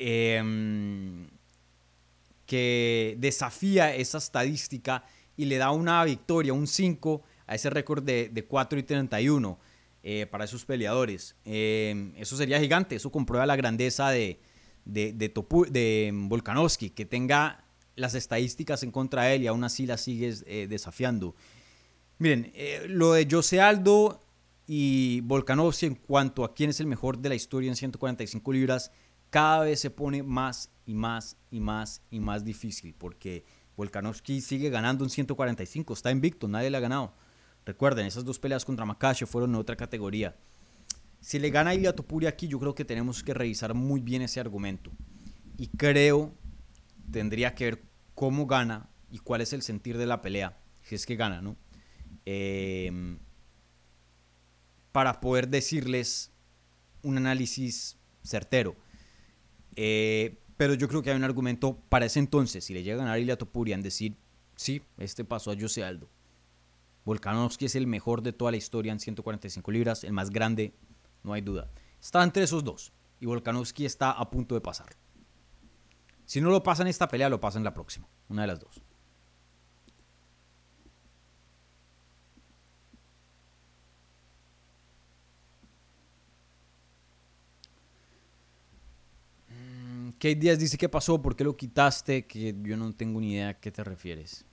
em, 0.00 1.28
que, 2.46 3.14
desafía 3.18 3.94
esa 3.94 4.18
estadística 4.18 5.04
y 5.36 5.44
le 5.44 5.58
da 5.58 5.70
una 5.70 6.02
victoria, 6.02 6.52
un 6.52 6.66
5 6.66 7.22
a 7.46 7.54
ese 7.54 7.70
récord 7.70 8.02
de, 8.02 8.28
de 8.28 8.44
4 8.44 8.76
y 8.80 8.82
31 8.82 9.56
eh, 10.06 10.26
para 10.26 10.44
esos 10.44 10.66
peleadores. 10.66 11.34
Em, 11.46 12.12
eso 12.16 12.36
sería 12.36 12.60
gigante, 12.60 12.94
eso 12.94 13.10
comprueba 13.10 13.46
la 13.46 13.56
grandeza 13.56 14.10
de, 14.10 14.38
de, 14.84 16.10
Volkanovski, 16.12 16.90
que 16.90 17.06
tenga 17.06 17.64
las 17.96 18.14
estadísticas 18.14 18.82
en 18.82 18.90
contra 18.90 19.22
de 19.22 19.36
él 19.36 19.42
y 19.44 19.46
aún 19.46 19.64
así 19.64 19.86
la 19.86 19.96
sigues 19.96 20.44
eh, 20.46 20.66
desafiando. 20.68 21.34
Miren, 22.18 22.52
eh, 22.54 22.84
lo 22.86 23.14
de 23.14 23.26
Jose 23.30 23.62
Aldo 23.62 24.20
y 24.66 25.22
Volkanovski 25.22 25.86
en 25.86 25.94
cuanto 25.94 26.44
a 26.44 26.52
quién 26.52 26.68
es 26.68 26.80
el 26.80 26.86
mejor 26.86 27.16
de 27.16 27.30
la 27.30 27.34
historia 27.34 27.70
en 27.70 27.76
145 27.76 28.52
libras, 28.52 28.92
cada 29.30 29.60
vez 29.64 29.80
se 29.80 29.88
pone 29.88 30.22
más 30.22 30.68
y 30.84 30.92
más 30.92 31.38
y 31.50 31.60
más 31.60 32.02
y 32.10 32.20
más 32.20 32.44
difícil 32.44 32.94
porque 32.98 33.46
Volkanovski 33.78 34.42
sigue 34.42 34.68
ganando 34.68 35.02
en 35.02 35.08
145, 35.08 35.94
está 35.94 36.10
invicto, 36.10 36.46
nadie 36.46 36.68
le 36.68 36.76
ha 36.76 36.80
ganado. 36.80 37.14
Recuerden, 37.66 38.06
esas 38.06 38.24
dos 38.24 38.38
peleas 38.38 38.64
contra 38.64 38.84
Makache 38.84 39.26
fueron 39.26 39.50
en 39.50 39.56
otra 39.56 39.76
categoría. 39.76 40.36
Si 41.20 41.38
le 41.38 41.48
gana 41.48 41.74
Ilia 41.74 41.94
Topuria 41.94 42.28
aquí, 42.28 42.48
yo 42.48 42.58
creo 42.60 42.74
que 42.74 42.84
tenemos 42.84 43.22
que 43.22 43.32
revisar 43.32 43.72
muy 43.72 44.02
bien 44.02 44.22
ese 44.22 44.40
argumento. 44.40 44.90
Y 45.56 45.68
creo, 45.68 46.34
tendría 47.10 47.54
que 47.54 47.64
ver 47.64 47.82
cómo 48.14 48.46
gana 48.46 48.90
y 49.10 49.18
cuál 49.18 49.40
es 49.40 49.52
el 49.52 49.62
sentir 49.62 49.96
de 49.96 50.06
la 50.06 50.20
pelea, 50.20 50.58
si 50.82 50.94
es 50.94 51.06
que 51.06 51.16
gana, 51.16 51.40
¿no? 51.40 51.56
Em, 52.26 53.18
para 54.92 55.20
poder 55.20 55.48
decirles 55.48 56.30
un 57.02 57.16
análisis 57.16 57.96
certero. 58.22 58.76
Eh, 59.76 60.38
pero 60.56 60.74
yo 60.74 60.88
creo 60.88 61.02
que 61.02 61.10
hay 61.10 61.16
un 61.16 61.24
argumento 61.24 61.78
para 61.88 62.06
ese 62.06 62.18
entonces, 62.18 62.64
si 62.64 62.74
le 62.74 62.82
llega 62.82 62.96
a 62.96 63.04
ganar 63.04 63.18
Ilia 63.18 63.38
Topuria, 63.38 63.74
en 63.74 63.82
decir, 63.82 64.16
sí, 64.56 64.82
este 64.98 65.24
pasó 65.24 65.50
a 65.50 65.56
Jose 65.58 65.82
Aldo. 65.82 66.08
Volkanovski 67.04 67.66
es 67.66 67.74
el 67.74 67.86
mejor 67.86 68.22
de 68.22 68.32
toda 68.32 68.50
la 68.50 68.56
historia 68.56 68.92
en 68.92 69.00
145 69.00 69.70
libras, 69.70 70.04
el 70.04 70.12
más 70.12 70.30
grande 70.30 70.74
no 71.22 71.32
hay 71.32 71.42
duda. 71.42 71.70
Está 72.00 72.22
entre 72.22 72.44
esos 72.44 72.64
dos 72.64 72.92
y 73.20 73.26
Volkanovski 73.26 73.84
está 73.84 74.10
a 74.12 74.30
punto 74.30 74.54
de 74.54 74.60
pasar. 74.60 74.96
Si 76.24 76.40
no 76.40 76.50
lo 76.50 76.62
pasa 76.62 76.82
en 76.82 76.88
esta 76.88 77.08
pelea, 77.08 77.28
lo 77.28 77.40
pasa 77.40 77.58
en 77.58 77.64
la 77.64 77.74
próxima, 77.74 78.08
una 78.28 78.42
de 78.42 78.48
las 78.48 78.60
dos. 78.60 78.80
Mm, 89.48 90.10
Kate 90.12 90.36
Díaz 90.36 90.58
dice 90.58 90.78
qué 90.78 90.88
pasó, 90.88 91.20
por 91.20 91.36
qué 91.36 91.44
lo 91.44 91.56
quitaste, 91.56 92.26
que 92.26 92.54
yo 92.62 92.76
no 92.76 92.94
tengo 92.94 93.20
ni 93.20 93.34
idea 93.34 93.50
a 93.50 93.60
qué 93.60 93.70
te 93.70 93.84
refieres. 93.84 94.46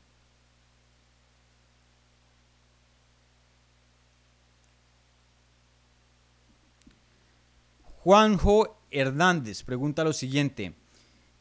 Juanjo 8.03 8.79
Hernández 8.89 9.61
pregunta 9.61 10.03
lo 10.03 10.11
siguiente. 10.11 10.73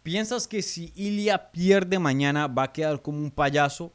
¿Piensas 0.02 0.46
que 0.46 0.60
si 0.60 0.92
Ilia 0.94 1.52
pierde 1.52 1.98
mañana 1.98 2.48
va 2.48 2.64
a 2.64 2.72
quedar 2.72 3.00
como 3.00 3.16
un 3.16 3.30
payaso? 3.30 3.94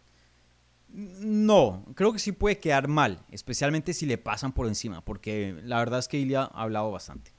No, 0.89 1.86
creo 1.93 2.11
que 2.11 2.18
sí 2.18 2.32
puede 2.32 2.57
quedar 2.57 2.88
mal, 2.88 3.24
especialmente 3.30 3.93
si 3.93 4.07
le 4.07 4.18
pasan 4.18 4.51
por 4.51 4.66
encima, 4.66 5.01
porque 5.01 5.55
la 5.63 5.78
verdad 5.78 5.99
es 5.99 6.07
que 6.07 6.18
Ilia 6.18 6.41
ha 6.41 6.63
hablado 6.63 6.89
bastante. 6.89 7.34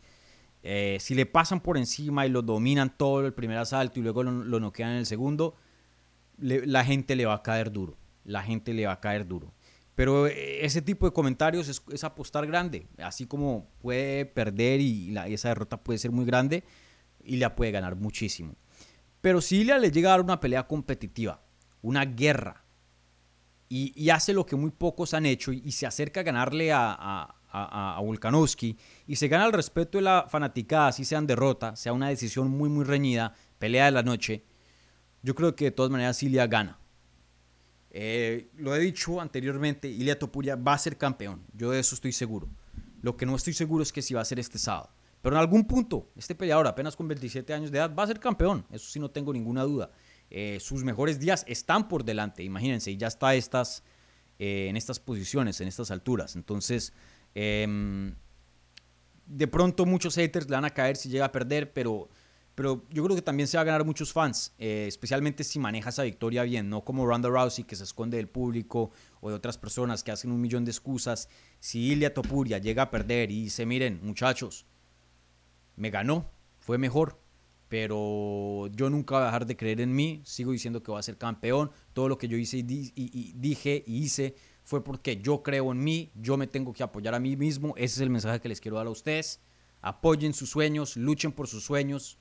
Eh, 0.63 0.99
si 1.01 1.17
le 1.17 1.27
pasan 1.27 1.61
por 1.61 1.77
encima 1.77 2.25
y 2.25 2.29
lo 2.29 2.43
dominan 2.43 2.97
todo 2.97 3.27
el 3.27 3.35
primer 3.35 3.59
asalto 3.59 3.99
y 3.99 4.05
luego 4.05 4.23
lo, 4.23 4.31
lo 4.31 4.61
noquean 4.61 4.93
en 4.93 4.99
el 4.99 5.07
segundo, 5.07 5.57
la 6.39 6.85
gente 6.85 7.17
le 7.17 7.27
va 7.27 7.35
a 7.35 7.43
caer 7.43 7.73
duro. 7.73 7.97
La 8.23 8.45
gente 8.45 8.73
le 8.73 8.87
va 8.87 8.93
a 8.93 9.01
caer 9.01 9.27
duro. 9.27 9.53
Pero 9.97 10.29
eh, 10.29 10.65
ese 10.65 10.83
tipo 10.83 11.07
de 11.07 11.13
comentarios 11.13 11.69
es, 11.69 12.05
apostar 12.05 12.47
grande. 12.47 12.87
Así 12.99 13.27
como 13.27 13.69
puede 13.81 14.27
perder 14.27 14.81
y 14.81 15.17
esa 15.27 15.49
derrota 15.49 15.83
puede 15.83 15.99
ser 15.99 16.13
muy 16.13 16.25
grande, 16.25 16.63
Ilya 17.25 17.57
puede 17.57 17.73
ganar 17.73 17.97
muchísimo. 17.97 18.55
Pero 19.21 19.41
si 19.41 19.63
Ilya 19.63 19.79
le 19.79 19.91
llega 19.91 20.11
a 20.11 20.13
dar 20.13 20.21
una 20.21 20.39
pelea 20.39 20.69
competitiva, 20.69 21.43
una 21.83 22.05
guerra, 22.05 22.63
y, 23.69 24.11
hace 24.11 24.33
lo 24.33 24.47
que 24.47 24.55
muy 24.55 24.71
pocos 24.71 25.13
han 25.13 25.27
hecho 25.27 25.51
y, 25.51 25.73
se 25.73 25.87
acerca 25.87 26.21
a 26.21 26.23
ganarle 26.23 26.71
a, 26.71 26.97
a, 26.97 27.97
a, 27.97 28.01
Volkanovski 28.01 28.79
y 29.09 29.17
se 29.17 29.27
gana 29.27 29.47
el 29.47 29.53
respeto 29.53 29.99
de 29.99 30.03
la 30.03 30.27
fanaticada, 30.29 30.87
así 30.87 31.05
sean 31.05 31.27
derrota, 31.27 31.75
sea 31.75 31.93
una 31.93 32.09
decisión 32.09 32.49
muy, 32.49 32.69
muy 32.69 32.85
reñida, 32.85 33.35
pelea 33.59 33.87
de 33.87 33.91
la 33.91 34.05
noche, 34.05 34.45
yo 35.23 35.35
creo 35.35 35.57
que 35.57 35.65
de 35.65 35.71
todas 35.73 35.91
maneras 35.91 36.23
Ilya 36.23 36.47
gana. 36.47 36.79
Eh, 37.99 38.51
lo 38.59 38.77
he 38.77 38.79
dicho 38.79 39.23
anteriormente, 39.23 39.89
Ilia 39.89 40.19
Topuria 40.19 40.55
va 40.55 40.75
a 40.75 40.79
ser 40.79 40.99
campeón. 40.99 41.43
Yo 41.55 41.71
de 41.71 41.81
eso 41.81 41.95
estoy 41.95 42.13
seguro. 42.13 42.47
Lo 43.01 43.17
que 43.17 43.25
no 43.25 43.35
estoy 43.35 43.55
seguro 43.55 43.83
es 43.83 43.91
que 43.91 44.03
si 44.03 44.13
va 44.13 44.21
a 44.21 44.25
ser 44.27 44.39
este 44.39 44.59
sábado. 44.59 44.91
Pero 45.23 45.35
en 45.35 45.41
algún 45.41 45.65
punto, 45.65 46.11
este 46.15 46.35
peleador 46.35 46.67
apenas 46.67 46.95
con 46.95 47.09
27 47.09 47.55
años 47.55 47.71
de 47.71 47.79
edad 47.79 47.95
va 47.95 48.03
a 48.03 48.07
ser 48.07 48.21
campeón. 48.21 48.67
Eso 48.71 48.91
sí 48.91 49.01
no 49.01 49.11
tengo 49.11 49.33
ninguna 49.33 49.63
duda. 49.63 49.93
Eh, 50.29 50.59
sus 50.61 50.85
mejores 50.85 51.19
días 51.19 51.43
están 51.49 51.89
por 51.89 52.05
delante, 52.05 52.43
imagínense, 52.43 52.91
y 52.91 52.99
ya 52.99 53.07
está 53.07 53.35
estas, 53.35 53.83
eh, 54.39 54.67
en 54.69 54.77
estas 54.77 55.01
posiciones, 55.01 55.63
en 55.63 55.69
estas 55.69 55.91
alturas. 55.91 56.37
Entonces, 56.37 56.93
em, 57.35 58.15
de 59.25 59.49
pronto 59.49 59.87
muchos 59.87 60.17
haters 60.17 60.51
le 60.51 60.57
van 60.57 60.67
a 60.67 60.71
caer 60.71 60.97
si 60.97 61.09
llega 61.09 61.25
a 61.25 61.33
perder, 61.33 61.73
pero 61.73 62.11
pero 62.57 62.87
yo 62.89 63.05
creo 63.05 63.15
que 63.15 63.23
también 63.23 63.47
se 63.47 63.59
va 63.59 63.61
a 63.61 63.65
ganar 63.65 63.85
muchos 63.85 64.15
fans, 64.15 64.55
eh, 64.59 64.87
especialmente 64.89 65.45
si 65.45 65.59
maneja 65.59 65.91
esa 65.91 66.05
victoria 66.05 66.43
bien, 66.43 66.71
no 66.71 66.83
como 66.85 67.05
Ronda 67.05 67.29
Rousey 67.29 67.65
que 67.65 67.77
se 67.77 67.85
esconde 67.85 68.17
del 68.17 68.29
público 68.29 68.91
o 69.21 69.29
de 69.29 69.37
otras 69.37 69.59
personas 69.59 70.03
que 70.03 70.11
hacen 70.11 70.33
un 70.33 70.41
millón 70.41 70.65
de 70.65 70.71
excusas. 70.71 71.29
Si 71.61 71.93
Ilia 71.93 72.15
Topuria 72.15 72.57
llega 72.57 72.85
a 72.85 72.91
perder 72.91 73.31
y 73.31 73.45
dice, 73.45 73.67
miren 73.67 74.01
muchachos, 74.03 74.65
me 75.77 75.91
ganó, 75.91 76.31
fue 76.59 76.79
mejor, 76.79 77.21
pero 77.69 78.69
yo 78.69 78.89
nunca 78.89 79.17
voy 79.17 79.23
a 79.25 79.27
dejar 79.27 79.45
de 79.45 79.57
creer 79.59 79.83
en 79.83 79.95
mí, 79.95 80.23
sigo 80.25 80.53
diciendo 80.53 80.83
que 80.83 80.91
voy 80.91 80.99
a 80.99 81.03
ser 81.03 81.19
campeón, 81.19 81.71
todo 81.93 82.09
lo 82.09 82.17
que 82.17 82.27
yo 82.27 82.39
hice 82.39 82.57
y, 82.57 82.63
dije 83.37 83.85
y 83.87 83.99
hice 83.99 84.35
fue 84.65 84.83
porque 84.83 85.19
yo 85.21 85.43
creo 85.43 85.73
en 85.73 85.85
mí, 85.85 86.11
yo 86.15 86.39
me 86.39 86.47
tengo 86.47 86.73
que 86.73 86.83
apoyar 86.83 87.15
a 87.15 87.21
mí 87.21 87.37
mismo, 87.37 87.75
ese 87.77 87.97
es 87.97 88.01
el 88.01 88.09
mensaje 88.09 88.41
que 88.41 88.49
les 88.49 88.63
quiero 88.63 88.79
dar 88.79 88.87
a 88.87 88.91
ustedes, 88.91 89.41
apoyen 89.83 90.33
sus 90.33 90.49
sueños, 90.49 90.97
luchen 90.97 91.33
por 91.33 91.49
sus 91.49 91.63
sueños, 91.63 92.19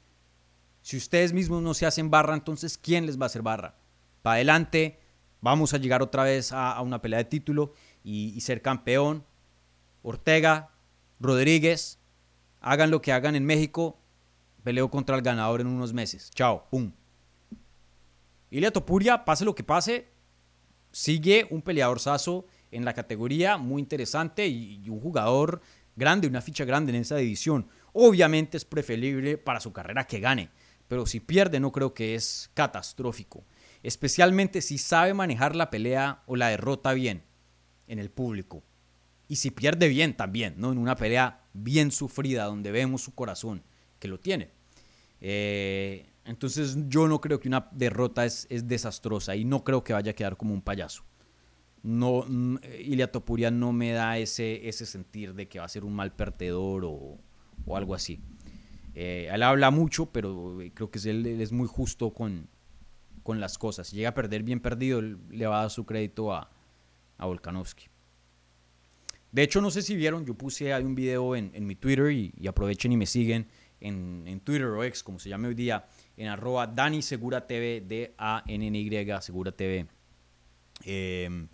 si 0.86 0.98
ustedes 0.98 1.34
mismos 1.34 1.64
no 1.64 1.74
se 1.74 1.88
hacen 1.88 2.12
barra, 2.12 2.36
entonces 2.36 2.78
¿quién 2.78 3.08
les 3.08 3.20
va 3.20 3.24
a 3.24 3.26
hacer 3.26 3.42
barra? 3.42 3.74
Para 4.22 4.36
adelante, 4.36 5.00
vamos 5.42 5.74
a 5.74 5.80
llegar 5.80 6.04
otra 6.04 6.22
vez 6.22 6.52
a, 6.52 6.80
una 6.82 7.02
pelea 7.02 7.18
de 7.18 7.26
título 7.26 7.74
y, 8.04 8.40
ser 8.42 8.62
campeón. 8.62 9.26
Ortega, 10.04 10.70
Rodríguez, 11.20 11.98
hagan 12.62 12.92
lo 12.92 13.02
que 13.02 13.12
hagan 13.12 13.36
en 13.36 13.48
México, 13.48 13.98
peleo 14.64 14.92
contra 14.92 15.16
el 15.16 15.24
ganador 15.24 15.60
en 15.60 15.66
unos 15.66 15.92
meses. 15.92 16.30
Chao, 16.36 16.68
pum. 16.70 16.92
Ilia 18.52 18.70
Topuria, 18.70 19.26
pase 19.26 19.44
lo 19.44 19.56
que 19.56 19.64
pase, 19.64 20.08
sigue 20.92 21.48
un 21.50 21.64
peleador 21.64 22.00
saso 22.00 22.46
en 22.70 22.86
la 22.86 22.94
categoría, 22.94 23.58
muy 23.58 23.82
interesante 23.82 24.48
y, 24.48 24.88
un 24.88 25.02
jugador 25.02 25.62
grande, 25.96 26.28
una 26.28 26.42
ficha 26.42 26.64
grande 26.64 26.92
en 26.92 27.02
esa 27.02 27.16
división. 27.16 27.68
Obviamente 27.92 28.56
es 28.56 28.66
preferible 28.66 29.40
para 29.40 29.60
su 29.60 29.74
carrera 29.74 30.06
que 30.06 30.20
gane 30.20 30.52
pero 30.88 31.06
si 31.06 31.20
pierde 31.20 31.60
no 31.60 31.72
creo 31.72 31.94
que 31.94 32.16
es 32.16 32.50
catastrófico, 32.54 33.44
especialmente 33.84 34.62
si 34.62 34.78
sabe 34.78 35.14
manejar 35.14 35.56
la 35.56 35.70
pelea 35.70 36.24
o 36.26 36.36
la 36.36 36.50
derrota 36.50 36.94
bien 36.94 37.24
en 37.88 38.00
el 38.00 38.10
público. 38.10 38.64
Y 39.28 39.38
si 39.38 39.52
pierde 39.52 39.88
bien 39.88 40.16
también, 40.16 40.56
¿no? 40.58 40.72
En 40.72 40.78
una 40.78 40.96
pelea 40.96 41.44
bien 41.54 41.92
sufrida 41.92 42.46
donde 42.46 42.72
vemos 42.72 43.02
su 43.02 43.16
corazón, 43.16 43.64
que 44.00 44.08
lo 44.08 44.20
tiene. 44.20 44.50
Eh, 45.22 46.06
entonces 46.26 46.78
yo 46.88 47.08
no 47.08 47.22
creo 47.22 47.40
que 47.40 47.48
una 47.48 47.70
derrota 47.72 48.26
es, 48.26 48.48
desastrosa 48.50 49.36
y 49.36 49.46
no 49.46 49.64
creo 49.64 49.84
que 49.84 49.94
vaya 49.94 50.12
a 50.12 50.16
quedar 50.16 50.38
como 50.38 50.54
un 50.54 50.62
payaso. 50.62 51.04
No, 51.82 52.26
mm, 52.28 52.58
Ilia 52.80 53.12
Topuria 53.12 53.52
no 53.52 53.72
me 53.72 53.92
da 53.92 54.18
ese, 54.18 54.68
ese 54.68 54.86
sentir 54.86 55.34
de 55.36 55.48
que 55.48 55.60
va 55.60 55.66
a 55.66 55.70
ser 55.70 55.84
un 55.84 55.94
mal 55.94 56.12
perdedor 56.16 56.86
o, 56.86 57.18
o 57.66 57.78
algo 57.78 57.94
así. 57.94 58.20
Eh, 58.96 59.30
él 59.32 59.44
habla 59.44 59.72
mucho, 59.72 60.08
pero 60.08 60.62
eh, 60.62 60.72
creo 60.74 60.90
que 60.90 61.00
él, 61.10 61.26
es 61.26 61.52
muy 61.52 61.68
justo 61.68 62.14
con, 62.14 62.48
con, 63.24 63.42
las 63.42 63.58
cosas. 63.58 63.88
Si 63.88 63.98
llega 63.98 64.10
a 64.10 64.14
perder 64.14 64.44
bien 64.44 64.62
perdido, 64.62 65.02
le 65.02 65.46
va 65.46 65.60
a 65.60 65.62
dar 65.64 65.70
su 65.70 65.86
crédito 65.86 66.34
a, 66.34 66.50
a 67.18 67.26
Volkanovski. 67.26 67.88
De 69.36 69.44
hecho, 69.44 69.60
no 69.60 69.70
sé 69.70 69.82
si 69.82 69.98
vieron, 69.98 70.26
yo 70.26 70.34
puse 70.34 70.74
hay 70.74 70.86
un 70.86 70.96
video 70.96 71.36
en, 71.36 71.52
mi 71.68 71.76
Twitter 71.76 72.10
y, 72.10 72.48
aprovechen 72.48 72.94
y 72.94 72.98
me 72.98 73.06
siguen 73.06 73.48
en, 73.82 74.40
Twitter 74.46 74.68
o 74.68 74.82
X, 74.86 75.04
como 75.04 75.20
se 75.20 75.28
llame 75.28 75.50
hoy 75.50 75.56
día, 75.56 75.86
en 76.16 76.30
arroba 76.30 76.68
Dani 76.68 77.02
Segura 77.02 77.46
TV, 77.46 77.84
D-A-N-N-Y 77.86 79.22
Segura 79.22 79.52
TV. 79.52 79.88
Em, 80.86 81.50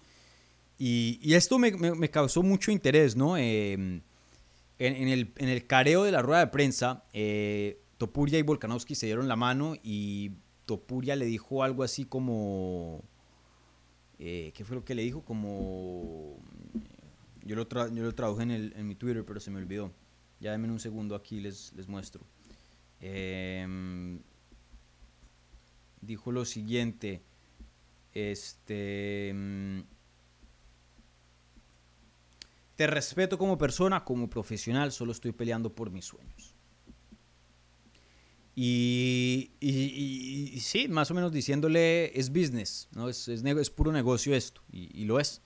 y, 0.77 1.33
esto 1.33 1.57
me, 1.57 2.09
causó 2.09 2.43
mucho 2.43 2.71
interés, 2.71 3.15
¿no? 3.15 3.35
En, 4.87 5.49
el, 5.49 5.67
careo 5.67 6.03
de 6.03 6.11
la 6.11 6.21
rueda 6.21 6.39
de 6.39 6.47
prensa, 6.47 7.03
eh, 7.13 7.79
Topuria 7.97 8.39
y 8.39 8.41
Volkanovski 8.41 8.95
se 8.95 9.05
dieron 9.05 9.27
la 9.27 9.35
mano 9.35 9.75
y 9.83 10.31
Topuria 10.65 11.15
le 11.15 11.25
dijo 11.25 11.63
algo 11.63 11.83
así 11.83 12.05
como... 12.05 13.03
Eh, 14.17 14.51
¿Qué 14.55 14.65
fue 14.65 14.75
lo 14.75 14.83
que 14.83 14.95
le 14.95 15.03
dijo? 15.03 15.23
Como... 15.23 16.37
Yo 17.43 17.55
lo, 17.55 17.67
yo 17.67 18.03
lo 18.03 18.15
traduje 18.15 18.43
en, 18.43 18.87
mi 18.87 18.95
Twitter, 18.95 19.23
pero 19.23 19.39
se 19.39 19.51
me 19.51 19.57
olvidó. 19.57 19.91
Ya 20.39 20.51
denme 20.51 20.71
un 20.71 20.79
segundo 20.79 21.15
aquí, 21.15 21.41
les, 21.41 21.73
les 21.73 21.87
muestro. 21.87 22.25
Em, 22.99 24.19
dijo 26.01 26.31
lo 26.31 26.45
siguiente. 26.45 27.21
Este... 28.13 29.33
Te 32.81 32.87
respeto 32.87 33.37
como 33.37 33.59
persona, 33.59 34.03
como 34.03 34.27
profesional, 34.27 34.91
solo 34.91 35.11
estoy 35.11 35.33
peleando 35.33 35.71
por 35.71 35.91
mis 35.91 36.05
sueños. 36.05 36.55
Y, 38.55 39.51
y, 39.59 40.59
sí, 40.61 40.87
más 40.87 41.11
o 41.11 41.13
menos 41.13 41.31
diciéndole, 41.31 42.19
es 42.19 42.31
business, 42.31 42.89
¿no? 42.95 43.07
es, 43.07 43.27
es, 43.27 43.45
es 43.45 43.69
puro 43.69 43.91
negocio 43.91 44.33
esto, 44.33 44.63
y, 44.71 45.05
lo 45.05 45.19
es. 45.19 45.43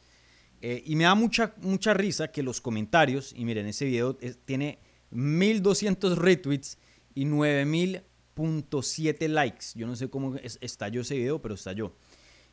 Eh, 0.61 0.81
y 0.85 0.95
me 0.95 1.03
da 1.03 1.13
mucha, 1.13 1.53
mucha 1.57 1.93
risa 1.93 2.31
que 2.31 2.41
los 2.41 2.61
comentarios, 2.61 3.33
y 3.35 3.43
miren, 3.43 3.67
ese 3.67 3.83
video 3.83 4.15
tiene 4.45 4.79
1200 5.09 6.17
retweets 6.17 6.77
y 7.15 7.25
9000.7 7.25 9.27
likes. 9.27 9.65
Yo 9.75 9.87
no 9.87 9.97
sé 9.97 10.09
cómo 10.09 10.37
estalló 10.61 11.01
ese 11.01 11.17
video, 11.17 11.41
pero 11.41 11.55
estalló. 11.55 11.97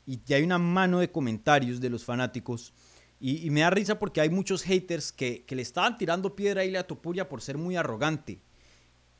Y 0.06 0.22
ya 0.26 0.38
hay 0.38 0.42
una 0.42 0.58
mano 0.58 0.98
de 0.98 1.12
comentarios 1.12 1.80
de 1.80 1.88
los 1.88 2.04
fanáticos 2.04 2.74
y, 3.24 3.48
me 3.50 3.60
da 3.60 3.70
risa 3.70 4.00
porque 4.00 4.20
hay 4.20 4.30
muchos 4.30 4.64
haters 4.64 5.12
que, 5.12 5.44
le 5.48 5.62
estaban 5.62 5.96
tirando 5.96 6.34
piedra 6.34 6.62
a 6.62 6.64
Ilia 6.64 6.84
Topuria 6.84 7.28
por 7.28 7.40
ser 7.40 7.56
muy 7.56 7.76
arrogante. 7.76 8.40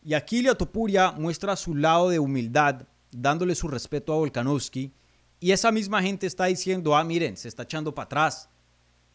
Y 0.03 0.15
aquí 0.15 0.39
Ilia 0.39 0.57
Topuria 0.57 1.13
muestra 1.13 1.55
su 1.55 1.77
lado 1.77 2.11
de 2.11 2.19
humildad, 2.19 2.89
dándole 3.13 3.55
su 3.55 3.69
respeto 3.69 4.13
a 4.13 4.17
Volkanovski. 4.17 4.93
Y 5.39 5.53
esa 5.53 5.71
misma 5.71 6.03
gente 6.03 6.27
está 6.27 6.47
diciendo, 6.47 6.97
ah, 6.97 7.05
miren, 7.05 7.37
se 7.37 7.47
está 7.47 7.63
echando 7.63 7.95
para 7.95 8.07
atrás. 8.07 8.49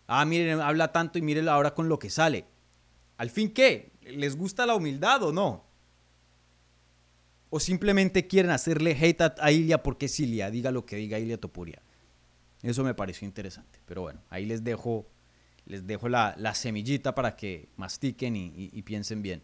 Ah, 0.07 0.23
miren, 0.23 0.61
habla 0.61 0.93
tanto 0.93 1.19
y 1.19 1.21
miren 1.21 1.49
ahora 1.49 1.73
con 1.73 1.89
lo 1.89 1.99
que 1.99 2.09
sale. 2.09 2.45
¿Al 3.17 3.29
fin 3.29 3.51
qué? 3.51 3.91
¿Les 4.03 4.37
gusta 4.37 4.65
la 4.65 4.75
humildad 4.75 5.21
o 5.21 5.33
no? 5.33 5.65
¿O 7.49 7.59
simplemente 7.59 8.25
quieren 8.25 8.51
hacerle 8.51 8.91
hate 8.91 9.33
a 9.37 9.51
Ilia 9.51 9.83
porque 9.83 10.05
es 10.05 10.17
Ilia? 10.17 10.49
Diga 10.49 10.71
lo 10.71 10.85
que 10.85 10.95
diga 10.95 11.19
Ilia 11.19 11.37
Topuria. 11.37 11.81
Eso 12.67 12.83
me 12.83 12.93
pareció 12.93 13.25
interesante. 13.25 13.79
Pero 13.85 14.01
bueno, 14.01 14.19
ahí 14.29 14.45
les 14.45 14.61
dejo, 14.61 15.07
les 15.65 15.87
dejo 15.87 16.09
la, 16.09 16.53
semillita 16.53 17.15
para 17.15 17.37
que 17.37 17.69
mastiquen 17.77 18.35
y, 18.35 18.81
piensen 18.81 19.21
bien. 19.21 19.41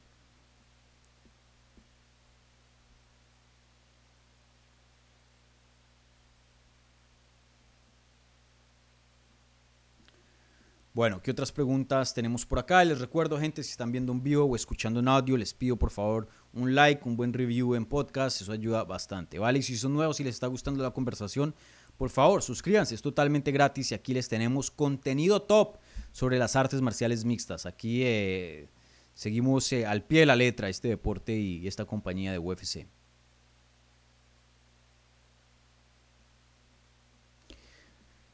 Bueno, 10.93 11.21
¿qué 11.23 11.31
otras 11.31 11.51
preguntas 11.53 12.13
tenemos 12.13 12.45
por 12.45 12.59
acá? 12.59 12.83
Les 12.83 12.99
recuerdo, 12.99 13.39
gente, 13.39 13.63
si 13.63 13.71
están 13.71 13.93
viendo 13.93 14.11
un 14.11 14.21
vivo 14.21 14.43
o 14.43 14.55
escuchando 14.55 14.99
un 14.99 15.07
audio, 15.07 15.37
les 15.37 15.53
pido 15.53 15.77
por 15.77 15.91
favor 15.91 16.27
un 16.51 16.75
like, 16.75 17.07
un 17.07 17.15
buen 17.15 17.33
review 17.33 17.73
en 17.73 17.85
podcast, 17.85 18.41
eso 18.41 18.51
ayuda 18.51 18.83
bastante, 18.83 19.39
¿vale? 19.39 19.59
Y 19.59 19.63
si 19.63 19.75
son 19.75 19.93
nuevos 19.93 20.19
y 20.19 20.23
les 20.23 20.35
está 20.35 20.45
gustando 20.47 20.83
la 20.83 20.91
conversación, 20.91 21.55
por 22.03 22.09
favor, 22.09 22.43
suscríbanse, 22.43 22.95
es 22.95 23.01
totalmente 23.01 23.49
gratis 23.53 23.93
y 23.93 23.95
aquí 23.95 24.13
les 24.13 24.27
tenemos 24.27 24.69
contenido 24.69 25.41
top 25.43 25.77
sobre 26.11 26.37
las 26.37 26.57
artes 26.57 26.81
marciales 26.81 27.23
mixtas. 27.23 27.65
Aquí 27.65 28.01
eh, 28.03 28.67
seguimos 29.13 29.71
eh, 29.71 29.85
al 29.85 30.03
pie 30.03 30.19
de 30.19 30.25
la 30.25 30.35
letra 30.35 30.67
este 30.67 30.89
deporte 30.89 31.33
y 31.33 31.65
esta 31.65 31.85
compañía 31.85 32.33
de 32.33 32.39
UFC. 32.39 32.87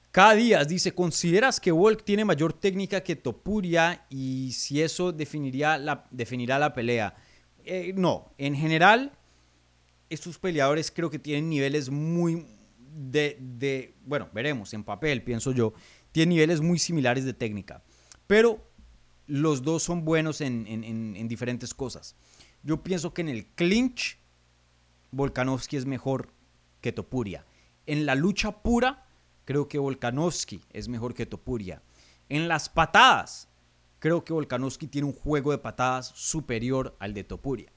Cada 0.09 0.33
día 0.33 0.65
dice, 0.65 0.93
¿consideras 0.93 1.59
que 1.59 1.71
Volk 1.71 2.03
tiene 2.03 2.25
mayor 2.25 2.53
técnica 2.53 3.01
que 3.01 3.15
Topuria 3.15 4.03
y 4.09 4.51
si 4.53 4.81
eso 4.81 5.11
definiría 5.11 5.77
la, 5.77 6.07
definirá 6.09 6.57
la 6.57 6.73
pelea? 6.73 7.15
Eh, 7.63 7.93
no, 7.95 8.33
en 8.39 8.55
general, 8.55 9.11
estos 10.09 10.39
peleadores 10.39 10.89
creo 10.89 11.11
que 11.11 11.19
tienen 11.19 11.51
niveles 11.51 11.91
muy, 11.91 12.47
de, 12.91 13.95
bueno, 14.05 14.29
veremos, 14.33 14.73
en 14.73 14.83
papel, 14.83 15.23
pienso 15.23 15.51
yo, 15.51 15.73
tiene 16.11 16.31
niveles 16.31 16.61
muy 16.61 16.79
similares 16.79 17.25
de 17.25 17.33
técnica. 17.33 17.83
Pero 18.27 18.63
los 19.27 19.63
dos 19.63 19.83
son 19.83 20.05
buenos 20.05 20.41
en, 20.41 21.27
diferentes 21.27 21.73
cosas. 21.73 22.15
Yo 22.63 22.83
pienso 22.83 23.13
que 23.13 23.21
en 23.21 23.29
el 23.29 23.45
clinch, 23.47 24.19
Volkanovski 25.11 25.77
es 25.77 25.85
mejor 25.85 26.33
que 26.81 26.91
Topuria. 26.91 27.45
En 27.85 28.05
la 28.05 28.15
lucha 28.15 28.61
pura, 28.61 29.05
creo 29.45 29.67
que 29.67 29.79
Volkanovski 29.79 30.61
es 30.71 30.87
mejor 30.87 31.13
que 31.13 31.25
Topuria. 31.25 31.81
En 32.27 32.47
las 32.47 32.69
patadas, 32.69 33.49
creo 33.99 34.23
que 34.23 34.33
Volkanovski 34.33 34.87
tiene 34.87 35.07
un 35.07 35.13
juego 35.13 35.51
de 35.51 35.57
patadas 35.57 36.11
superior 36.15 36.95
al 36.99 37.13
de 37.13 37.23
Topuria. 37.23 37.71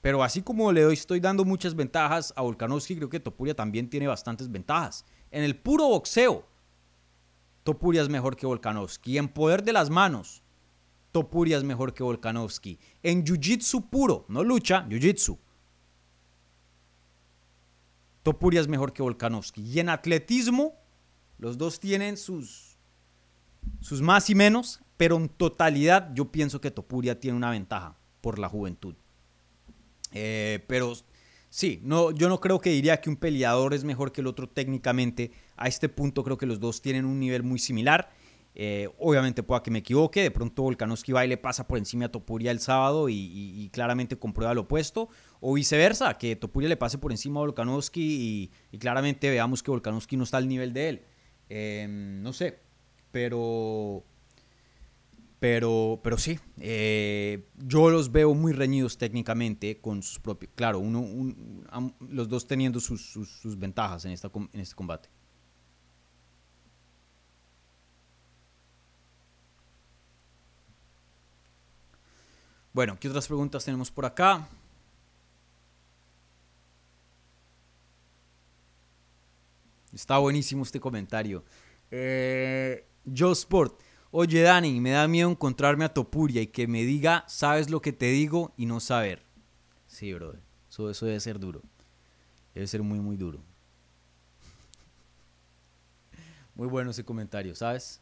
Pero 0.00 0.22
así 0.22 0.42
como 0.42 0.70
le 0.72 0.92
estoy 0.92 1.20
dando 1.20 1.44
muchas 1.44 1.74
ventajas 1.74 2.32
a 2.36 2.42
Volkanovski, 2.42 2.96
creo 2.96 3.08
que 3.08 3.20
Topuria 3.20 3.54
también 3.54 3.90
tiene 3.90 4.06
bastantes 4.06 4.50
ventajas. 4.50 5.04
En 5.30 5.42
el 5.42 5.56
puro 5.56 5.88
boxeo, 5.88 6.46
Topuria 7.64 8.02
es 8.02 8.08
mejor 8.08 8.36
que 8.36 8.46
Volkanovski. 8.46 9.18
En 9.18 9.28
poder 9.28 9.62
de 9.64 9.72
las 9.72 9.90
manos, 9.90 10.42
Topuria 11.10 11.58
es 11.58 11.64
mejor 11.64 11.94
que 11.94 12.02
Volkanovski. 12.02 12.78
En 13.02 13.24
jiu-jitsu 13.24 13.88
puro, 13.90 14.24
no 14.28 14.44
lucha, 14.44 14.86
jiu-jitsu. 14.88 15.38
Topuria 18.22 18.60
es 18.60 18.68
mejor 18.68 18.92
que 18.92 19.02
Volkanovski. 19.02 19.62
Y 19.62 19.80
en 19.80 19.88
atletismo, 19.88 20.74
los 21.38 21.58
dos 21.58 21.80
tienen 21.80 22.16
sus, 22.16 22.78
sus 23.80 24.00
más 24.00 24.30
y 24.30 24.34
menos, 24.34 24.80
pero 24.96 25.16
en 25.16 25.28
totalidad 25.28 26.12
yo 26.14 26.30
pienso 26.30 26.60
que 26.60 26.70
Topuria 26.70 27.18
tiene 27.18 27.36
una 27.36 27.50
ventaja 27.50 27.96
por 28.20 28.38
la 28.38 28.48
juventud. 28.48 28.94
Eh, 30.12 30.64
pero 30.66 30.94
sí, 31.50 31.80
no, 31.82 32.10
yo 32.10 32.28
no 32.28 32.40
creo 32.40 32.60
que 32.60 32.70
diría 32.70 33.00
que 33.00 33.10
un 33.10 33.16
peleador 33.16 33.74
es 33.74 33.84
mejor 33.84 34.12
que 34.12 34.20
el 34.20 34.26
otro 34.26 34.48
técnicamente. 34.48 35.32
A 35.56 35.68
este 35.68 35.88
punto 35.88 36.24
creo 36.24 36.38
que 36.38 36.46
los 36.46 36.60
dos 36.60 36.82
tienen 36.82 37.04
un 37.04 37.18
nivel 37.18 37.42
muy 37.42 37.58
similar. 37.58 38.10
Eh, 38.60 38.88
obviamente 38.98 39.44
pueda 39.44 39.62
que 39.62 39.70
me 39.70 39.78
equivoque, 39.78 40.20
de 40.20 40.32
pronto 40.32 40.62
Volkanovski 40.62 41.12
va 41.12 41.24
y 41.24 41.28
le 41.28 41.36
pasa 41.36 41.68
por 41.68 41.78
encima 41.78 42.06
a 42.06 42.08
Topuria 42.08 42.50
el 42.50 42.58
sábado 42.58 43.08
y, 43.08 43.70
claramente 43.72 44.18
comprueba 44.18 44.52
lo 44.52 44.62
opuesto, 44.62 45.08
o 45.40 45.54
viceversa, 45.54 46.18
que 46.18 46.34
Topuria 46.34 46.68
le 46.68 46.76
pase 46.76 46.98
por 46.98 47.12
encima 47.12 47.38
a 47.38 47.44
Volkanovski 47.44 48.50
y, 48.72 48.78
claramente 48.78 49.30
veamos 49.30 49.62
que 49.62 49.70
Volkanovski 49.70 50.16
no 50.16 50.24
está 50.24 50.38
al 50.38 50.48
nivel 50.48 50.72
de 50.72 50.88
él. 50.88 51.02
Eh, 51.50 51.86
no 51.88 52.32
sé, 52.32 52.58
pero 53.12 54.04
pero, 55.40 56.00
pero 56.02 56.18
sí, 56.18 56.38
eh, 56.58 57.48
yo 57.56 57.90
los 57.90 58.10
veo 58.10 58.34
muy 58.34 58.52
reñidos 58.52 58.98
técnicamente 58.98 59.80
con 59.80 60.02
sus 60.02 60.18
propios. 60.18 60.52
Claro, 60.54 60.80
uno, 60.80 61.34
los 62.00 62.28
dos 62.28 62.46
teniendo 62.46 62.80
sus, 62.80 63.58
ventajas 63.58 64.04
en, 64.04 64.12
esta, 64.12 64.30
en 64.52 64.60
este 64.60 64.74
combate. 64.74 65.08
Bueno, 72.72 72.96
¿qué 72.98 73.08
otras 73.08 73.26
preguntas 73.26 73.64
tenemos 73.64 73.90
por 73.90 74.06
acá? 74.06 74.48
Está 79.92 80.18
buenísimo 80.18 80.62
este 80.62 80.78
comentario. 80.78 81.44
Eh, 81.90 82.86
Joe 83.16 83.32
Sport. 83.32 83.87
Oye, 84.10 84.40
Dani, 84.40 84.80
me 84.80 84.92
da 84.92 85.06
miedo 85.06 85.30
encontrarme 85.30 85.84
a 85.84 85.92
Topuria 85.92 86.40
y 86.40 86.46
que 86.46 86.66
me 86.66 86.82
diga, 86.84 87.24
sabes 87.28 87.68
lo 87.68 87.82
que 87.82 87.92
te 87.92 88.06
digo 88.06 88.54
y 88.56 88.64
no 88.64 88.80
saber. 88.80 89.22
Sí, 89.86 90.14
brother. 90.14 90.40
Eso, 90.70 90.90
eso 90.90 91.06
debe 91.06 91.20
ser 91.20 91.38
duro. 91.38 91.60
Debe 92.54 92.66
ser 92.66 92.82
muy, 92.82 93.00
muy 93.00 93.16
duro. 93.16 93.40
Muy 96.54 96.68
bueno 96.68 96.90
ese 96.90 97.04
comentario, 97.04 97.54
¿sabes? 97.54 98.00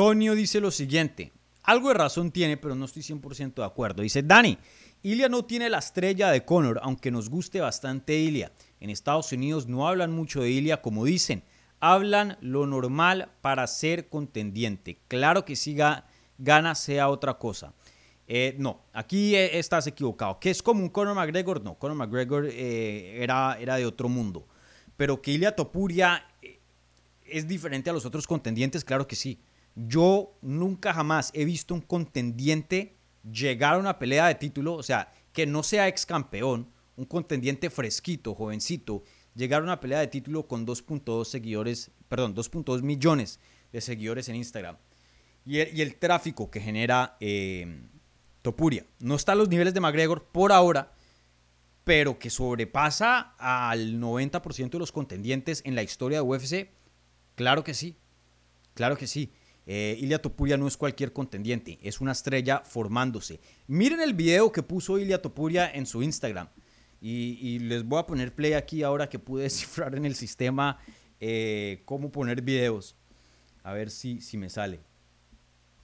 Tonio 0.00 0.34
dice 0.34 0.62
lo 0.62 0.70
siguiente. 0.70 1.30
algo 1.62 1.88
de 1.88 1.94
razón 1.94 2.30
tiene, 2.30 2.56
pero 2.56 2.74
no 2.74 2.86
estoy 2.86 3.02
100% 3.02 3.56
de 3.56 3.64
acuerdo. 3.66 4.02
Dice 4.02 4.22
Dani, 4.22 4.56
Ilia 5.02 5.28
no 5.28 5.44
tiene 5.44 5.68
la 5.68 5.76
estrella 5.76 6.30
de 6.30 6.42
Conor, 6.42 6.80
aunque 6.82 7.10
nos 7.10 7.28
guste 7.28 7.60
bastante 7.60 8.16
Ilia. 8.16 8.50
En 8.80 8.88
Estados 8.88 9.30
Unidos 9.30 9.66
no 9.66 9.86
hablan 9.86 10.10
mucho 10.10 10.40
de 10.40 10.48
Ilia 10.48 10.80
como 10.80 11.04
dicen, 11.04 11.42
hablan 11.80 12.38
lo 12.40 12.66
normal 12.66 13.28
para 13.42 13.66
ser 13.66 14.08
contendiente. 14.08 14.96
Claro 15.06 15.44
que 15.44 15.54
si 15.54 15.76
gana 16.38 16.74
sea 16.76 17.10
otra 17.10 17.34
cosa. 17.34 17.74
Eh, 18.26 18.54
no, 18.56 18.80
aquí 18.94 19.36
eh, 19.36 19.58
estás 19.58 19.86
equivocado. 19.86 20.40
¿Que 20.40 20.48
es 20.48 20.62
como 20.62 20.82
un 20.82 20.88
Conor 20.88 21.14
McGregor? 21.14 21.62
No, 21.62 21.74
Conor 21.78 21.98
McGregor 21.98 22.46
eh, 22.50 23.22
era, 23.22 23.58
era 23.60 23.76
de 23.76 23.84
otro 23.84 24.08
mundo. 24.08 24.48
Pero 24.96 25.20
que 25.20 25.32
Ilia 25.32 25.54
Topuria 25.54 26.24
es 27.22 27.46
diferente 27.46 27.90
a 27.90 27.92
los 27.92 28.06
otros 28.06 28.26
contendientes, 28.26 28.82
claro 28.82 29.06
que 29.06 29.14
sí. 29.14 29.38
Yo 29.74 30.36
nunca 30.42 30.92
jamás 30.92 31.30
he 31.34 31.44
visto 31.44 31.74
un 31.74 31.80
contendiente 31.80 32.96
llegar 33.30 33.74
a 33.74 33.78
una 33.78 33.98
pelea 33.98 34.26
de 34.26 34.34
título, 34.34 34.74
o 34.74 34.82
sea, 34.82 35.12
que 35.32 35.46
no 35.46 35.62
sea 35.62 35.88
ex 35.88 36.06
campeón, 36.06 36.68
un 36.96 37.04
contendiente 37.04 37.70
fresquito, 37.70 38.34
jovencito, 38.34 39.04
llegar 39.34 39.62
a 39.62 39.64
una 39.64 39.80
pelea 39.80 40.00
de 40.00 40.08
título 40.08 40.46
con 40.46 40.66
2.2 40.66 41.24
seguidores, 41.24 41.90
perdón, 42.08 42.34
2.2 42.34 42.82
millones 42.82 43.40
de 43.72 43.80
seguidores 43.80 44.28
en 44.28 44.36
Instagram. 44.36 44.76
Y 45.46 45.58
el, 45.58 45.96
tráfico 45.96 46.50
que 46.50 46.60
genera 46.60 47.16
Topuria. 48.42 48.86
No 48.98 49.16
está 49.16 49.32
a 49.32 49.34
los 49.34 49.48
niveles 49.48 49.74
de 49.74 49.80
McGregor 49.80 50.24
por 50.24 50.52
ahora, 50.52 50.92
pero 51.84 52.18
que 52.18 52.30
sobrepasa 52.30 53.34
al 53.38 54.00
90% 54.00 54.70
de 54.70 54.78
los 54.78 54.92
contendientes 54.92 55.62
en 55.64 55.74
la 55.74 55.82
historia 55.82 56.18
de 56.18 56.22
UFC. 56.22 56.70
Claro 57.34 57.64
que 57.64 57.74
sí, 57.74 57.96
claro 58.74 58.96
que 58.96 59.06
sí. 59.06 59.32
Eh, 59.72 60.18
Topuria 60.20 60.56
no 60.56 60.66
es 60.66 60.76
cualquier 60.76 61.12
contendiente, 61.12 61.78
es 61.80 62.00
una 62.00 62.10
estrella 62.10 62.58
formándose. 62.64 63.38
Miren 63.68 64.00
el 64.00 64.14
video 64.14 64.50
que 64.50 64.64
puso 64.64 64.98
Ilia 64.98 65.22
Topuria 65.22 65.70
en 65.70 65.86
su 65.86 66.02
Instagram. 66.02 66.48
Y, 67.00 67.60
les 67.60 67.84
voy 67.84 68.00
a 68.00 68.04
poner 68.04 68.34
play 68.34 68.54
aquí 68.54 68.82
ahora 68.82 69.08
que 69.08 69.20
pude 69.20 69.42
descifrar 69.44 69.94
en 69.94 70.06
el 70.06 70.16
sistema 70.16 70.80
eh, 71.20 71.82
cómo 71.84 72.10
poner 72.10 72.42
videos. 72.42 72.96
A 73.62 73.72
ver 73.72 73.90
si, 73.90 74.20
si 74.20 74.36
me 74.36 74.50
sale. 74.50 74.80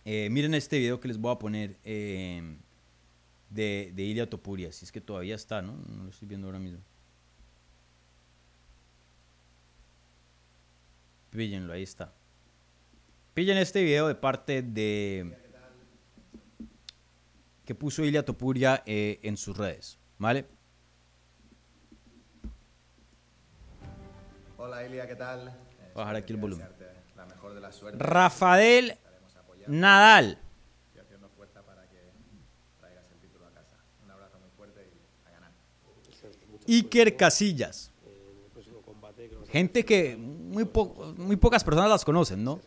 Eh, 0.04 0.30
miren 0.32 0.54
este 0.54 0.80
video 0.80 0.98
que 0.98 1.06
les 1.06 1.18
voy 1.18 1.32
a 1.32 1.38
poner 1.38 1.78
eh, 1.84 2.56
de, 3.50 3.92
de 3.94 4.02
Ilia 4.02 4.28
Topuria, 4.28 4.72
si 4.72 4.84
es 4.84 4.90
que 4.90 5.00
todavía 5.00 5.36
está, 5.36 5.62
¿no? 5.62 5.76
No 5.96 6.02
lo 6.02 6.10
estoy 6.10 6.26
viendo 6.26 6.48
ahora 6.48 6.58
mismo. 6.58 6.80
Píllenlo, 11.30 11.72
ahí 11.72 11.84
está. 11.84 12.12
Pillen 13.36 13.58
este 13.58 13.82
video 13.82 14.08
de 14.08 14.14
parte 14.14 14.62
de 14.62 15.36
que 17.66 17.74
puso 17.74 18.02
Ilia 18.02 18.24
Topuria 18.24 18.82
eh, 18.86 19.20
en 19.22 19.36
sus 19.36 19.54
redes, 19.54 19.98
¿vale? 20.16 20.46
Hola 24.56 24.86
Ilia, 24.86 25.06
¿qué 25.06 25.16
tal? 25.16 25.54
Voy 25.92 25.96
a 25.96 25.98
bajar 25.98 26.16
aquí 26.16 26.32
el 26.32 26.38
volumen. 26.38 26.66
La 27.14 27.26
mejor 27.26 27.52
de 27.52 27.60
la 27.60 27.72
suerte. 27.72 28.02
Rafael 28.02 28.96
Nadal. 29.66 30.38
Iker 36.66 37.16
Casillas. 37.18 37.92
Gente 39.50 39.84
que 39.84 40.16
muy, 40.16 40.66
muy 41.18 41.36
pocas 41.36 41.62
personas 41.62 41.90
las 41.90 42.02
conocen, 42.02 42.42
¿no? 42.42 42.62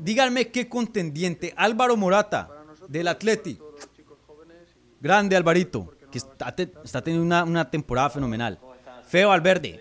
Díganme 0.00 0.48
qué 0.48 0.68
contendiente. 0.68 1.52
Álvaro 1.56 1.96
Morata, 1.96 2.50
del 2.88 3.08
Atleti. 3.08 3.58
Grande 5.00 5.36
Alvarito, 5.36 5.94
que 6.10 6.18
está, 6.18 6.54
teniendo 7.02 7.44
una, 7.44 7.70
temporada 7.70 8.10
fenomenal. 8.10 8.58
Feo 9.06 9.32
Alverde, 9.32 9.80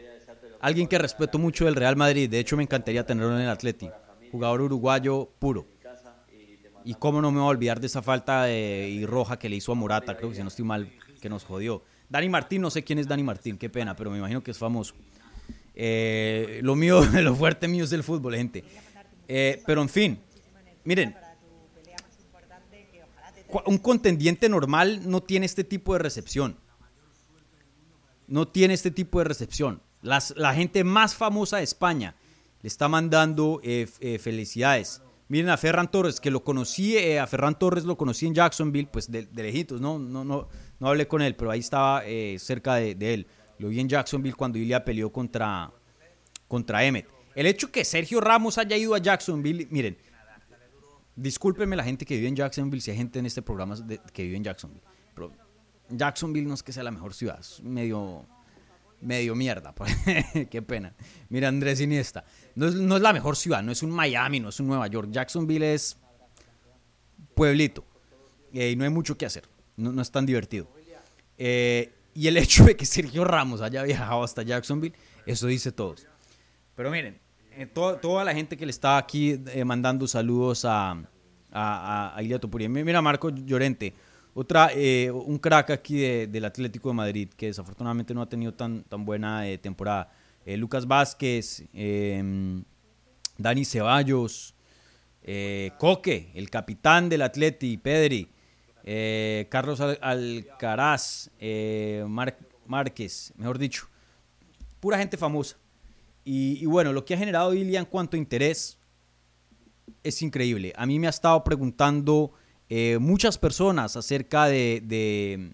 alguien 0.62 0.88
que 0.88 0.98
respeto 0.98 1.38
mucho 1.38 1.66
del 1.66 1.76
Real 1.76 1.96
Madrid. 1.96 2.30
De 2.30 2.40
hecho, 2.40 2.56
me 2.56 2.64
encantaría 2.64 3.06
tenerlo 3.06 3.36
en 3.36 3.44
el 3.44 3.50
Atleti 3.50 3.90
jugador 4.32 4.62
uruguayo 4.62 5.30
puro. 5.40 5.68
Y 6.86 6.94
cómo 6.96 7.22
no 7.22 7.32
me 7.32 7.40
voy 7.40 7.48
a 7.48 7.50
olvidar 7.50 7.80
de 7.80 7.88
esa 7.88 8.02
falta 8.02 8.52
y 8.52 9.06
roja 9.06 9.38
que 9.38 9.50
le 9.50 9.58
hizo 9.58 9.72
a 9.72 9.76
Morata, 9.76 10.16
creo 10.16 10.30
que 10.30 10.36
si 10.36 10.42
no 10.42 10.48
estoy 10.48 10.66
mal, 10.66 10.90
que 11.22 11.30
nos 11.30 11.44
jodió. 11.44 11.84
Dani 12.08 12.30
Martín, 12.30 12.62
no 12.62 12.72
sé 12.72 12.84
quién 12.84 13.00
es 13.00 13.08
Dani 13.08 13.22
Martín, 13.22 13.58
qué 13.58 13.70
pena, 13.70 13.96
pero 13.96 14.10
me 14.10 14.18
imagino 14.18 14.42
que 14.42 14.52
es 14.52 14.58
famoso. 14.58 14.96
Eh, 15.76 16.60
lo 16.64 16.76
mío, 16.76 17.02
lo 17.22 17.36
fuerte 17.36 17.68
mío 17.68 17.84
es 17.84 17.92
el 17.92 18.04
fútbol, 18.04 18.36
gente. 18.36 18.64
Eh, 19.32 19.62
pero 19.66 19.82
en 19.84 19.90
fin, 19.90 20.20
miren, 20.84 21.16
un 23.66 23.78
contendiente 23.78 24.50
normal 24.50 25.10
no 25.10 25.22
tiene 25.22 25.46
este 25.46 25.64
tipo 25.64 25.94
de 25.94 26.00
recepción. 26.00 26.58
No 28.28 28.48
tiene 28.48 28.74
este 28.74 28.92
tipo 28.92 29.20
de 29.20 29.26
recepción. 29.26 29.82
Las, 30.02 30.34
la 30.36 30.54
gente 30.54 30.84
más 30.84 31.16
famosa 31.16 31.58
de 31.58 31.64
España 31.64 32.16
le 32.62 32.68
está 32.68 32.88
mandando 32.88 33.60
eh, 33.64 33.88
eh, 34.00 34.20
felicidades. 34.20 35.02
Miren 35.28 35.50
a 35.50 35.58
Ferran 35.58 35.92
Torres, 35.92 36.20
que 36.20 36.32
lo 36.32 36.44
conocí, 36.44 36.98
eh, 36.98 37.20
a 37.20 37.28
Ferran 37.28 37.58
Torres 37.58 37.86
lo 37.86 37.98
conocí 37.98 38.26
en 38.26 38.34
Jacksonville, 38.34 38.90
pues 38.92 39.12
de, 39.12 39.28
lejitos, 39.34 39.80
¿no? 39.80 40.00
No, 40.00 40.24
no, 40.24 40.48
no 40.80 40.88
hablé 40.88 41.08
con 41.08 41.22
él, 41.22 41.36
pero 41.36 41.52
ahí 41.52 41.60
estaba 41.60 42.04
cerca 42.38 42.76
de, 42.76 43.14
él. 43.14 43.28
Lo 43.60 43.68
vi 43.70 43.80
en 43.80 43.90
Jacksonville 43.90 44.36
cuando 44.36 44.58
Ilya 44.58 44.84
peleó 44.84 45.12
contra, 45.12 45.72
contra 46.48 46.84
Emmet. 46.84 47.19
El 47.40 47.46
hecho 47.46 47.72
que 47.72 47.86
Sergio 47.86 48.20
Ramos 48.20 48.58
haya 48.58 48.76
ido 48.76 48.94
a 48.94 48.98
Jacksonville, 48.98 49.66
miren, 49.72 49.98
discúlpenme 51.16 51.78
la 51.78 51.86
gente 51.86 52.06
que 52.06 52.18
vive 52.18 52.28
en 52.28 52.36
Jacksonville, 52.36 52.82
si 52.82 52.92
hay 52.92 52.98
gente 52.98 53.18
en 53.18 53.28
este 53.28 53.42
programa 53.42 53.78
que 54.12 54.24
vive 54.24 54.36
en 54.36 54.44
Jacksonville, 54.44 54.82
Jacksonville 55.90 56.46
no 56.46 56.54
es 56.54 56.62
que 56.62 56.74
sea 56.74 56.84
la 56.84 56.92
mejor 56.92 57.14
ciudad, 57.14 57.40
es 57.40 57.64
medio 57.64 58.26
medio 59.00 59.36
mierda. 59.36 59.74
Pues, 59.78 59.96
qué 60.50 60.62
pena. 60.62 60.94
Mira, 61.30 61.48
Andrés 61.48 61.80
Iniesta. 61.80 62.26
No 62.56 62.68
es, 62.68 62.76
no 62.76 62.98
es, 62.98 63.02
la 63.02 63.14
mejor 63.14 63.38
ciudad, 63.38 63.64
no 63.64 63.72
es 63.72 63.84
un 63.84 63.92
Miami, 63.92 64.42
no 64.42 64.50
es 64.50 64.60
un 64.60 64.68
Nueva 64.68 64.88
York. 64.88 65.08
Jacksonville 65.10 65.74
es 65.74 65.96
pueblito. 67.36 67.86
Eh, 68.52 68.72
y 68.72 68.76
no 68.76 68.84
hay 68.84 68.90
mucho 68.90 69.18
que 69.18 69.26
hacer. 69.26 69.46
No, 69.78 69.94
no 69.94 70.02
es 70.02 70.12
tan 70.12 70.26
divertido. 70.26 70.70
Eh, 71.38 71.94
y 72.14 72.28
el 72.28 72.36
hecho 72.36 72.66
de 72.66 72.76
que 72.76 72.86
Sergio 72.86 73.24
Ramos 73.24 73.62
haya 73.62 73.82
viajado 73.84 74.26
hasta 74.26 74.44
Jacksonville, 74.44 74.94
eso 75.26 75.48
dice 75.48 75.72
todos. 75.72 76.06
Pero 76.76 76.92
miren, 76.92 77.18
eh, 77.60 77.68
toda 77.68 78.24
la 78.24 78.34
gente 78.34 78.56
que 78.58 78.66
le 78.66 78.72
está 78.72 78.98
aquí 78.98 79.40
mandando 79.66 80.08
saludos 80.08 80.66
a, 80.66 80.92
a, 81.52 82.16
a 82.16 82.24
Ilia 82.24 82.40
Mira, 82.70 83.02
Marco 83.02 83.30
Llorente. 83.30 83.94
Otra, 84.34 84.70
eh, 84.74 85.12
un 85.12 85.38
crack 85.38 85.72
aquí 85.72 86.00
del 86.28 86.46
Atlético 86.46 86.90
de 86.90 86.96
Madrid, 86.96 87.30
que 87.36 87.48
desafortunadamente 87.48 88.14
no 88.14 88.22
ha 88.22 88.30
tenido 88.30 88.54
tan, 88.54 88.84
tan 88.84 89.04
buena 89.04 89.48
eh, 89.48 89.58
temporada. 89.58 90.12
Eh, 90.46 90.56
Lucas 90.56 90.88
Vázquez, 90.88 91.64
Dani 93.38 93.66
Ceballos, 93.66 94.56
Coque, 95.78 96.32
el 96.36 96.50
capitán 96.50 97.10
del 97.10 97.24
Atleti, 97.24 97.78
Pedri, 97.78 98.30
Carlos 99.50 99.82
Alcaraz, 99.82 101.32
Márquez, 102.66 103.34
mejor 103.36 103.58
dicho. 103.58 103.90
Pura 104.80 104.98
gente 104.98 105.18
famosa. 105.18 105.58
Y, 106.24 106.66
bueno, 106.66 106.94
lo 106.94 107.06
que 107.06 107.16
ha 107.16 107.18
generado 107.18 107.54
Ilia 107.54 107.80
en 107.80 107.86
cuanto 107.86 108.16
a 108.16 108.20
interés 108.20 108.78
es 110.04 110.22
increíble. 110.22 110.74
A 110.76 110.86
mí 110.86 111.00
me 111.00 111.08
ha 111.08 111.10
estado 111.10 111.44
preguntando 111.44 112.32
eh, 112.70 113.00
muchas 113.00 113.38
personas 113.38 113.96
acerca 113.96 114.46
de, 114.46 114.82
de, 114.86 115.54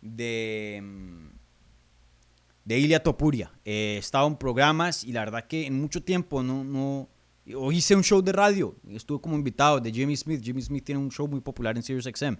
de, 0.00 0.82
de 2.64 3.00
Topuria. 3.00 3.52
Eh, 3.64 3.96
estado 3.98 4.28
en 4.28 4.36
programas 4.36 5.02
y 5.02 5.12
la 5.12 5.20
verdad 5.20 5.46
que 5.46 5.66
en 5.66 5.80
mucho 5.80 6.02
tiempo 6.02 6.44
no, 6.44 6.62
no 6.62 7.08
hice 7.72 7.96
un 7.96 8.04
show 8.04 8.22
de 8.22 8.32
radio, 8.32 8.76
estuve 8.90 9.20
como 9.20 9.34
invitado 9.34 9.80
de 9.80 9.90
Jimmy 9.90 10.16
Smith. 10.16 10.42
Jimmy 10.42 10.62
Smith 10.62 10.84
tiene 10.84 11.00
un 11.00 11.10
show 11.10 11.26
muy 11.26 11.40
popular 11.40 11.76
en 11.76 11.82
SiriusXM. 11.82 12.36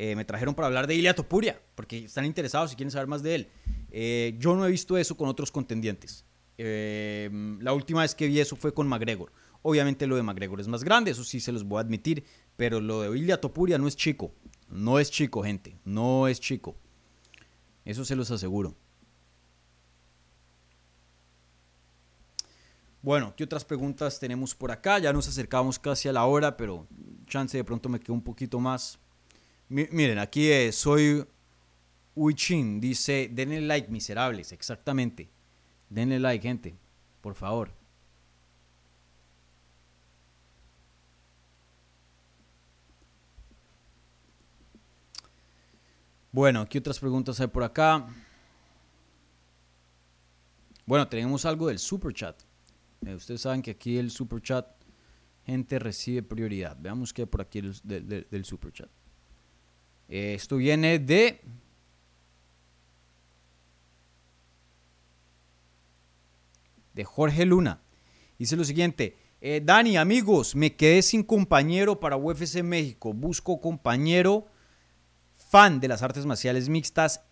Eh, 0.00 0.14
me 0.14 0.24
trajeron 0.24 0.54
para 0.54 0.66
hablar 0.66 0.86
de 0.86 0.94
Ilia 0.94 1.14
Topuria, 1.14 1.60
porque 1.74 2.04
están 2.04 2.24
interesados 2.24 2.72
y 2.72 2.76
quieren 2.76 2.90
saber 2.90 3.08
más 3.08 3.20
de 3.20 3.34
él. 3.34 3.48
Eh, 3.90 4.36
yo 4.38 4.54
no 4.54 4.64
he 4.64 4.70
visto 4.70 4.96
eso 4.96 5.16
con 5.16 5.28
otros 5.28 5.50
contendientes. 5.50 6.24
La 6.58 7.72
última 7.72 8.02
vez 8.02 8.14
que 8.14 8.26
vi 8.26 8.40
eso 8.40 8.56
fue 8.56 8.74
con 8.74 8.88
McGregor. 8.88 9.32
Obviamente 9.62 10.06
lo 10.06 10.16
de 10.16 10.22
McGregor 10.22 10.60
es 10.60 10.68
más 10.68 10.84
grande, 10.84 11.12
eso 11.12 11.24
sí 11.24 11.40
se 11.40 11.52
los 11.52 11.64
voy 11.64 11.78
a 11.78 11.82
admitir, 11.82 12.24
pero 12.56 12.80
lo 12.80 13.02
de 13.02 13.18
Ilia 13.18 13.40
Topuria 13.40 13.78
no 13.78 13.88
es 13.88 13.96
chico. 13.96 14.32
No 14.68 14.98
es 14.98 15.10
chico, 15.10 15.42
gente. 15.42 15.78
No 15.84 16.28
es 16.28 16.40
chico. 16.40 16.76
Eso 17.84 18.04
se 18.04 18.16
los 18.16 18.30
aseguro. 18.30 18.74
Bueno, 23.00 23.34
¿qué 23.36 23.44
otras 23.44 23.64
preguntas 23.64 24.18
tenemos 24.18 24.54
por 24.54 24.70
acá? 24.70 24.98
Ya 24.98 25.12
nos 25.12 25.28
acercamos 25.28 25.78
casi 25.78 26.08
a 26.08 26.12
la 26.12 26.26
hora, 26.26 26.56
pero 26.56 26.86
chance 27.26 27.56
de 27.56 27.64
pronto 27.64 27.88
me 27.88 28.00
quedo 28.00 28.14
un 28.14 28.22
poquito 28.22 28.60
más. 28.60 28.98
miren, 29.68 30.18
aquí 30.18 30.50
soy 30.72 31.24
Uichin, 32.14 32.80
dice, 32.80 33.30
denle 33.32 33.60
like, 33.60 33.88
miserables, 33.88 34.52
exactamente. 34.52 35.30
Denle 35.90 36.18
like, 36.20 36.46
gente, 36.46 36.74
por 37.20 37.34
favor. 37.34 37.70
Bueno, 46.30 46.68
¿qué 46.68 46.78
otras 46.78 46.98
preguntas 47.00 47.40
hay 47.40 47.46
por 47.46 47.64
acá? 47.64 48.06
Bueno, 50.84 51.08
tenemos 51.08 51.44
algo 51.44 51.68
del 51.68 51.78
super 51.78 52.12
chat. 52.12 52.40
Eh, 53.04 53.14
ustedes 53.14 53.40
saben 53.40 53.62
que 53.62 53.72
aquí 53.72 53.98
el 53.98 54.10
super 54.10 54.40
chat, 54.40 54.66
gente, 55.44 55.78
recibe 55.78 56.22
prioridad. 56.22 56.76
Veamos 56.78 57.12
qué 57.12 57.22
hay 57.22 57.26
por 57.26 57.40
aquí 57.40 57.60
del, 57.60 58.44
super 58.44 58.72
chat. 58.72 58.88
Eh, 60.08 60.34
esto 60.34 60.56
viene 60.56 60.98
de 60.98 61.42
de 66.98 67.04
Jorge 67.04 67.46
Luna. 67.46 67.80
Dice 68.40 68.56
lo 68.56 68.64
siguiente, 68.64 69.16
eh, 69.40 69.62
Dani, 69.64 69.96
amigos, 69.96 70.56
me 70.56 70.74
quedé 70.74 71.00
sin 71.02 71.22
compañero 71.22 72.00
para 72.00 72.16
UFC 72.16 72.64
México. 72.64 73.12
Busco 73.12 73.60
compañero 73.60 74.46
fan 75.36 75.78
de 75.78 75.86
las 75.86 76.02
artes 76.02 76.26
marciales 76.26 76.68
mixtas 76.68 77.22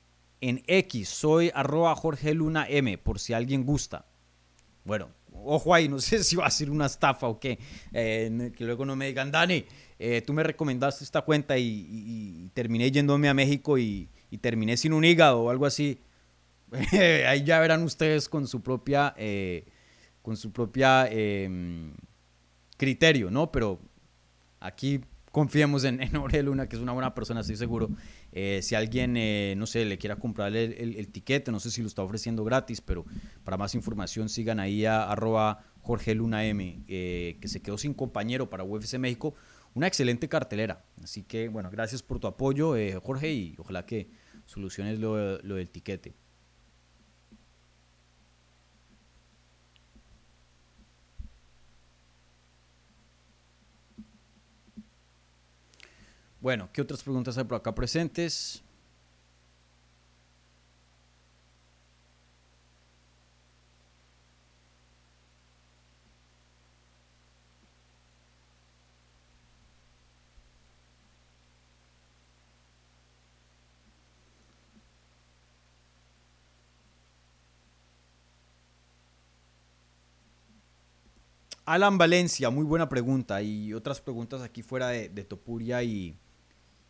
en 0.41 0.63
X. 0.69 1.09
Soy 1.09 1.51
arroba 1.53 1.97
Jorge 1.97 2.33
Luna 2.33 2.65
M, 2.69 2.97
por 2.99 3.19
si 3.19 3.33
alguien 3.33 3.65
gusta. 3.65 4.07
Bueno, 4.85 5.09
ojo 5.33 5.75
ahí, 5.75 5.89
no 5.89 5.99
sé 6.01 6.23
si 6.23 6.37
va 6.37 6.47
a 6.47 6.51
ser 6.53 6.71
una 6.71 6.87
estafa 6.87 7.27
o 7.27 7.41
qué. 7.41 7.59
Que 7.93 8.55
luego 8.61 8.85
no 8.85 8.95
me 8.95 9.09
digan, 9.09 9.33
Dani, 9.33 9.65
eh, 9.99 10.23
tú 10.25 10.33
me 10.33 10.45
recomendaste 10.45 11.03
esta 11.03 11.23
cuenta 11.23 11.59
y 11.59 12.53
terminé 12.55 12.93
yéndome 12.93 13.29
a 13.29 13.35
México 13.35 13.79
y, 13.79 14.09
y, 14.31 14.39
terminé 14.39 14.77
sin 14.77 14.93
un 14.93 15.05
hígado 15.05 15.41
o 15.41 15.51
algo 15.51 15.67
así. 15.67 15.99
ahí 17.27 17.45
ya 17.45 17.61
verán 17.61 17.83
ustedes 17.83 18.29
con 18.29 18.47
su 18.47 18.63
propia, 18.63 19.15
eh, 19.17 19.67
con 20.23 20.37
su 20.37 20.53
propia 20.53 21.07
eh, 21.09 21.93
criterio, 22.77 23.31
¿no? 23.31 23.53
Pero 23.53 23.81
aquí 24.59 25.01
confiemos 25.31 25.85
en, 25.85 26.03
en 26.03 26.11
Jorge 26.11 26.43
Luna, 26.43 26.69
que 26.69 26.77
es 26.77 26.83
una 26.83 26.93
buena 26.93 27.15
persona, 27.15 27.41
estoy 27.41 27.57
seguro. 27.57 27.91
Eh, 28.33 28.61
si 28.63 28.75
alguien, 28.75 29.17
eh, 29.17 29.55
no 29.57 29.67
sé, 29.67 29.85
le 29.85 29.99
quiera 29.99 30.17
comprar 30.17 30.57
el, 30.57 30.97
el, 30.97 31.09
tiquete, 31.09 31.53
no 31.53 31.61
sé 31.61 31.71
si 31.71 31.81
lo 31.81 31.87
está 31.87 32.03
ofreciendo 32.03 32.43
gratis, 32.43 32.81
pero 32.81 33.05
para 33.45 33.57
más 33.57 33.75
información 33.75 34.29
sigan 34.29 34.59
ahí 34.59 34.85
a 34.85 35.05
arroba 35.05 35.65
Jorge 35.81 36.15
Luna 36.15 36.45
M, 36.45 36.83
que 36.87 37.49
se 37.49 37.63
quedó 37.63 37.79
sin 37.79 37.95
compañero 37.95 38.51
para 38.51 38.65
UFC 38.65 38.99
México. 38.99 39.35
Una 39.75 39.87
excelente 39.87 40.29
cartelera. 40.29 40.85
Así 41.05 41.23
que, 41.23 41.49
bueno, 41.49 41.71
gracias 41.71 42.03
por 42.03 42.19
tu 42.19 42.27
apoyo, 42.27 42.75
Jorge, 43.01 43.33
y 43.33 43.55
ojalá 43.59 43.87
que 43.87 44.11
soluciones 44.45 44.99
lo, 44.99 45.39
lo 45.43 45.55
del 45.55 45.71
tiquete. 45.71 46.15
Bueno, 56.41 56.69
¿qué 56.73 56.83
otras 56.83 57.03
preguntas 57.03 57.37
hay 57.39 57.45
por 57.45 57.57
acá 57.57 57.75
presentes? 57.75 58.63
Alan 81.67 81.99
Valencia, 81.99 82.49
muy 82.49 82.65
buena 82.65 82.89
pregunta. 82.89 83.43
Y 83.43 83.75
otras 83.75 84.01
preguntas 84.01 84.41
aquí 84.41 84.63
fuera 84.63 84.89
de, 84.89 85.25
Topuria 85.25 85.83
y, 85.83 86.17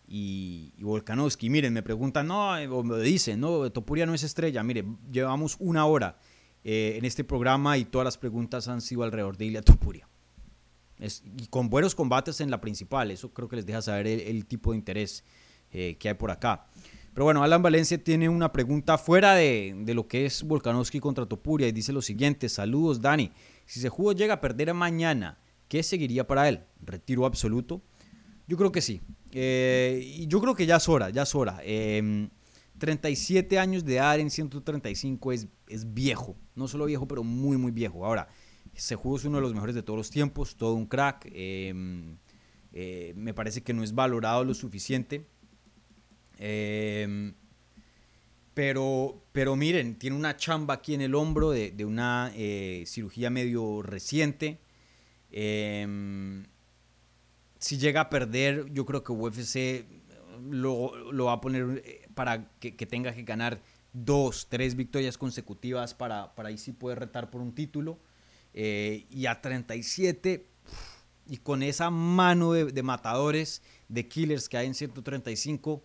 y, 0.07 0.73
y, 0.77 0.83
Volkanovski. 0.83 1.51
Miren, 1.51 1.73
me 1.73 1.83
preguntan, 1.83 2.27
no, 2.27 2.53
o 2.55 2.83
me 2.83 2.99
dicen, 3.01 3.41
no, 3.41 3.71
Topuria 3.73 4.07
no 4.07 4.15
es 4.15 4.23
estrella. 4.23 4.63
Mire, 4.63 4.85
llevamos 5.11 5.57
una 5.59 5.87
hora 5.87 6.19
eh, 6.69 6.97
en 6.99 7.05
este 7.05 7.23
programa 7.23 7.79
y 7.79 7.85
todas 7.85 8.05
las 8.05 8.19
preguntas 8.19 8.67
han 8.67 8.81
sido 8.81 9.05
alrededor 9.05 9.37
de 9.37 9.45
Ilya 9.45 9.63
Topuria. 9.63 10.09
Y 10.99 11.47
con 11.49 11.69
buenos 11.69 11.95
combates 11.95 12.41
en 12.41 12.51
la 12.51 12.61
principal, 12.61 13.13
eso 13.13 13.33
creo 13.33 13.49
que 13.49 13.57
les 13.57 13.67
deja 13.67 13.83
saber 13.83 14.07
el, 14.07 14.47
tipo 14.47 14.73
de 14.73 14.79
interés 14.79 15.23
eh, 15.71 15.97
que 15.99 16.09
hay 16.09 16.15
por 16.15 16.31
acá. 16.31 16.67
Pero 17.15 17.25
bueno, 17.25 17.45
Alan 17.45 17.63
Valencia 17.63 18.03
tiene 18.03 18.29
una 18.29 18.51
pregunta 18.53 18.99
fuera 18.99 19.35
de, 19.35 19.75
de 19.85 19.95
lo 19.95 20.09
que 20.09 20.27
es 20.27 20.43
Volkanovski 20.43 20.99
contra 20.99 21.27
Topuria 21.27 21.69
y 21.69 21.73
dice 21.73 21.93
lo 21.93 22.03
siguiente, 22.03 22.49
saludos 22.49 23.01
Dani, 23.01 23.31
si 23.65 23.79
Sejudo 23.81 24.13
llega 24.13 24.35
a 24.35 24.41
perder 24.41 24.75
mañana, 24.75 25.39
¿qué 25.69 25.83
seguiría 25.83 26.27
para 26.27 26.49
él? 26.49 26.65
¿Retiro 26.83 27.27
absoluto? 27.27 27.81
Yo 28.47 28.57
creo 28.57 28.73
que 28.73 28.81
sí. 28.81 29.01
Eh, 29.33 30.25
yo 30.29 30.41
creo 30.41 30.55
que 30.55 30.67
ya 30.67 30.77
es 30.77 30.89
hora, 30.89 31.11
ya 31.11 31.23
es 31.23 31.35
hora. 31.35 31.59
Eh, 31.63 32.29
37 32.79 33.59
años 33.59 33.85
de 33.85 33.97
edad 33.97 34.19
en 34.19 34.31
135 34.31 35.33
es, 35.33 35.49
es 35.69 35.93
viejo. 35.93 36.37
No 36.55 36.69
solo 36.69 36.87
viejo, 36.87 37.09
pero 37.09 37.25
muy, 37.25 37.57
muy 37.57 37.73
viejo. 37.73 38.05
Ahora, 38.05 38.29
Sejudo 38.75 39.17
es 39.17 39.25
uno 39.25 39.39
de 39.39 39.43
los 39.43 39.55
mejores 39.55 39.75
de 39.75 39.83
todos 39.83 39.97
los 39.97 40.11
tiempos, 40.11 40.57
todo 40.57 40.75
un 40.75 40.87
crack. 40.87 41.29
Eh, 41.33 43.15
me 43.17 43.33
parece 43.33 43.63
que 43.63 43.73
no 43.73 43.83
es 43.83 43.95
valorado 43.95 44.45
lo 44.45 44.53
suficiente. 44.53 45.27
Eh, 46.39 47.33
pero, 48.53 49.23
pero 49.33 49.57
miren, 49.57 49.99
tiene 49.99 50.15
una 50.17 50.37
chamba 50.37 50.75
aquí 50.75 50.93
en 50.93 51.01
el 51.01 51.15
hombro 51.15 51.51
de, 51.51 51.71
de 51.71 51.85
una 51.87 52.33
eh, 52.35 52.85
cirugía 52.87 53.31
medio 53.31 53.81
reciente. 53.83 54.61
Si 57.59 57.79
llega 57.79 58.03
a 58.03 58.11
perder, 58.11 58.71
yo 58.73 58.85
creo 58.85 59.03
que 59.03 59.13
UFC 59.13 59.87
lo, 60.51 61.13
lo 61.13 61.25
va 61.27 61.33
a 61.35 61.41
poner 61.41 61.83
eh, 61.85 62.09
para 62.15 62.51
que, 62.59 62.77
que, 62.77 62.87
tenga 62.87 63.13
que 63.13 63.23
ganar 63.23 63.61
dos, 63.93 64.49
tres 64.49 64.75
victorias 64.75 65.17
consecutivas 65.17 65.95
para, 65.95 66.35
para 66.35 66.51
ahí 66.51 66.59
sí 66.59 66.73
poder 66.73 66.99
retar 66.99 67.31
por 67.31 67.41
un 67.41 67.55
título. 67.55 67.99
Eh, 68.55 69.07
y 69.11 69.27
a 69.27 69.41
37, 69.43 70.47
y 71.29 71.37
con 71.39 71.63
esa 71.63 71.91
mano 71.91 72.53
de, 72.53 72.67
de 72.67 72.83
matadores, 72.83 73.63
de 73.89 74.09
killers 74.09 74.49
que 74.49 74.57
hay 74.57 74.67
en 74.67 74.75
135, 74.75 75.83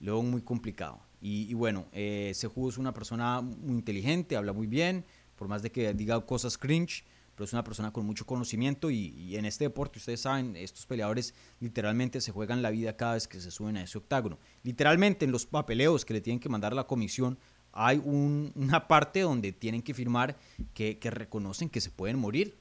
lo 0.00 0.12
veo 0.12 0.22
muy 0.22 0.42
complicado. 0.42 1.00
Y, 1.20 1.50
y 1.50 1.54
bueno, 1.54 1.86
eh, 1.92 2.32
Sejudo 2.34 2.68
es 2.68 2.78
una 2.78 2.94
persona 2.94 3.40
muy 3.40 3.74
inteligente, 3.74 4.36
habla 4.36 4.52
muy 4.52 4.66
bien, 4.66 5.04
por 5.34 5.48
más 5.48 5.62
de 5.62 5.72
que 5.72 5.92
diga 5.94 6.24
cosas 6.24 6.58
cringe, 6.58 7.04
pero 7.36 7.44
es 7.44 7.52
una 7.52 7.62
persona 7.62 7.92
con 7.92 8.06
mucho 8.06 8.24
conocimiento 8.24 8.90
y, 8.90 9.36
en 9.36 9.44
este 9.44 9.64
deporte, 9.64 9.98
ustedes 9.98 10.22
saben, 10.22 10.56
estos 10.56 10.86
peleadores 10.86 11.34
literalmente 11.60 12.22
se 12.22 12.32
juegan 12.32 12.62
la 12.62 12.70
vida 12.70 12.96
cada 12.96 13.14
vez 13.14 13.28
que 13.28 13.40
se 13.40 13.50
suben 13.50 13.76
a 13.76 13.82
ese 13.82 13.98
octágono. 13.98 14.38
Literalmente 14.62 15.26
en 15.26 15.32
los 15.32 15.44
papeleos 15.44 16.06
que 16.06 16.14
le 16.14 16.22
tienen 16.22 16.40
que 16.40 16.48
mandar 16.48 16.72
a 16.72 16.76
la 16.76 16.86
comisión 16.86 17.38
hay 17.72 18.00
un, 18.02 18.52
una 18.54 18.88
parte 18.88 19.20
donde 19.20 19.52
tienen 19.52 19.82
que 19.82 19.92
firmar 19.92 20.38
que, 20.72 20.98
reconocen 21.02 21.68
que 21.68 21.82
se 21.82 21.90
pueden 21.90 22.18
morir 22.18 22.56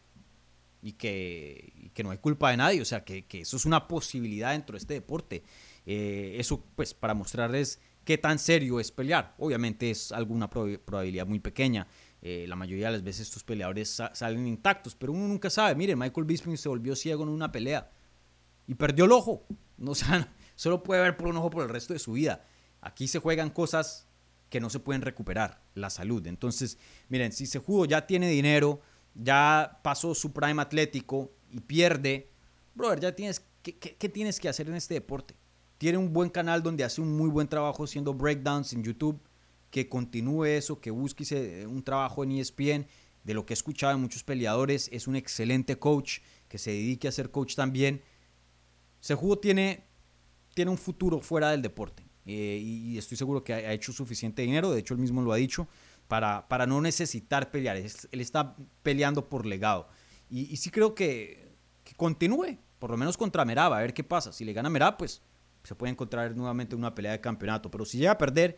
y 0.82 0.92
que, 0.92 1.94
no 2.04 2.12
hay 2.12 2.18
culpa 2.18 2.52
de 2.52 2.58
nadie, 2.58 2.82
o 2.82 2.86
sea, 2.86 3.06
que, 3.06 3.26
que, 3.26 3.42
eso 3.42 3.56
es 3.56 3.66
una 3.66 3.88
posibilidad 3.88 4.52
dentro 4.52 4.74
de 4.74 4.80
este 4.80 4.94
deporte. 4.96 5.44
Eh, 5.86 6.36
eso 6.38 6.62
pues 6.76 6.94
para 6.94 7.14
mostrarles 7.14 7.80
qué 8.04 8.18
tan 8.18 8.40
serio 8.40 8.80
es 8.80 8.92
pelear. 8.92 9.34
Obviamente 9.38 9.90
es 9.90 10.12
alguna 10.12 10.50
probabilidad 10.50 11.26
muy 11.26 11.40
pequeña. 11.40 11.88
Eh, 12.28 12.48
la 12.48 12.56
mayoría 12.56 12.88
de 12.88 12.94
las 12.94 13.04
veces 13.04 13.28
estos 13.28 13.44
peleadores 13.44 13.88
sa 13.88 14.10
salen 14.16 14.48
intactos, 14.48 14.96
pero 14.96 15.14
uno 15.14 15.28
nunca 15.28 15.52
sabe. 15.52 15.76
Miren, 15.76 16.00
Michael 16.00 16.26
Bisping 16.26 16.58
se 16.58 16.68
volvió 16.68 16.96
ciego 16.96 17.22
en 17.22 17.30
una 17.30 17.52
pelea 17.52 17.92
y 18.66 18.74
perdió 18.74 19.06
el 19.06 19.12
ojo. 19.12 19.46
No, 19.78 19.92
solo 20.56 20.82
puede 20.84 21.02
ver 21.02 21.18
por 21.18 21.28
un 21.28 21.36
ojo 21.36 21.50
por 21.50 21.64
el 21.64 21.70
resto 21.70 21.92
de 21.92 22.00
su 22.00 22.14
vida. 22.14 22.48
Aquí 22.80 23.10
se 23.10 23.20
juegan 23.20 23.50
cosas 23.50 24.08
que 24.50 24.62
no 24.62 24.70
se 24.70 24.80
pueden 24.80 25.02
recuperar, 25.02 25.62
la 25.74 25.90
salud. 25.90 26.26
Entonces, 26.28 26.78
miren, 27.10 27.34
si 27.34 27.46
se 27.46 27.60
jugó, 27.60 27.86
ya 27.86 28.08
tiene 28.08 28.30
dinero, 28.30 28.80
ya 29.14 29.82
pasó 29.84 30.16
su 30.16 30.32
prime 30.32 30.62
atlético 30.62 31.34
y 31.52 31.60
pierde, 31.60 32.32
brother, 32.74 33.02
ya 33.02 33.14
tienes, 33.14 33.46
¿qué, 33.62 33.78
qué, 33.78 33.98
qué 33.98 34.08
tienes 34.08 34.40
que 34.40 34.48
hacer 34.48 34.70
en 34.70 34.76
este 34.76 34.94
deporte? 34.94 35.36
Tiene 35.78 35.98
un 35.98 36.14
buen 36.14 36.30
canal 36.30 36.64
donde 36.64 36.86
hace 36.86 37.02
un 37.02 37.18
muy 37.18 37.30
buen 37.30 37.50
trabajo 37.50 37.84
haciendo 37.84 38.14
breakdowns 38.14 38.72
en 38.72 38.82
YouTube. 38.82 39.20
Que 39.76 39.90
continúe 39.90 40.46
eso, 40.46 40.80
que 40.80 40.90
busque 40.90 41.66
un 41.68 41.84
trabajo 41.84 42.24
en 42.24 42.32
ESPN. 42.32 42.88
De 43.26 43.34
lo 43.34 43.46
que 43.46 43.52
he 43.52 43.56
escuchado 43.56 43.92
de 43.92 44.00
muchos 44.00 44.24
peleadores, 44.24 44.88
es 44.94 45.06
un 45.06 45.18
excelente 45.18 45.78
coach. 45.78 46.20
Que 46.48 46.58
se 46.58 46.72
dedique 46.72 47.10
a 47.10 47.12
ser 47.12 47.30
coach 47.30 47.56
también. 47.56 48.02
Sejudo 49.02 49.38
tiene, 49.38 49.84
tiene 50.54 50.72
un 50.72 50.78
futuro 50.78 51.20
fuera 51.20 51.52
del 51.52 51.62
deporte. 51.62 52.06
Eh, 52.26 52.58
y 52.64 52.98
estoy 52.98 53.18
seguro 53.18 53.44
que 53.44 53.54
ha 53.54 53.74
hecho 53.74 53.92
suficiente 53.92 54.44
dinero. 54.44 54.72
De 54.72 54.80
hecho, 54.80 54.94
él 54.94 55.02
mismo 55.02 55.22
lo 55.22 55.34
ha 55.34 55.36
dicho. 55.36 55.68
Para, 56.08 56.48
para 56.48 56.66
no 56.66 56.80
necesitar 56.80 57.52
pelear. 57.52 57.76
Él 57.76 58.22
está 58.22 58.56
peleando 58.82 59.28
por 59.28 59.46
legado. 59.46 59.90
Y, 60.30 60.54
y 60.54 60.56
sí 60.56 60.70
creo 60.70 60.96
que, 60.96 61.52
que 61.84 61.96
continúe. 61.96 62.58
Por 62.80 62.92
lo 62.92 62.96
menos 62.96 63.18
contra 63.18 63.44
Merab. 63.44 63.74
A 63.74 63.82
ver 63.82 63.94
qué 63.94 64.06
pasa. 64.06 64.32
Si 64.32 64.46
le 64.46 64.54
gana 64.54 64.70
Merab, 64.70 64.96
pues 64.96 65.22
se 65.64 65.76
puede 65.76 65.92
encontrar 65.92 66.34
nuevamente 66.34 66.78
una 66.78 66.96
pelea 66.96 67.12
de 67.12 67.20
campeonato. 67.20 67.70
Pero 67.70 67.84
si 67.84 67.98
llega 67.98 68.12
a 68.12 68.18
perder, 68.18 68.58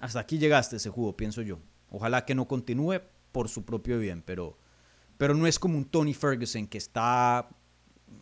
hasta 0.00 0.20
aquí 0.20 0.38
llegaste 0.38 0.76
ese 0.76 0.90
juego, 0.90 1.16
pienso 1.16 1.42
yo. 1.42 1.58
Ojalá 1.90 2.24
que 2.24 2.34
no 2.34 2.46
continúe 2.46 3.00
por 3.32 3.48
su 3.48 3.64
propio 3.64 3.98
bien, 3.98 4.22
pero, 4.24 4.56
pero 5.16 5.34
no 5.34 5.46
es 5.46 5.58
como 5.58 5.76
un 5.76 5.84
Tony 5.84 6.14
Ferguson 6.14 6.66
que 6.66 6.78
está 6.78 7.48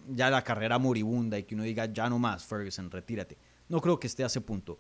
ya 0.08 0.30
la 0.30 0.42
carrera 0.42 0.78
moribunda 0.78 1.38
y 1.38 1.44
que 1.44 1.54
uno 1.54 1.64
diga, 1.64 1.86
ya 1.86 2.08
no 2.08 2.18
más, 2.18 2.44
Ferguson, 2.44 2.90
retírate. 2.90 3.36
no 3.68 3.80
creo 3.80 3.98
que 3.98 4.06
esté 4.06 4.22
a 4.22 4.26
ese 4.26 4.40
punto. 4.40 4.78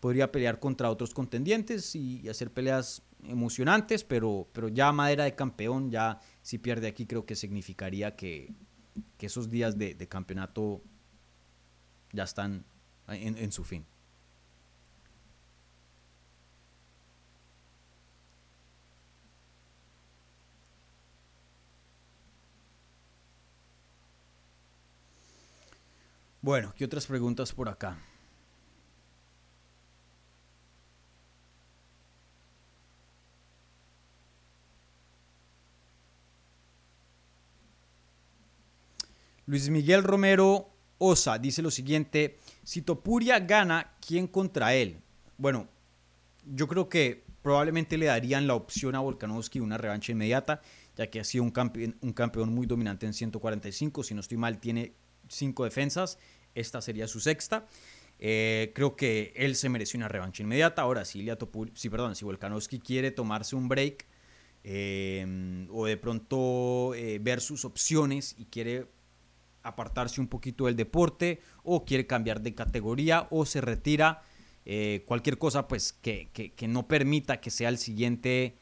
Podría 0.00 0.32
pelear 0.32 0.58
contra 0.58 0.90
otros 0.90 1.14
contendientes 1.14 1.94
y, 1.94 2.28
hacer 2.28 2.50
peleas 2.50 3.02
emocionantes, 3.24 4.02
pero, 4.02 4.48
pero 4.52 4.68
ya 4.68 4.90
madera 4.90 5.24
de 5.24 5.34
campeón, 5.34 5.90
ya 5.90 6.20
si 6.42 6.58
pierde 6.58 6.88
aquí 6.88 7.06
creo 7.06 7.24
que 7.24 7.36
significaría 7.36 8.16
que, 8.16 8.52
esos 9.20 9.48
días 9.48 9.78
de, 9.78 10.08
campeonato 10.08 10.82
ya 12.12 12.24
están 12.24 12.64
en 13.06 13.52
su 13.52 13.62
fin. 13.62 13.86
Bueno, 26.42 26.74
¿qué 26.76 26.84
otras 26.84 27.06
preguntas 27.06 27.52
por 27.52 27.68
acá? 27.68 27.96
Luis 39.46 39.68
Miguel 39.70 40.02
Romero 40.02 40.68
Osa 40.98 41.38
dice 41.38 41.62
lo 41.62 41.70
siguiente, 41.70 42.40
si 42.64 42.82
Topuria 42.82 43.38
gana, 43.38 43.92
¿quién 44.04 44.26
contra 44.26 44.74
él? 44.74 45.00
Bueno, 45.38 45.68
yo 46.44 46.66
creo 46.66 46.88
que 46.88 47.24
probablemente 47.42 47.96
le 47.96 48.06
darían 48.06 48.48
la 48.48 48.54
opción 48.54 48.96
a 48.96 49.00
Volkanovski 49.00 49.60
una 49.60 49.78
revancha 49.78 50.10
inmediata, 50.10 50.60
ya 50.96 51.08
que 51.08 51.20
ha 51.20 51.24
sido 51.24 51.44
un 51.44 51.52
un 52.00 52.12
campeón 52.12 52.52
muy 52.52 52.66
dominante 52.66 53.06
en 53.06 53.14
145, 53.14 54.02
si 54.02 54.14
no 54.14 54.20
estoy 54.20 54.38
mal, 54.38 54.58
tiene 54.58 54.92
cinco 55.34 55.64
defensas, 55.64 56.18
esta 56.54 56.80
sería 56.80 57.08
su 57.08 57.20
sexta. 57.20 57.66
Eh, 58.24 58.70
creo 58.72 58.94
que 58.94 59.32
él 59.34 59.56
se 59.56 59.68
mereció 59.68 59.98
una 59.98 60.06
revancha 60.06 60.44
inmediata. 60.44 60.82
Ahora, 60.82 61.04
si, 61.04 61.26
si, 61.74 61.90
perdón, 61.90 62.14
si 62.14 62.24
Volkanovski 62.24 62.78
quiere 62.78 63.10
tomarse 63.10 63.56
un 63.56 63.68
break 63.68 64.06
eh, 64.62 65.66
o 65.70 65.86
de 65.86 65.96
pronto 65.96 66.94
eh, 66.94 67.18
ver 67.20 67.40
sus 67.40 67.64
opciones 67.64 68.36
y 68.38 68.44
quiere 68.44 68.86
apartarse 69.64 70.20
un 70.20 70.28
poquito 70.28 70.66
del 70.66 70.76
deporte 70.76 71.40
o 71.64 71.84
quiere 71.84 72.06
cambiar 72.06 72.42
de 72.42 72.54
categoría 72.54 73.26
o 73.30 73.44
se 73.44 73.60
retira, 73.60 74.22
cualquier 75.06 75.38
cosa 75.38 75.66
pues 75.66 75.92
que, 75.92 76.30
que, 76.30 76.68
no 76.68 76.86
permita 76.86 77.40
que 77.40 77.50
sea 77.50 77.68
el 77.68 77.78
siguiente 77.78 78.56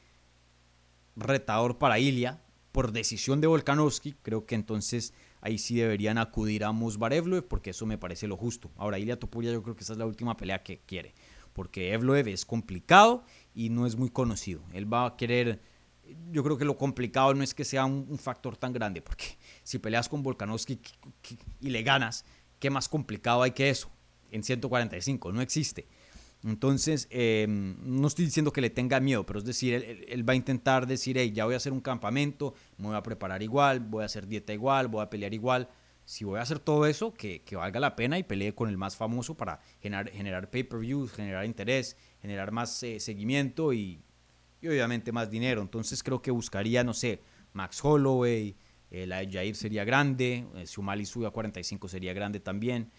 retador 1.16 1.76
para 1.76 1.98
Ilia 1.98 2.40
por 2.72 2.92
decisión 2.92 3.42
de 3.42 3.46
Volkanovski, 3.46 4.14
creo 4.22 4.46
que 4.46 4.54
entonces 4.54 5.12
ahí 5.40 5.58
sí 5.58 5.76
deberían 5.76 6.18
acudir 6.18 6.64
a 6.64 6.72
Musbar 6.72 7.12
Evloev 7.12 7.46
porque 7.46 7.70
eso 7.70 7.86
me 7.86 7.98
parece 7.98 8.26
lo 8.26 8.36
justo. 8.36 8.70
Ahora, 8.76 8.98
Ilya 8.98 9.18
Topuria 9.18 9.52
yo 9.52 9.62
creo 9.62 9.74
que 9.74 9.82
esa 9.82 9.92
es 9.92 9.98
la 9.98 10.06
última 10.06 10.36
pelea 10.36 10.62
que 10.62 10.80
quiere, 10.80 11.14
porque 11.52 11.92
Evloev 11.92 12.28
es 12.28 12.44
complicado 12.44 13.24
y 13.54 13.70
no 13.70 13.86
es 13.86 13.96
muy 13.96 14.10
conocido. 14.10 14.62
Él 14.72 14.92
va 14.92 15.06
a 15.06 15.16
querer, 15.16 15.60
yo 16.30 16.42
creo 16.42 16.58
que 16.58 16.64
lo 16.64 16.76
complicado 16.76 17.34
no 17.34 17.42
es 17.42 17.54
que 17.54 17.64
sea 17.64 17.84
un, 17.84 18.18
factor 18.18 18.56
tan 18.56 18.72
grande, 18.72 19.02
porque 19.02 19.38
si 19.62 19.78
peleas 19.78 20.08
con 20.08 20.22
Volkanovski 20.22 20.80
y 21.60 21.70
le 21.70 21.82
ganas, 21.82 22.24
¿qué 22.58 22.70
más 22.70 22.88
complicado 22.88 23.42
hay 23.42 23.52
que 23.52 23.70
eso? 23.70 23.90
En 24.30 24.44
145, 24.44 25.32
no 25.32 25.40
existe. 25.40 25.88
Entonces, 26.42 27.06
em, 27.10 27.76
no 27.82 28.08
estoy 28.08 28.24
diciendo 28.24 28.52
que 28.52 28.62
le 28.62 28.70
tenga 28.70 28.98
miedo, 28.98 29.26
pero 29.26 29.38
es 29.38 29.44
decir, 29.44 29.74
él, 30.08 30.28
va 30.28 30.32
a 30.32 30.36
intentar 30.36 30.86
decir, 30.86 31.18
hey, 31.18 31.32
ya 31.32 31.44
voy 31.44 31.54
a 31.54 31.58
hacer 31.58 31.72
un 31.72 31.80
campamento, 31.80 32.54
me 32.78 32.88
voy 32.88 32.96
a 32.96 33.02
preparar 33.02 33.42
igual, 33.42 33.80
voy 33.80 34.02
a 34.02 34.06
hacer 34.06 34.26
dieta 34.26 34.52
igual, 34.54 34.88
voy 34.88 35.02
a 35.02 35.10
pelear 35.10 35.34
igual. 35.34 35.68
Si 36.06 36.24
voy 36.24 36.38
a 36.38 36.42
hacer 36.42 36.58
todo 36.58 36.86
eso, 36.86 37.12
que, 37.12 37.42
valga 37.52 37.78
la 37.78 37.94
pena 37.94 38.18
y 38.18 38.22
pelee 38.22 38.54
con 38.54 38.70
el 38.70 38.78
más 38.78 38.96
famoso 38.96 39.36
para 39.36 39.60
generar, 39.80 40.10
generar 40.10 40.50
pay-per-views, 40.50 41.12
generar 41.12 41.44
interés, 41.44 41.96
generar 42.22 42.52
más 42.52 42.82
eh, 42.82 42.98
seguimiento 43.00 43.72
y, 43.74 44.00
obviamente 44.62 45.12
más 45.12 45.30
dinero. 45.30 45.60
Entonces 45.60 46.02
creo 46.02 46.22
que 46.22 46.30
buscaría, 46.30 46.82
no 46.82 46.94
sé, 46.94 47.20
Max 47.52 47.84
Holloway, 47.84 48.56
eh, 48.90 49.06
la 49.06 49.18
de 49.18 49.30
Jair 49.30 49.54
sería 49.54 49.84
grande, 49.84 50.46
eh, 50.56 50.66
si 50.66 50.80
Umali 50.80 51.04
sube 51.04 51.26
a 51.26 51.30
45 51.30 51.88
sería 51.88 52.14
grande 52.14 52.40
también. 52.40 52.90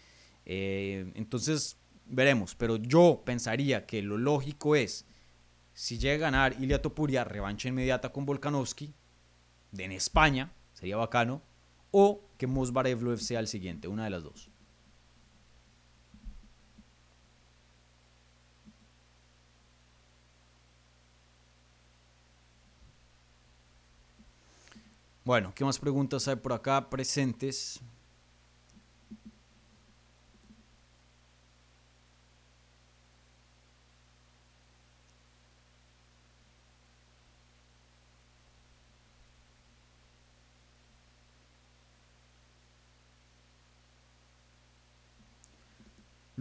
entonces 0.44 1.76
veremos, 2.12 2.54
pero 2.54 2.76
yo 2.76 3.22
pensaría 3.24 3.86
que 3.86 4.02
lo 4.02 4.18
lógico 4.18 4.76
es, 4.76 5.06
si 5.72 5.98
llega 5.98 6.28
a 6.28 6.30
ganar 6.30 6.62
Ilia 6.62 6.82
Topuria, 6.82 7.24
revancha 7.24 7.68
inmediata 7.68 8.12
con 8.12 8.26
Volkanovski, 8.26 8.92
en 9.76 9.92
España, 9.92 10.52
sería 10.74 10.98
bacano, 10.98 11.42
o 11.90 12.22
que 12.36 12.46
Mosbar 12.46 12.86
Evloev 12.86 13.18
sea 13.18 13.40
el 13.40 13.48
siguiente, 13.48 13.88
una 13.88 14.04
de 14.04 14.10
las 14.10 14.22
dos. 14.22 14.50
Bueno, 25.24 25.52
¿qué 25.54 25.64
más 25.64 25.78
preguntas 25.78 26.26
hay 26.28 26.36
por 26.36 26.52
acá 26.52 26.90
presentes? 26.90 27.80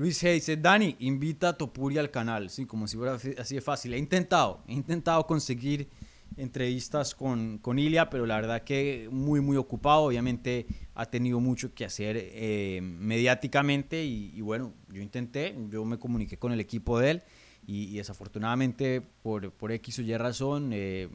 Luis 0.02 0.20
G 0.24 0.34
dice, 0.34 0.58
Dani, 0.58 0.96
invita 0.98 1.50
a 1.50 1.54
Topuria 1.54 2.02
al 2.02 2.10
canal. 2.10 2.50
Sí, 2.50 2.66
como 2.66 2.88
si 2.88 2.98
fuera 2.98 3.20
así 3.38 3.54
de 3.54 3.62
fácil. 3.62 3.94
He 3.94 4.00
intentado, 4.00 4.64
he 4.68 4.74
intentado 4.74 5.28
conseguir 5.28 5.90
entrevistas 6.38 7.14
con, 7.14 7.60
con 7.60 7.78
Ilia, 7.78 8.10
pero 8.10 8.26
la 8.26 8.38
verdad 8.38 8.64
que 8.64 9.10
muy, 9.12 9.42
muy 9.42 9.58
ocupado. 9.58 10.06
Obviamente 10.06 10.66
ha 10.96 11.06
tenido 11.06 11.40
mucho 11.40 11.76
que 11.76 11.86
hacer 11.86 12.18
eh, 12.18 12.80
mediáticamente 12.82 14.04
y, 14.04 14.42
bueno, 14.42 14.74
yo 14.90 15.04
intenté, 15.04 15.56
yo 15.70 15.86
me 15.86 16.00
comuniqué 16.00 16.36
con 16.36 16.52
el 16.52 16.60
equipo 16.60 16.98
de 16.98 17.12
él 17.12 17.24
y, 17.68 17.96
desafortunadamente 17.96 19.02
por, 19.02 19.52
por, 19.52 19.72
X 19.72 20.00
o 20.00 20.02
Y 20.02 20.18
razón 20.18 20.72
eh, 20.74 21.10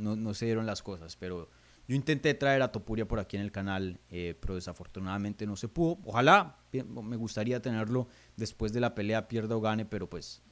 no, 0.00 0.16
no 0.16 0.34
se 0.34 0.46
dieron 0.46 0.66
las 0.66 0.82
cosas, 0.82 1.14
pero 1.14 1.48
yo 1.88 1.96
intenté 1.96 2.34
traer 2.34 2.62
a 2.62 2.70
Topuria 2.70 3.06
por 3.06 3.18
aquí 3.18 3.36
en 3.36 3.42
el 3.42 3.52
canal, 3.52 4.00
eh, 4.10 4.36
pero 4.40 4.54
desafortunadamente 4.54 5.46
no 5.46 5.56
se 5.56 5.68
pudo. 5.68 5.98
Ojalá, 6.04 6.58
me 6.72 7.16
gustaría 7.16 7.60
tenerlo 7.60 8.08
después 8.36 8.72
de 8.72 8.80
la 8.80 8.94
pelea, 8.94 9.28
pierda 9.28 9.56
o 9.56 9.60
gane, 9.60 9.84
pero 9.84 10.08
pues 10.08 10.42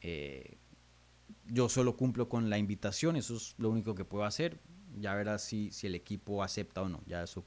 eh, 0.00 0.58
yo 1.46 1.68
solo 1.68 1.96
cumplo 1.96 2.28
con 2.28 2.50
la 2.50 2.58
invitación, 2.58 3.16
eso 3.16 3.36
es 3.36 3.54
lo 3.58 3.70
único 3.70 3.94
que 3.94 4.04
puedo 4.04 4.24
hacer. 4.24 4.58
Ya 4.98 5.14
verás 5.14 5.42
si, 5.42 5.70
si 5.70 5.86
el 5.86 5.94
equipo 5.94 6.42
acepta 6.42 6.82
o 6.82 6.88
no, 6.88 7.00
ya 7.06 7.22
eso 7.22 7.44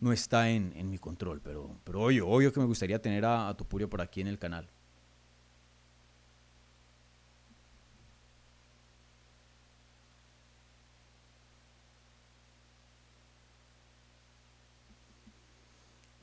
no 0.00 0.12
está 0.12 0.50
en, 0.50 0.90
mi 0.90 0.98
control, 0.98 1.40
pero, 1.40 1.78
pero 1.84 2.02
obvio, 2.02 2.26
obvio 2.28 2.52
que 2.52 2.58
me 2.58 2.66
gustaría 2.66 3.00
tener 3.00 3.24
a 3.24 3.54
Topuria 3.56 3.88
por 3.88 4.00
aquí 4.00 4.20
en 4.20 4.26
el 4.26 4.38
canal. 4.38 4.68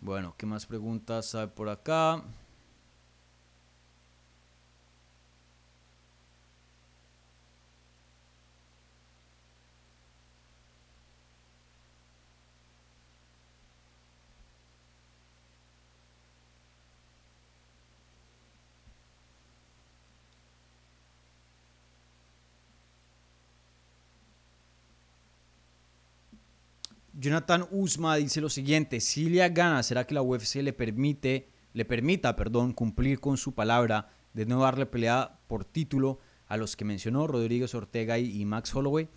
Bueno, 0.10 0.34
¿qué 0.40 0.48
más 0.48 0.66
preguntas 0.66 1.36
hay 1.36 1.46
por 1.46 1.70
acá? 1.70 2.24
Jonathan 27.20 27.68
Usma 27.72 28.16
dice 28.16 28.40
lo 28.40 28.48
siguiente, 28.48 29.02
si 29.02 29.24
Ilia 29.24 29.50
gana, 29.50 29.84
¿será 29.84 30.08
que 30.08 30.14
la 30.14 30.22
UFC 30.22 30.56
le 30.56 30.72
permite, 30.72 31.50
le 31.74 31.84
permita, 31.84 32.38
perdón, 32.38 32.72
cumplir 32.72 33.20
con 33.20 33.36
su 33.36 33.54
palabra 33.54 34.10
de 34.34 34.46
no 34.46 34.62
darle 34.62 34.86
pelea 34.86 35.38
por 35.48 35.66
título 35.66 36.20
a 36.48 36.56
los 36.56 36.78
que 36.78 36.86
mencionó 36.86 37.28
Rodríguez 37.28 37.76
Ortega 37.76 38.18
y, 38.18 38.46
Max 38.46 38.74
Holloway? 38.74 39.10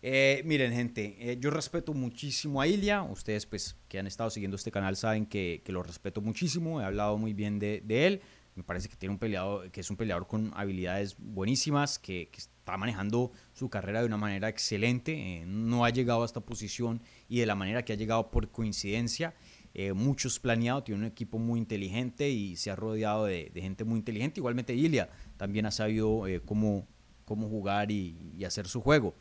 Eh, 0.00 0.42
miren, 0.44 0.72
gente, 0.72 1.16
eh, 1.18 1.38
yo 1.40 1.50
respeto 1.50 1.92
muchísimo 1.92 2.60
a 2.60 2.68
Ilia. 2.68 3.02
Ustedes, 3.02 3.46
pues, 3.46 3.76
que 3.88 3.98
han 3.98 4.06
estado 4.06 4.30
siguiendo 4.30 4.54
este 4.56 4.70
canal, 4.70 4.96
saben 4.96 5.26
que, 5.26 5.60
lo 5.66 5.82
respeto 5.82 6.20
muchísimo. 6.20 6.80
He 6.80 6.84
hablado 6.84 7.18
muy 7.18 7.32
bien 7.32 7.58
de, 7.58 7.82
él. 7.88 8.20
Me 8.54 8.62
parece 8.62 8.88
que 8.88 8.94
tiene 8.94 9.12
un 9.14 9.18
peleador, 9.18 9.72
que 9.72 9.80
es 9.80 9.90
un 9.90 9.96
peleador 9.96 10.28
con 10.28 10.52
habilidades 10.54 11.16
buenísimas, 11.18 11.98
que 11.98 12.30
está 12.70 12.78
manejando 12.78 13.32
su 13.52 13.68
carrera 13.68 14.00
de 14.00 14.06
una 14.06 14.16
manera 14.16 14.48
excelente, 14.48 15.12
eh, 15.12 15.44
no 15.44 15.84
ha 15.84 15.90
llegado 15.90 16.22
a 16.22 16.26
esta 16.26 16.40
posición 16.40 17.02
y 17.28 17.40
de 17.40 17.46
la 17.46 17.56
manera 17.56 17.84
que 17.84 17.92
ha 17.92 17.96
llegado 17.96 18.30
por 18.30 18.50
coincidencia. 18.50 19.34
eh, 19.72 19.92
muchos 19.92 20.40
planeado, 20.40 20.82
tiene 20.82 21.00
un 21.00 21.06
equipo 21.06 21.38
muy 21.38 21.58
inteligente 21.58 22.28
y 22.28 22.56
se 22.56 22.72
ha 22.72 22.76
rodeado 22.76 23.26
de, 23.26 23.50
gente 23.54 23.84
muy 23.84 23.98
inteligente. 23.98 24.40
Igualmente 24.40 24.74
Ilia 24.74 25.08
también 25.36 25.66
ha 25.66 25.70
sabido 25.70 26.26
eh, 26.26 26.40
cómo, 26.44 26.86
cómo 27.24 27.48
jugar 27.48 27.90
y, 27.90 28.44
hacer 28.44 28.66
su 28.66 28.80
juego. 28.80 29.14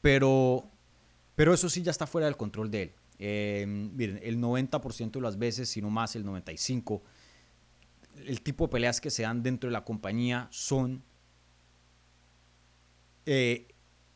Pero, 0.00 0.70
pero 1.34 1.54
eso 1.54 1.68
sí 1.68 1.82
ya 1.82 1.90
está 1.90 2.06
fuera 2.06 2.26
del 2.26 2.36
control 2.36 2.70
de 2.70 2.82
él. 2.82 2.92
el 3.18 4.38
90% 4.40 5.10
de 5.12 5.20
las 5.20 5.36
veces, 5.36 5.68
si 5.68 5.80
no 5.82 5.90
más 5.90 6.14
el 6.16 6.24
95%, 6.24 7.02
el 8.26 8.40
tipo 8.42 8.66
de 8.66 8.70
peleas 8.70 9.00
que 9.00 9.10
se 9.10 9.22
dan 9.22 9.42
dentro 9.42 9.68
de 9.68 9.72
la 9.72 9.84
compañía 9.84 10.46
son 10.50 11.02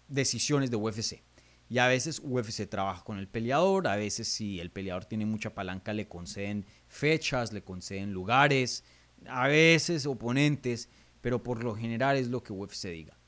decisiones 0.09 0.71
de 0.71 0.77
UFC. 0.77 1.23
Y 1.69 1.79
a 1.79 1.89
veces 1.89 2.21
UFC 2.23 2.69
trabaja 2.69 3.03
con 3.03 3.19
el 3.19 3.27
peleador, 3.27 3.89
a 3.89 3.97
veces 3.97 4.29
si 4.29 4.61
el 4.61 4.71
peleador 4.71 5.05
tiene 5.05 5.27
mucha 5.27 5.55
palanca 5.55 5.93
le 5.93 6.07
conceden 6.07 6.65
fechas, 6.87 7.53
le 7.53 7.63
conceden 7.63 8.13
lugares, 8.13 8.85
a 9.27 9.49
veces 9.49 10.07
oponentes, 10.07 10.89
pero 11.21 11.43
por 11.43 11.65
lo 11.65 11.75
general 11.75 12.17
es 12.17 12.29
lo 12.29 12.43
que 12.43 12.53
UFC 12.53 12.87
diga. 12.91 13.19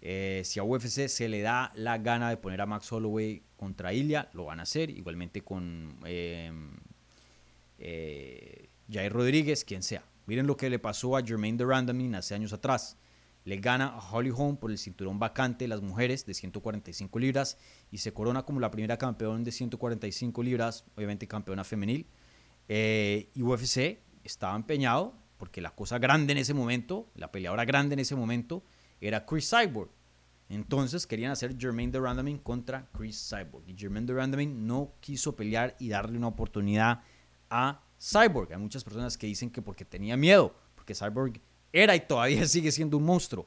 Eh, 0.00 0.42
si 0.44 0.58
a 0.58 0.62
UFC 0.62 1.08
se 1.08 1.28
le 1.28 1.42
da 1.42 1.72
la 1.74 1.98
gana 1.98 2.30
de 2.30 2.38
poner 2.38 2.62
a 2.62 2.66
Max 2.66 2.90
Holloway 2.90 3.42
contra 3.56 3.92
Ilya, 3.92 4.30
lo 4.32 4.46
van 4.46 4.60
a 4.60 4.62
hacer, 4.62 4.88
igualmente 4.88 5.42
con 5.42 5.98
eh, 6.06 6.50
eh, 7.78 8.68
Jair 8.90 9.12
Rodríguez, 9.12 9.64
quien 9.64 9.82
sea. 9.82 10.02
Miren 10.26 10.46
lo 10.46 10.56
que 10.56 10.70
le 10.70 10.78
pasó 10.78 11.16
a 11.16 11.22
Jermaine 11.22 11.58
de 11.58 11.66
Randoming 11.66 12.14
hace 12.14 12.34
años 12.34 12.52
atrás 12.54 12.96
le 13.46 13.58
gana 13.58 13.86
a 13.86 13.98
Holly 14.00 14.32
Holm 14.36 14.56
por 14.56 14.72
el 14.72 14.76
cinturón 14.76 15.20
vacante 15.20 15.64
de 15.64 15.68
las 15.68 15.80
mujeres 15.80 16.26
de 16.26 16.34
145 16.34 17.16
libras 17.20 17.56
y 17.92 17.98
se 17.98 18.12
corona 18.12 18.42
como 18.42 18.58
la 18.58 18.72
primera 18.72 18.98
campeona 18.98 19.42
de 19.44 19.52
145 19.52 20.42
libras, 20.42 20.84
obviamente 20.96 21.28
campeona 21.28 21.62
femenil. 21.62 22.08
Eh, 22.68 23.30
y 23.34 23.42
UFC 23.42 24.00
estaba 24.24 24.56
empeñado 24.56 25.14
porque 25.38 25.60
la 25.60 25.70
cosa 25.70 26.00
grande 26.00 26.32
en 26.32 26.38
ese 26.38 26.54
momento, 26.54 27.08
la 27.14 27.30
peleadora 27.30 27.64
grande 27.64 27.92
en 27.92 28.00
ese 28.00 28.16
momento, 28.16 28.64
era 29.00 29.24
Chris 29.24 29.48
Cyborg. 29.48 29.90
Entonces 30.48 31.06
querían 31.06 31.30
hacer 31.30 31.56
Jermaine 31.56 31.92
de 31.92 32.00
Randoming 32.00 32.38
contra 32.38 32.88
Chris 32.96 33.30
Cyborg. 33.30 33.62
Y 33.68 33.76
Jermaine 33.78 34.08
de 34.08 34.14
Randoming 34.14 34.66
no 34.66 34.94
quiso 34.98 35.36
pelear 35.36 35.76
y 35.78 35.90
darle 35.90 36.18
una 36.18 36.26
oportunidad 36.26 37.04
a 37.48 37.80
Cyborg. 38.00 38.52
Hay 38.52 38.58
muchas 38.58 38.82
personas 38.82 39.16
que 39.16 39.28
dicen 39.28 39.50
que 39.50 39.62
porque 39.62 39.84
tenía 39.84 40.16
miedo, 40.16 40.52
porque 40.74 40.96
Cyborg 40.96 41.40
era 41.72 41.96
y 41.96 42.00
todavía 42.00 42.46
sigue 42.48 42.72
siendo 42.72 42.96
un 42.96 43.04
monstruo. 43.04 43.46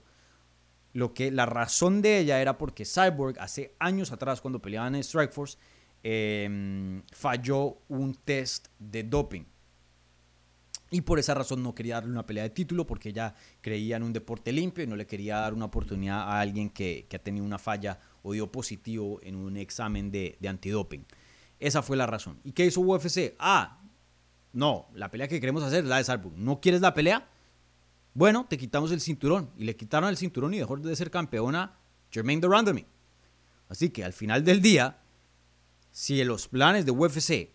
Lo 0.94 1.14
que 1.14 1.32
la 1.32 1.46
razón 1.46 2.02
de 2.02 2.20
ella 2.20 2.42
era 2.42 2.58
porque 2.58 2.86
Cyborg 2.86 3.40
hace 3.40 3.76
años 3.80 4.12
atrás 4.12 4.42
cuando 4.42 4.62
peleaban 4.62 4.96
en 4.96 5.04
Strikeforce 5.04 5.58
em, 6.02 7.04
falló 7.12 7.78
un 7.88 8.16
test 8.16 8.68
de 8.80 9.04
doping. 9.04 9.46
Y 10.92 11.02
por 11.02 11.20
esa 11.20 11.36
razón 11.36 11.62
no 11.62 11.76
quería 11.76 11.96
darle 11.96 12.12
una 12.12 12.26
pelea 12.26 12.44
de 12.44 12.50
título 12.50 12.88
porque 12.88 13.10
ella 13.10 13.36
creía 13.62 13.98
en 13.98 14.04
un 14.04 14.14
deporte 14.14 14.52
limpio 14.52 14.84
y 14.84 14.88
no 14.88 14.96
le 14.96 15.06
quería 15.06 15.38
dar 15.38 15.54
una 15.54 15.66
oportunidad 15.66 16.22
a 16.22 16.40
alguien 16.40 16.72
que, 16.72 17.08
ha 17.14 17.20
tenido 17.20 17.46
una 17.46 17.60
falla 17.60 18.00
o 18.24 18.34
dio 18.34 18.52
positivo 18.52 19.20
en 19.22 19.36
un 19.36 19.58
examen 19.58 20.10
de, 20.10 20.38
de 20.40 20.50
antidoping. 20.50 21.06
Esa 21.60 21.84
fue 21.84 21.96
la 21.96 22.08
razón. 22.08 22.40
¿Y 22.44 22.54
qué 22.54 22.66
hizo 22.66 22.82
UFC? 22.82 23.36
Ah, 23.38 23.82
no, 24.54 24.88
la 24.96 25.12
pelea 25.12 25.28
que 25.28 25.40
queremos 25.40 25.62
hacer 25.64 25.84
es 25.84 25.90
la 25.90 25.98
de 25.98 26.04
Cyborg. 26.06 26.36
¿No 26.38 26.60
quieres 26.60 26.82
la 26.82 26.96
pelea? 26.96 27.28
Bueno, 28.20 28.46
te 28.50 28.58
quitamos 28.58 28.92
el 28.92 29.00
cinturón. 29.00 29.50
Y 29.58 29.64
le 29.64 29.78
quitaron 29.78 30.10
el 30.10 30.18
cinturón 30.18 30.54
y 30.54 30.58
dejó 30.58 30.76
de 30.76 30.94
ser 30.94 31.10
campeona 31.10 31.78
Jermaine 32.12 32.42
de 32.42 32.50
Randoming. 32.50 32.86
Así 33.70 33.92
que 33.92 34.04
al 34.04 34.12
final 34.12 34.44
del 34.44 34.62
día, 34.62 35.00
si 35.90 36.22
los 36.26 36.50
planes 36.50 36.86
de 36.86 36.92
UFC 36.92 37.54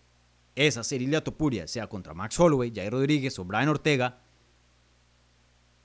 es 0.55 0.77
hacer 0.77 1.03
Ilia 1.03 1.23
Topuria, 1.23 1.67
sea 1.67 1.85
contra 1.85 2.15
Max 2.15 2.39
Holloway, 2.39 2.73
Jair 2.73 2.91
Rodríguez 2.91 3.37
o 3.37 3.45
Brian 3.45 3.69
Ortega, 3.69 4.23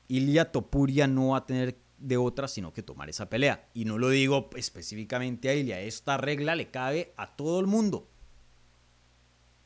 Ilia 0.08 0.50
Topuria 0.50 1.06
no 1.06 1.28
va 1.28 1.38
a 1.38 1.44
tener 1.44 1.76
de 1.98 2.16
otra 2.16 2.48
sino 2.48 2.72
que 2.72 2.82
tomar 2.82 3.10
esa 3.10 3.28
pelea. 3.28 3.68
Y 3.74 3.84
no 3.84 3.98
lo 3.98 4.08
digo 4.08 4.48
específicamente 4.56 5.50
a 5.50 5.54
Ilia, 5.54 5.78
esta 5.82 6.16
regla 6.16 6.54
le 6.54 6.70
cabe 6.70 7.12
a 7.18 7.36
todo 7.36 7.60
el 7.60 7.66
mundo. 7.66 8.08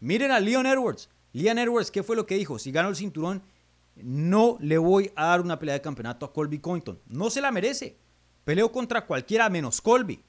Miren 0.00 0.32
a 0.32 0.40
Leon 0.40 0.66
Edwards. 0.66 1.08
Leon 1.32 1.58
Edwards, 1.58 1.92
¿qué 1.92 2.02
fue 2.02 2.16
lo 2.16 2.26
que 2.26 2.34
dijo? 2.34 2.58
Si 2.58 2.72
gano 2.72 2.88
el 2.88 2.96
cinturón, 2.96 3.44
no 3.96 4.56
le 4.60 4.78
voy 4.78 5.10
a 5.14 5.26
dar 5.26 5.40
una 5.40 5.58
pelea 5.58 5.74
de 5.74 5.80
campeonato 5.80 6.26
a 6.26 6.32
Colby 6.32 6.58
Cointon. 6.58 7.00
No 7.06 7.30
se 7.30 7.40
la 7.40 7.52
merece. 7.52 7.96
Peleó 8.44 8.72
contra 8.72 9.06
cualquiera 9.06 9.48
menos 9.48 9.80
Colby. 9.80 10.22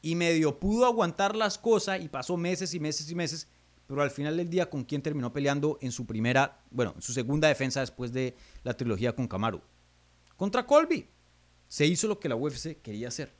Y 0.00 0.14
medio 0.14 0.58
pudo 0.58 0.86
aguantar 0.86 1.36
las 1.36 1.58
cosas 1.58 2.00
y 2.00 2.08
pasó 2.08 2.36
meses 2.36 2.74
y 2.74 2.80
meses 2.80 3.10
y 3.10 3.14
meses. 3.14 3.48
Pero 3.86 4.02
al 4.02 4.10
final 4.10 4.36
del 4.36 4.48
día, 4.48 4.70
¿con 4.70 4.84
quién 4.84 5.02
terminó 5.02 5.32
peleando 5.32 5.78
en 5.80 5.92
su 5.92 6.06
primera, 6.06 6.60
bueno, 6.70 6.94
en 6.96 7.02
su 7.02 7.12
segunda 7.12 7.48
defensa 7.48 7.80
después 7.80 8.12
de 8.12 8.34
la 8.64 8.76
trilogía 8.76 9.14
con 9.14 9.28
Kamaru? 9.28 9.60
Contra 10.36 10.66
Colby. 10.66 11.08
Se 11.68 11.86
hizo 11.86 12.08
lo 12.08 12.18
que 12.18 12.28
la 12.28 12.36
UFC 12.36 12.80
quería 12.82 13.08
hacer. 13.08 13.34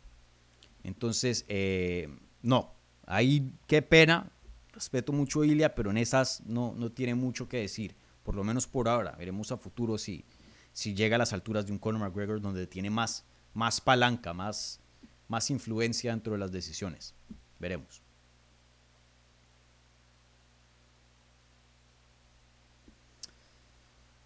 Entonces, 0.84 1.44
eh, 1.48 2.08
no. 2.42 2.74
Ahí, 3.06 3.52
qué 3.66 3.82
pena. 3.82 4.30
Respeto 4.72 5.12
mucho 5.12 5.42
a 5.42 5.46
Ilia, 5.46 5.74
pero 5.74 5.90
en 5.90 5.98
esas 5.98 6.42
no, 6.46 6.74
no 6.76 6.92
tiene 6.92 7.14
mucho 7.14 7.48
que 7.48 7.58
decir 7.58 7.94
por 8.22 8.34
lo 8.34 8.44
menos 8.44 8.66
por 8.66 8.88
ahora. 8.88 9.12
Veremos 9.12 9.52
a 9.52 9.56
futuro 9.56 9.98
si, 9.98 10.24
si 10.72 10.94
llega 10.94 11.16
a 11.16 11.18
las 11.18 11.32
alturas 11.32 11.66
de 11.66 11.72
un 11.72 11.78
Conor 11.78 12.00
McGregor 12.00 12.40
donde 12.40 12.66
tiene 12.66 12.90
más, 12.90 13.24
más 13.54 13.80
palanca, 13.80 14.32
más, 14.32 14.80
más 15.28 15.50
influencia 15.50 16.10
dentro 16.10 16.32
de 16.32 16.38
las 16.38 16.52
decisiones. 16.52 17.14
Veremos. 17.58 18.02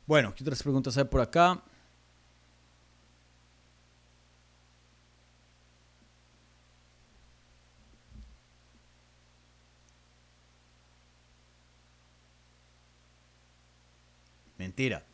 Bueno, 0.06 0.32
¿qué 0.34 0.44
otras 0.44 0.62
preguntas 0.62 0.96
hay 0.96 1.04
por 1.04 1.20
acá? 1.20 1.62
Mentira. 14.76 15.06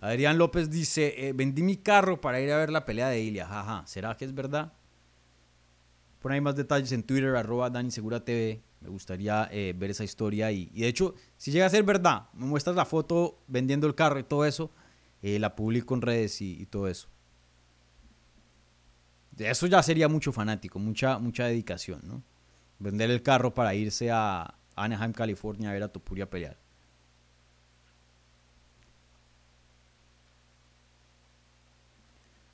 Adrián 0.00 0.38
López 0.38 0.70
dice, 0.70 1.28
eh, 1.28 1.34
vendí 1.34 1.62
mi 1.62 1.76
carro 1.76 2.18
para 2.18 2.40
ir 2.40 2.50
a 2.50 2.56
ver 2.56 2.70
la 2.70 2.86
pelea 2.86 3.10
de 3.10 3.20
Ilia. 3.20 3.46
Jaja, 3.46 3.86
¿será 3.86 4.16
que 4.16 4.24
es 4.24 4.34
verdad? 4.34 4.72
Pon 6.22 6.32
ahí 6.32 6.40
más 6.40 6.56
detalles 6.56 6.92
en 6.92 7.02
Twitter, 7.02 7.36
arroba 7.36 7.68
Dani. 7.68 7.90
Me 8.00 8.88
gustaría 8.88 9.50
eh, 9.52 9.74
ver 9.76 9.90
esa 9.90 10.02
historia. 10.02 10.50
Y, 10.50 10.64
de 10.70 10.88
hecho, 10.88 11.14
si 11.36 11.50
llega 11.50 11.66
a 11.66 11.68
ser 11.68 11.82
verdad, 11.82 12.30
me 12.32 12.46
muestras 12.46 12.74
la 12.74 12.86
foto 12.86 13.38
vendiendo 13.48 13.86
el 13.86 13.94
carro 13.94 14.18
y 14.18 14.22
todo 14.22 14.46
eso, 14.46 14.70
eh, 15.20 15.38
la 15.38 15.54
publico 15.54 15.94
en 15.94 16.00
redes 16.00 16.40
y, 16.40 16.64
todo 16.64 16.88
eso. 16.88 17.08
Eso 19.36 19.66
ya 19.66 19.82
sería 19.82 20.08
mucho 20.08 20.32
fanático, 20.32 20.78
mucha, 20.78 21.18
mucha 21.18 21.44
dedicación, 21.44 22.00
¿no? 22.04 22.22
Vender 22.78 23.10
el 23.10 23.20
carro 23.20 23.52
para 23.52 23.74
irse 23.74 24.10
a 24.10 24.54
Anaheim, 24.74 25.12
California 25.12 25.68
a 25.68 25.74
ver 25.74 25.82
a 25.82 25.88
Topuria 25.88 26.30
pelear. 26.30 26.61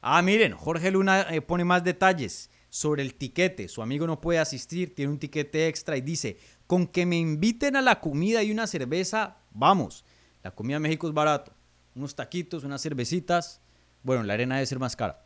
Ah, 0.00 0.22
miren, 0.22 0.52
Jorge 0.52 0.90
Luna 0.90 1.26
eh, 1.30 1.40
pone 1.40 1.64
más 1.64 1.82
detalles 1.82 2.50
sobre 2.70 3.02
el 3.02 3.14
tiquete. 3.14 3.68
Su 3.68 3.82
amigo 3.82 4.06
no 4.06 4.20
puede 4.20 4.38
asistir, 4.38 4.94
tiene 4.94 5.12
un 5.12 5.18
tiquete 5.18 5.68
extra 5.68 5.96
y 5.96 6.00
dice, 6.00 6.38
con 6.66 6.86
que 6.86 7.06
me 7.06 7.16
inviten 7.16 7.76
a 7.76 7.82
la 7.82 8.00
comida 8.00 8.42
y 8.42 8.52
una 8.52 8.66
cerveza, 8.66 9.38
vamos. 9.50 10.04
La 10.42 10.52
comida 10.52 10.76
en 10.76 10.82
México 10.82 11.08
es 11.08 11.14
barato. 11.14 11.52
Unos 11.94 12.14
taquitos, 12.14 12.64
unas 12.64 12.82
cervecitas. 12.82 13.60
Bueno, 14.02 14.22
la 14.22 14.34
arena 14.34 14.56
debe 14.56 14.66
ser 14.66 14.78
más 14.78 14.94
cara. 14.94 15.24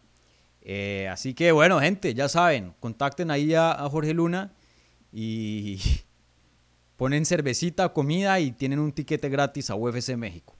Eh, 0.62 1.08
así 1.10 1.34
que 1.34 1.52
bueno, 1.52 1.80
gente, 1.80 2.14
ya 2.14 2.28
saben, 2.28 2.72
contacten 2.78 3.30
ahí 3.30 3.52
a, 3.52 3.72
a 3.72 3.90
Jorge 3.90 4.14
Luna 4.14 4.52
y 5.12 5.80
ponen 6.96 7.26
cervecita, 7.26 7.92
comida 7.92 8.38
y 8.40 8.52
tienen 8.52 8.78
un 8.78 8.92
tiquete 8.92 9.28
gratis 9.28 9.70
a 9.70 9.74
UFC 9.74 10.16
México. 10.16 10.51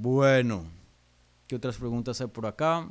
Bueno, 0.00 0.64
¿qué 1.48 1.56
otras 1.56 1.76
preguntas 1.76 2.20
hay 2.20 2.28
por 2.28 2.46
acá? 2.46 2.88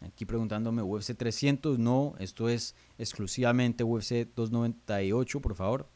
Aquí 0.00 0.24
preguntándome 0.24 0.80
UFC 0.80 1.14
300, 1.14 1.78
no, 1.78 2.14
esto 2.18 2.48
es 2.48 2.74
exclusivamente 2.96 3.84
UFC 3.84 4.26
298, 4.34 5.40
por 5.40 5.54
favor. 5.54 5.86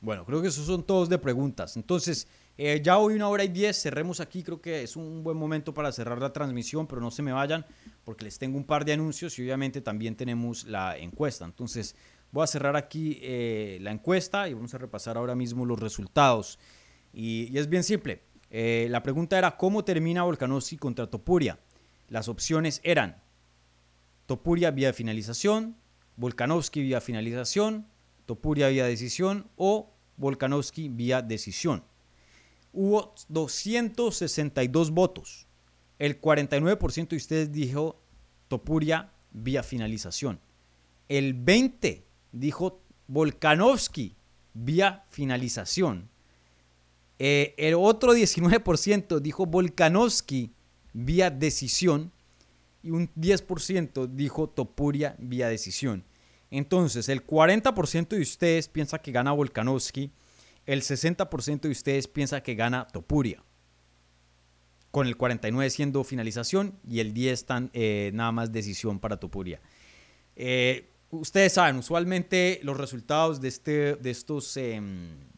Bueno, 0.00 0.24
creo 0.24 0.42
que 0.42 0.48
esos 0.48 0.66
son 0.66 0.82
todos 0.82 1.08
de 1.08 1.18
preguntas. 1.18 1.76
Entonces, 1.76 2.26
eh, 2.56 2.80
ya 2.82 2.98
hoy 2.98 3.14
una 3.14 3.28
hora 3.28 3.44
y 3.44 3.48
diez, 3.48 3.80
cerremos 3.80 4.18
aquí. 4.18 4.42
Creo 4.42 4.60
que 4.60 4.82
es 4.82 4.96
un 4.96 5.22
buen 5.22 5.36
momento 5.36 5.72
para 5.72 5.92
cerrar 5.92 6.20
la 6.20 6.32
transmisión, 6.32 6.88
pero 6.88 7.00
no 7.00 7.12
se 7.12 7.22
me 7.22 7.30
vayan 7.30 7.64
porque 8.04 8.24
les 8.24 8.40
tengo 8.40 8.56
un 8.56 8.64
par 8.64 8.84
de 8.84 8.92
anuncios 8.92 9.38
y 9.38 9.42
obviamente 9.42 9.80
también 9.80 10.16
tenemos 10.16 10.64
la 10.64 10.98
encuesta. 10.98 11.44
Entonces, 11.44 11.94
Voy 12.30 12.44
a 12.44 12.46
cerrar 12.46 12.76
aquí 12.76 13.18
eh, 13.22 13.78
la 13.80 13.90
encuesta 13.90 14.48
y 14.48 14.54
vamos 14.54 14.74
a 14.74 14.78
repasar 14.78 15.16
ahora 15.16 15.34
mismo 15.34 15.64
los 15.64 15.78
resultados. 15.78 16.58
Y, 17.12 17.56
es 17.56 17.68
bien 17.68 17.84
simple. 17.84 18.22
Eh, 18.50 18.86
la 18.90 19.02
pregunta 19.02 19.38
era, 19.38 19.56
¿cómo 19.56 19.84
termina 19.84 20.22
Volkanovski 20.24 20.76
contra 20.76 21.06
Topuria? 21.06 21.58
Las 22.08 22.28
opciones 22.28 22.80
eran 22.84 23.22
Topuria 24.26 24.70
vía 24.70 24.92
finalización, 24.92 25.76
Volkanovski 26.16 26.82
vía 26.82 27.00
finalización, 27.00 27.86
Topuria 28.26 28.68
vía 28.68 28.84
decisión 28.84 29.48
o 29.56 29.94
Volkanovski 30.18 30.88
vía 30.88 31.22
decisión. 31.22 31.84
Hubo 32.72 33.14
262 33.28 34.90
votos. 34.90 35.46
El 35.98 36.20
49% 36.20 37.08
de 37.08 37.16
ustedes 37.16 37.52
dijo 37.52 38.02
Topuria 38.48 39.12
vía 39.32 39.62
finalización. 39.62 40.40
El 41.08 41.32
20 41.32 42.07
dijo 42.32 42.80
Volkanovski 43.06 44.16
vía 44.54 45.04
finalización. 45.10 46.08
Eh, 47.18 47.54
el 47.58 47.74
otro 47.74 48.14
19% 48.14 49.20
dijo 49.20 49.46
Volkanovski 49.46 50.52
vía 50.92 51.30
decisión 51.30 52.12
y 52.82 52.90
un 52.90 53.12
10% 53.14 54.06
dijo 54.06 54.48
Topuria 54.48 55.16
vía 55.18 55.48
decisión. 55.48 56.04
Entonces, 56.50 57.08
el 57.08 57.26
40% 57.26 58.08
de 58.08 58.22
ustedes 58.22 58.68
piensa 58.68 58.98
que 58.98 59.12
gana 59.12 59.32
Volkanovski, 59.32 60.10
el 60.64 60.82
60% 60.82 61.60
de 61.62 61.70
ustedes 61.70 62.08
piensa 62.08 62.42
que 62.42 62.54
gana 62.54 62.86
Topuria. 62.86 63.42
Con 64.90 65.06
el 65.06 65.16
49 65.16 65.68
siendo 65.70 66.04
finalización 66.04 66.78
y 66.88 67.00
el 67.00 67.12
10 67.12 67.46
tan, 67.46 67.70
eh, 67.74 68.10
nada 68.14 68.32
más 68.32 68.52
decisión 68.52 68.98
para 68.98 69.18
Topuria. 69.18 69.60
Eh, 70.36 70.88
ustedes 71.10 71.54
saben, 71.54 71.76
usualmente 71.76 72.60
los 72.62 72.76
resultados 72.76 73.40
de, 73.40 73.48
este, 73.48 73.96
de 73.96 74.10
estos... 74.10 74.56
Em, 74.56 75.28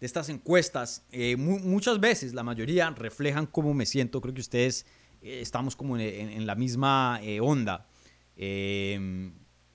de 0.00 0.06
estas 0.06 0.28
encuestas, 0.28 1.02
eh, 1.12 1.34
mu 1.36 1.58
muchas 1.60 1.98
veces, 1.98 2.34
la 2.34 2.42
mayoría, 2.42 2.90
reflejan 2.90 3.46
cómo 3.46 3.72
me 3.72 3.86
siento. 3.86 4.20
Creo 4.20 4.34
que 4.34 4.42
ustedes 4.42 4.84
eh, 5.22 5.40
estamos 5.40 5.76
como 5.76 5.96
en, 5.96 6.02
en, 6.02 6.46
la 6.46 6.54
misma 6.56 7.20
eh, 7.22 7.40
onda. 7.40 7.86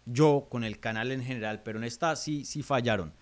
yo 0.06 0.48
con 0.52 0.64
el 0.64 0.80
canal 0.80 1.12
en 1.12 1.24
general, 1.24 1.64
pero 1.64 1.80
en 1.80 1.86
esta 1.86 2.16
sí, 2.16 2.46
sí 2.46 2.62
fallaron. 2.62 3.14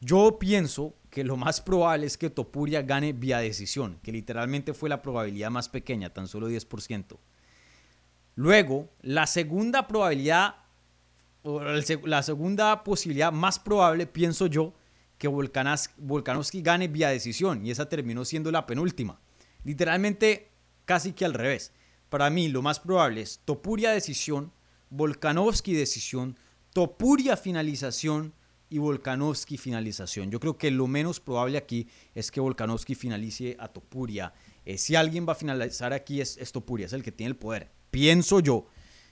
Yo 0.00 0.38
pienso 0.40 0.96
que 1.10 1.22
lo 1.22 1.36
más 1.36 1.60
probable 1.60 2.06
es 2.06 2.18
que 2.18 2.28
Topuria 2.28 2.82
gane 2.82 3.12
vía 3.12 3.38
decisión, 3.38 4.00
que 4.02 4.10
literalmente 4.10 4.74
fue 4.74 4.88
la 4.88 5.00
probabilidad 5.00 5.50
más 5.50 5.68
pequeña, 5.68 6.12
tan 6.12 6.26
solo 6.26 6.50
10%. 6.50 7.18
Luego, 8.34 8.88
la 9.02 9.26
segunda 9.26 9.86
probabilidad, 9.86 10.56
la 12.04 12.22
segunda 12.22 12.84
posibilidad 12.84 13.32
más 13.32 13.58
probable, 13.58 14.06
pienso 14.06 14.46
yo, 14.46 14.74
que 15.18 15.28
Volkanovski 15.28 16.62
gane 16.62 16.88
vía 16.88 17.08
decisión 17.08 17.64
y 17.64 17.70
esa 17.70 17.88
terminó 17.88 18.24
siendo 18.24 18.50
la 18.50 18.66
penúltima. 18.66 19.20
Literalmente 19.62 20.50
casi 20.84 21.12
que 21.12 21.24
al 21.24 21.34
revés. 21.34 21.72
Para 22.08 22.28
mí 22.28 22.48
lo 22.48 22.60
más 22.60 22.80
probable 22.80 23.20
es 23.20 23.40
Topuria 23.44 23.92
decisión, 23.92 24.52
Volkanovski 24.90 25.74
decisión, 25.74 26.36
Topuria 26.72 27.36
finalización 27.36 28.34
y 28.68 28.78
Volkanovski 28.78 29.58
finalización. 29.58 30.30
Yo 30.30 30.40
creo 30.40 30.58
que 30.58 30.70
lo 30.70 30.86
menos 30.86 31.20
probable 31.20 31.56
aquí 31.56 31.86
es 32.14 32.30
que 32.30 32.40
Volkanovski 32.40 32.94
finalice 32.94 33.56
a 33.60 33.68
Topuria. 33.68 34.32
Eh, 34.64 34.76
si 34.76 34.96
alguien 34.96 35.26
va 35.26 35.32
a 35.32 35.36
finalizar 35.36 35.92
aquí 35.92 36.20
es, 36.20 36.36
es 36.38 36.50
Topuria, 36.50 36.86
es 36.86 36.92
el 36.94 37.02
que 37.02 37.12
tiene 37.12 37.28
el 37.28 37.36
poder. 37.36 37.70
Pienso 37.92 38.40
yo. 38.40 38.66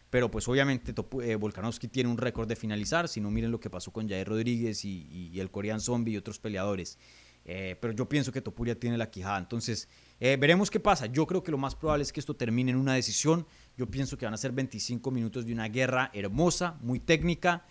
Pero 0.08 0.30
pues 0.30 0.48
obviamente 0.48 0.92
eh, 1.22 1.36
Volkanovski 1.36 1.86
tiene 1.86 2.08
un 2.08 2.16
récord 2.16 2.48
de 2.48 2.56
finalizar, 2.56 3.08
si 3.08 3.20
no 3.20 3.30
miren 3.30 3.52
lo 3.52 3.60
que 3.60 3.68
pasó 3.68 3.92
con 3.92 4.08
Jair 4.08 4.26
Rodríguez 4.26 4.84
y, 4.84 5.38
el 5.38 5.50
Korean 5.50 5.80
Zombie 5.80 6.14
y 6.14 6.16
otros 6.16 6.40
peleadores. 6.40 6.98
Eh, 7.44 7.76
pero 7.78 7.92
yo 7.92 8.08
pienso 8.08 8.32
que 8.32 8.40
Topuria 8.40 8.80
tiene 8.80 8.96
la 8.96 9.10
quijada. 9.10 9.38
Entonces, 9.38 9.86
eh, 10.18 10.36
veremos 10.40 10.70
qué 10.70 10.80
pasa. 10.80 11.06
Yo 11.06 11.26
creo 11.26 11.42
que 11.42 11.50
lo 11.50 11.58
más 11.58 11.74
probable 11.74 12.02
es 12.02 12.12
que 12.12 12.20
esto 12.20 12.34
termine 12.34 12.70
en 12.70 12.78
una 12.78 12.94
decisión. 12.94 13.46
Yo 13.76 13.86
pienso 13.86 14.16
que 14.16 14.24
van 14.24 14.32
a 14.32 14.38
ser 14.38 14.52
25 14.52 15.10
minutos 15.10 15.44
de 15.44 15.52
una 15.52 15.68
guerra 15.68 16.10
hermosa, 16.14 16.78
muy 16.80 17.00
técnica, 17.00 17.66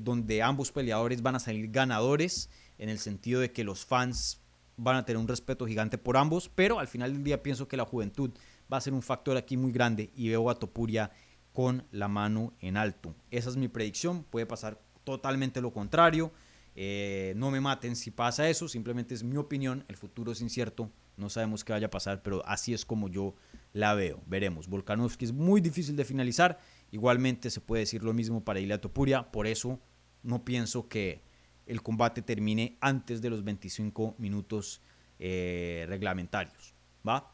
donde 0.00 0.42
ambos 0.42 0.70
peleadores 0.70 1.22
van 1.22 1.36
a 1.36 1.38
salir 1.38 1.70
ganadores, 1.70 2.50
en 2.76 2.90
el 2.90 2.98
sentido 2.98 3.40
de 3.40 3.50
que 3.50 3.64
los 3.64 3.86
fans 3.86 4.42
van 4.76 4.96
a 4.96 5.04
tener 5.04 5.18
un 5.18 5.28
respeto 5.28 5.66
gigante 5.66 5.98
por 5.98 6.16
ambos, 6.16 6.50
pero 6.54 6.78
al 6.78 6.88
final 6.88 7.12
del 7.12 7.24
día 7.24 7.42
pienso 7.42 7.68
que 7.68 7.76
la 7.76 7.84
juventud 7.84 8.30
va 8.72 8.78
a 8.78 8.80
ser 8.80 8.92
un 8.92 9.02
factor 9.02 9.36
aquí 9.36 9.56
muy 9.56 9.72
grande 9.72 10.10
y 10.14 10.28
veo 10.28 10.50
a 10.50 10.58
Topuria 10.58 11.10
con 11.52 11.86
la 11.90 12.08
mano 12.08 12.52
en 12.60 12.76
alto. 12.76 13.14
Esa 13.30 13.50
es 13.50 13.56
mi 13.56 13.68
predicción, 13.68 14.24
puede 14.24 14.46
pasar 14.46 14.80
totalmente 15.04 15.60
lo 15.60 15.72
contrario. 15.72 16.32
Eh, 16.76 17.34
no 17.36 17.50
me 17.50 17.60
maten 17.60 17.94
si 17.94 18.10
pasa 18.10 18.48
eso, 18.48 18.68
simplemente 18.68 19.14
es 19.14 19.22
mi 19.22 19.36
opinión, 19.36 19.84
el 19.86 19.96
futuro 19.96 20.32
es 20.32 20.40
incierto, 20.40 20.90
no 21.16 21.30
sabemos 21.30 21.62
qué 21.62 21.72
vaya 21.72 21.86
a 21.86 21.90
pasar, 21.90 22.22
pero 22.22 22.44
así 22.46 22.74
es 22.74 22.84
como 22.84 23.08
yo 23.08 23.36
la 23.72 23.94
veo. 23.94 24.20
Veremos, 24.26 24.66
Volkanovski 24.68 25.26
es 25.26 25.32
muy 25.32 25.60
difícil 25.60 25.94
de 25.94 26.04
finalizar, 26.04 26.58
igualmente 26.90 27.50
se 27.50 27.60
puede 27.60 27.80
decir 27.80 28.02
lo 28.02 28.12
mismo 28.12 28.44
para 28.44 28.58
Ilia 28.58 28.80
Topuria, 28.80 29.30
por 29.30 29.46
eso 29.46 29.78
no 30.24 30.44
pienso 30.44 30.88
que 30.88 31.22
el 31.66 31.80
combate 31.80 32.22
termine 32.22 32.76
antes 32.80 33.22
de 33.22 33.30
los 33.30 33.44
25 33.44 34.16
minutos 34.18 34.82
eh, 35.20 35.84
reglamentarios. 35.88 36.74
¿Va? 37.06 37.33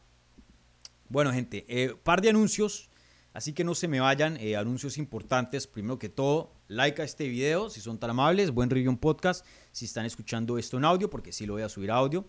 Bueno, 1.11 1.33
gente, 1.33 1.65
eh, 1.67 1.93
par 2.03 2.21
de 2.21 2.29
anuncios 2.29 2.89
Así 3.33 3.53
que 3.53 3.63
no 3.63 3.75
se 3.75 3.87
me 3.87 4.01
vayan, 4.01 4.35
eh, 4.37 4.57
anuncios 4.57 4.97
importantes. 4.97 5.65
Primero 5.65 5.97
que 5.97 6.09
todo, 6.09 6.51
like 6.67 7.01
a 7.01 7.05
este 7.05 7.29
video 7.29 7.69
si 7.69 7.79
son 7.79 7.97
tan 7.97 8.09
amables, 8.09 8.51
buen 8.51 8.69
review 8.69 8.91
en 8.91 8.97
podcast 8.97 9.45
si 9.71 9.85
están 9.85 10.05
escuchando 10.05 10.57
esto 10.57 10.77
en 10.77 10.83
audio, 10.83 11.09
porque 11.09 11.31
sí 11.31 11.45
lo 11.45 11.53
voy 11.53 11.61
a 11.61 11.69
subir 11.69 11.91
a 11.91 11.95
audio. 11.95 12.25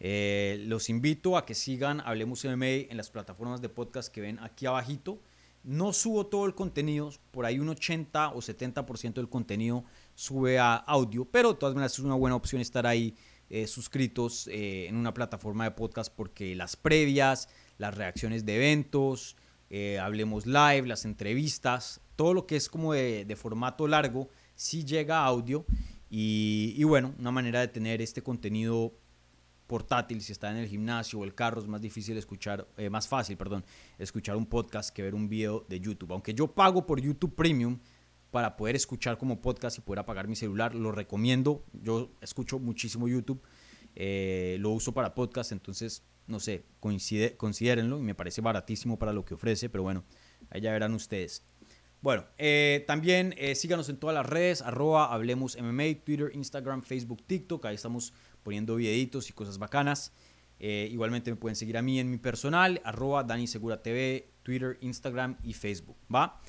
Eh, 0.00 0.64
los 0.66 0.90
invito 0.90 1.36
a 1.36 1.46
que 1.46 1.54
sigan 1.54 2.00
Hablemos 2.00 2.44
MMA 2.44 2.90
en 2.90 2.96
las 2.96 3.10
plataformas 3.10 3.60
de 3.60 3.68
podcast 3.68 4.12
que 4.12 4.20
ven 4.20 4.40
aquí 4.40 4.66
abajito. 4.66 5.20
No 5.62 5.92
subo 5.92 6.26
todo 6.26 6.46
el 6.46 6.56
contenido, 6.56 7.12
por 7.30 7.46
ahí 7.46 7.60
un 7.60 7.68
80 7.68 8.30
o 8.30 8.38
70% 8.38 9.14
del 9.14 9.28
contenido 9.28 9.84
sube 10.16 10.58
a 10.58 10.74
audio, 10.74 11.26
pero 11.26 11.52
de 11.52 11.58
todas 11.58 11.76
maneras 11.76 11.92
es 11.92 12.00
una 12.00 12.16
buena 12.16 12.34
opción 12.34 12.60
estar 12.60 12.88
ahí 12.88 13.14
eh, 13.50 13.68
suscritos 13.68 14.48
en 14.50 14.96
una 14.96 15.14
plataforma 15.14 15.64
de 15.64 15.72
podcast 15.72 16.12
porque 16.12 16.56
las 16.56 16.76
previas, 16.76 17.48
las 17.80 17.94
reacciones 17.94 18.44
de 18.44 18.56
eventos, 18.56 19.36
eh, 19.70 19.98
Hablemos 19.98 20.44
Live, 20.46 20.82
las 20.86 21.06
entrevistas, 21.06 22.02
todo 22.14 22.34
lo 22.34 22.46
que 22.46 22.56
es 22.56 22.68
como 22.68 22.92
de, 22.92 23.34
formato 23.36 23.88
largo, 23.88 24.28
sí 24.54 24.84
llega 24.84 25.24
audio. 25.24 25.64
Y, 26.10 26.84
bueno, 26.84 27.14
una 27.18 27.30
manera 27.30 27.60
de 27.60 27.68
tener 27.68 28.02
este 28.02 28.22
contenido 28.22 28.92
portátil, 29.66 30.20
si 30.20 30.32
está 30.32 30.50
en 30.50 30.58
el 30.58 30.68
gimnasio 30.68 31.20
o 31.20 31.24
el 31.24 31.34
carro, 31.34 31.60
es 31.60 31.68
más 31.68 31.80
difícil 31.80 32.18
escuchar, 32.18 32.68
eh, 32.76 32.90
más 32.90 33.08
fácil, 33.08 33.38
perdón, 33.38 33.64
escuchar 33.98 34.36
un 34.36 34.44
podcast 34.44 34.90
que 34.94 35.02
ver 35.02 35.14
un 35.14 35.28
video 35.28 35.64
de 35.68 35.80
YouTube. 35.80 36.12
Aunque 36.12 36.34
yo 36.34 36.48
pago 36.48 36.84
por 36.84 37.00
YouTube 37.00 37.34
Premium 37.34 37.78
para 38.30 38.56
poder 38.56 38.76
escuchar 38.76 39.16
como 39.16 39.40
podcast 39.40 39.78
y 39.78 39.80
poder 39.80 40.00
apagar 40.00 40.28
mi 40.28 40.36
celular, 40.36 40.74
lo 40.74 40.92
recomiendo. 40.92 41.64
Yo 41.72 42.10
escucho 42.20 42.58
muchísimo 42.58 43.08
YouTube, 43.08 43.40
eh, 43.94 44.58
lo 44.60 44.70
uso 44.70 44.92
para 44.92 45.14
podcast, 45.14 45.52
entonces 45.52 46.02
no 46.30 46.40
sé, 46.40 46.64
coincide, 46.80 47.36
considérenlo 47.36 47.98
y 47.98 48.02
me 48.02 48.14
parece 48.14 48.40
baratísimo 48.40 48.98
para 48.98 49.12
lo 49.12 49.24
que 49.24 49.34
ofrece, 49.34 49.68
pero 49.68 49.82
bueno, 49.82 50.04
ahí 50.50 50.60
ya 50.60 50.72
verán 50.72 50.94
ustedes. 50.94 51.44
Bueno, 52.02 52.24
eh, 52.38 52.84
también 52.86 53.34
eh, 53.36 53.54
síganos 53.54 53.88
en 53.90 53.98
todas 53.98 54.14
las 54.14 54.24
redes, 54.24 54.62
arroba 54.62 55.12
Hablemos 55.12 55.58
MMA, 55.60 56.02
Twitter, 56.04 56.30
Instagram, 56.32 56.82
Facebook, 56.82 57.22
TikTok, 57.26 57.66
ahí 57.66 57.74
estamos 57.74 58.14
poniendo 58.42 58.76
videitos 58.76 59.28
y 59.28 59.32
cosas 59.32 59.58
bacanas. 59.58 60.12
Eh, 60.62 60.88
igualmente 60.90 61.30
me 61.30 61.36
pueden 61.36 61.56
seguir 61.56 61.78
a 61.78 61.82
mí 61.82 61.98
en 61.98 62.10
mi 62.10 62.18
personal, 62.18 62.82
arroba 62.84 63.24
Dani 63.24 63.46
Segura 63.46 63.82
TV, 63.82 64.30
Twitter, 64.42 64.76
Instagram 64.82 65.38
y 65.42 65.54
Facebook, 65.54 65.96
¿va? 66.14 66.40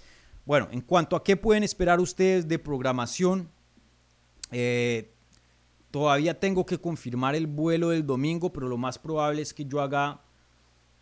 Bueno, 0.46 0.68
en 0.72 0.82
cuanto 0.82 1.16
a 1.16 1.24
qué 1.24 1.38
pueden 1.38 1.64
esperar 1.64 2.00
ustedes 2.02 2.48
de 2.48 2.60
programación, 2.60 3.50
eh, 4.52 5.14
Todavía 5.92 6.40
tengo 6.40 6.66
que 6.66 6.78
confirmar 6.80 7.36
el 7.36 7.48
vuelo 7.48 7.90
del 7.90 8.06
domingo, 8.06 8.52
pero 8.54 8.70
lo 8.70 8.78
más 8.78 8.98
probable 8.98 9.42
es 9.42 9.54
que 9.54 9.66
yo 9.66 9.82
haga 9.82 10.22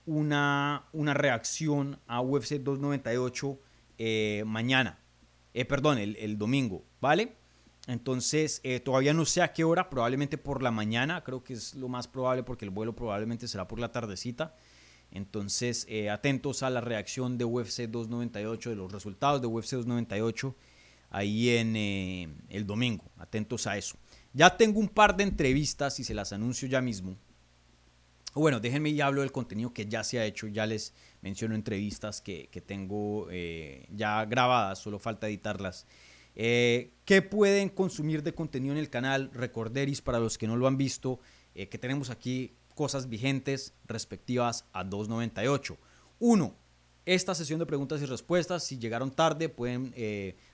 una, 0.08 0.86
una 0.92 1.14
reacción 1.14 2.00
a 2.08 2.22
UFC 2.22 2.56
298 2.56 3.60
eh, 4.00 4.44
mañana. 4.48 4.98
Eh, 5.54 5.66
perdón, 5.66 6.00
el, 6.00 6.38
domingo, 6.40 6.84
¿vale? 7.00 7.36
Entonces, 7.88 8.62
eh, 8.64 8.80
todavía 8.80 9.14
no 9.14 9.26
sé 9.26 9.44
a 9.44 9.54
qué 9.54 9.64
hora, 9.64 9.90
probablemente 9.90 10.38
por 10.40 10.64
la 10.64 10.72
mañana, 10.72 11.24
creo 11.24 11.44
que 11.44 11.54
es 11.54 11.76
lo 11.76 11.88
más 11.88 12.08
probable 12.08 12.44
porque 12.44 12.66
el 12.66 12.72
vuelo 12.72 12.96
probablemente 12.96 13.48
será 13.48 13.68
por 13.68 13.80
la 13.80 13.92
tardecita. 13.92 14.56
Entonces, 15.12 15.88
atentos 16.12 16.62
a 16.62 16.70
la 16.70 16.82
reacción 16.82 17.38
de 17.38 17.46
UFC 17.46 17.88
298, 17.88 18.70
de 18.72 18.76
los 18.76 18.92
resultados 18.92 19.42
de 19.42 19.48
UFC 19.48 19.72
298 19.72 20.56
ahí 21.12 21.50
en 21.50 21.76
el 21.76 22.66
domingo. 22.68 23.06
Atentos 23.18 23.66
a 23.66 23.78
eso. 23.78 23.98
Ya 24.34 24.58
tengo 24.58 24.80
un 24.80 24.90
par 24.90 25.16
de 25.18 25.24
entrevistas 25.24 26.00
y 26.00 26.04
se 26.04 26.14
las 26.14 26.34
anuncio 26.34 26.68
ya 26.68 26.82
mismo. 26.82 27.18
Bueno, 28.36 28.60
déjenme 28.60 28.90
y 28.92 29.02
hablo 29.02 29.22
del 29.22 29.32
contenido 29.32 29.74
que 29.74 29.88
ya 29.88 30.04
se 30.04 30.20
ha 30.20 30.26
hecho. 30.26 30.48
Ya 30.48 30.68
les 30.68 30.94
menciono 31.22 31.56
entrevistas 31.56 32.22
que, 32.22 32.48
tengo 32.66 33.28
eh, 33.32 33.88
ya 33.92 34.24
grabadas, 34.26 34.80
solo 34.80 35.00
falta 35.00 35.28
editarlas. 35.28 35.88
Eh, 36.36 36.94
¿Qué 37.06 37.22
pueden 37.24 37.70
consumir 37.70 38.22
de 38.22 38.34
contenido 38.34 38.74
en 38.74 38.80
el 38.80 38.90
canal? 38.90 39.32
Recorderis 39.34 40.02
para 40.02 40.20
los 40.20 40.38
que 40.38 40.48
no 40.48 40.56
lo 40.56 40.68
han 40.68 40.78
visto, 40.78 41.20
eh, 41.56 41.70
que 41.70 41.80
tenemos 41.80 42.12
aquí 42.12 42.56
cosas 42.76 43.10
vigentes 43.10 43.74
respectivas 43.86 44.66
a 44.74 44.84
298. 44.84 45.78
Uno, 46.20 46.56
esta 47.06 47.34
sesión 47.34 47.60
de 47.60 47.66
preguntas 47.66 48.02
y 48.02 48.06
respuestas, 48.06 48.64
si 48.64 48.78
llegaron 48.78 49.12
tarde, 49.12 49.50
pueden 49.50 49.94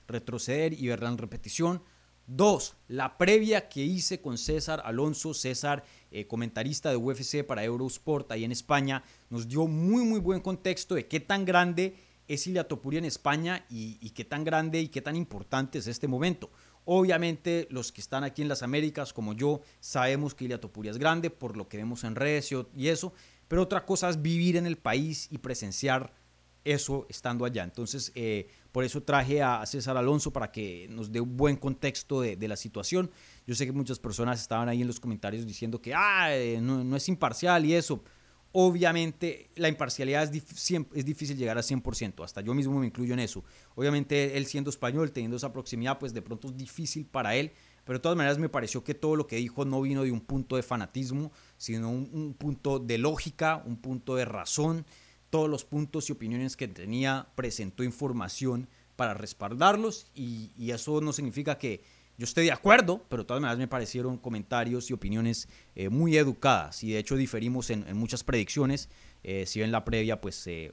retroceder 0.08 0.72
y 0.72 0.88
verla 0.88 1.10
en 1.10 1.18
repetición. 1.18 1.82
Dos, 2.26 2.74
la 2.88 3.18
previa 3.18 3.68
que 3.68 3.84
hice 3.84 4.20
con 4.20 4.36
César 4.36 4.82
Alonso, 4.84 5.32
César, 5.32 5.84
eh, 6.10 6.26
comentarista 6.26 6.90
de 6.90 6.96
UFC 6.96 7.44
para 7.44 7.62
Eurosport 7.62 8.32
ahí 8.32 8.42
en 8.42 8.50
España, 8.50 9.04
nos 9.30 9.46
dio 9.46 9.68
muy, 9.68 10.04
muy 10.04 10.18
buen 10.18 10.40
contexto 10.40 10.96
de 10.96 11.06
qué 11.06 11.20
tan 11.20 11.44
grande 11.44 11.94
es 12.26 12.44
Ilia 12.48 12.66
Topuria 12.66 12.98
en 12.98 13.04
España 13.04 13.64
y, 13.70 13.98
y, 14.00 14.10
qué 14.10 14.24
tan 14.24 14.42
grande 14.42 14.80
y 14.80 14.88
qué 14.88 15.00
tan 15.00 15.14
importante 15.14 15.78
es 15.78 15.86
este 15.86 16.08
momento. 16.08 16.50
Obviamente 16.84 17.68
los 17.70 17.92
que 17.92 18.00
están 18.00 18.24
aquí 18.24 18.42
en 18.42 18.48
las 18.48 18.64
Américas, 18.64 19.12
como 19.12 19.32
yo, 19.32 19.60
sabemos 19.78 20.34
que 20.34 20.46
Ilia 20.46 20.60
Topuria 20.60 20.90
es 20.90 20.98
grande 20.98 21.30
por 21.30 21.56
lo 21.56 21.68
que 21.68 21.76
vemos 21.76 22.02
en 22.02 22.16
redes 22.16 22.50
y 22.74 22.88
eso, 22.88 23.12
pero 23.46 23.62
otra 23.62 23.86
cosa 23.86 24.08
es 24.08 24.20
vivir 24.20 24.56
en 24.56 24.66
el 24.66 24.78
país 24.78 25.28
y 25.30 25.38
presenciar 25.38 26.12
eso 26.66 27.06
estando 27.08 27.44
allá. 27.44 27.62
Entonces, 27.62 28.10
eh, 28.14 28.48
por 28.72 28.84
eso 28.84 29.02
traje 29.02 29.40
a 29.40 29.64
César 29.64 29.96
Alonso 29.96 30.32
para 30.32 30.50
que 30.50 30.88
nos 30.90 31.12
dé 31.12 31.20
un 31.20 31.36
buen 31.36 31.56
contexto 31.56 32.20
de, 32.20 32.48
la 32.48 32.56
situación. 32.56 33.10
Yo 33.46 33.54
sé 33.54 33.66
que 33.66 33.72
muchas 33.72 34.00
personas 34.00 34.40
estaban 34.40 34.68
ahí 34.68 34.82
en 34.82 34.88
los 34.88 34.98
comentarios 35.00 35.46
diciendo 35.46 35.80
que 35.80 35.94
ah, 35.94 36.34
eh, 36.34 36.60
no, 36.60 36.96
es 36.96 37.08
imparcial 37.08 37.64
y 37.64 37.74
eso. 37.74 38.02
Obviamente, 38.52 39.50
la 39.54 39.68
imparcialidad 39.68 40.24
es, 40.24 40.32
dif 40.32 40.50
es, 40.94 41.04
difícil 41.04 41.36
llegar 41.36 41.58
a 41.58 41.60
100%, 41.60 42.24
hasta 42.24 42.40
yo 42.40 42.54
mismo 42.54 42.78
me 42.78 42.86
incluyo 42.86 43.12
en 43.14 43.20
eso. 43.20 43.44
Obviamente, 43.74 44.36
él 44.36 44.46
siendo 44.46 44.70
español, 44.70 45.12
teniendo 45.12 45.36
esa 45.36 45.52
proximidad, 45.52 45.98
pues 45.98 46.14
de 46.14 46.22
pronto 46.22 46.48
es 46.48 46.56
difícil 46.56 47.06
para 47.06 47.36
él, 47.36 47.52
pero 47.84 47.98
de 47.98 48.02
todas 48.02 48.16
maneras 48.16 48.38
me 48.38 48.48
pareció 48.48 48.82
que 48.82 48.94
todo 48.94 49.14
lo 49.14 49.26
que 49.26 49.36
dijo 49.36 49.64
no 49.64 49.82
vino 49.82 50.02
de 50.02 50.10
un 50.10 50.20
punto 50.20 50.56
de 50.56 50.62
fanatismo, 50.62 51.32
sino 51.58 51.90
un 51.90 52.34
punto 52.34 52.78
de 52.78 52.98
lógica, 52.98 53.62
un 53.66 53.76
punto 53.76 54.16
de 54.16 54.24
razón 54.24 54.86
todos 55.36 55.50
los 55.50 55.66
puntos 55.66 56.08
y 56.08 56.12
opiniones 56.12 56.56
que 56.56 56.66
tenía, 56.66 57.26
presentó 57.34 57.84
información 57.84 58.70
para 58.96 59.12
respaldarlos 59.12 60.06
y, 60.14 60.50
y, 60.56 60.70
eso 60.70 61.02
no 61.02 61.12
significa 61.12 61.58
que 61.58 61.82
yo 62.16 62.24
esté 62.24 62.40
de 62.40 62.52
acuerdo, 62.52 63.04
pero 63.10 63.22
de 63.22 63.26
todas 63.26 63.42
maneras 63.42 63.58
me 63.58 63.68
parecieron 63.68 64.16
comentarios 64.16 64.88
y 64.88 64.94
opiniones 64.94 65.46
eh, 65.74 65.90
muy 65.90 66.16
educadas 66.16 66.82
y 66.82 66.92
de 66.92 67.00
hecho 67.00 67.16
diferimos 67.16 67.68
en, 67.68 67.86
en 67.86 67.98
muchas 67.98 68.24
predicciones. 68.24 68.88
Eh, 69.24 69.44
si 69.44 69.60
ven 69.60 69.72
la 69.72 69.84
previa, 69.84 70.22
pues 70.22 70.46
eh, 70.46 70.72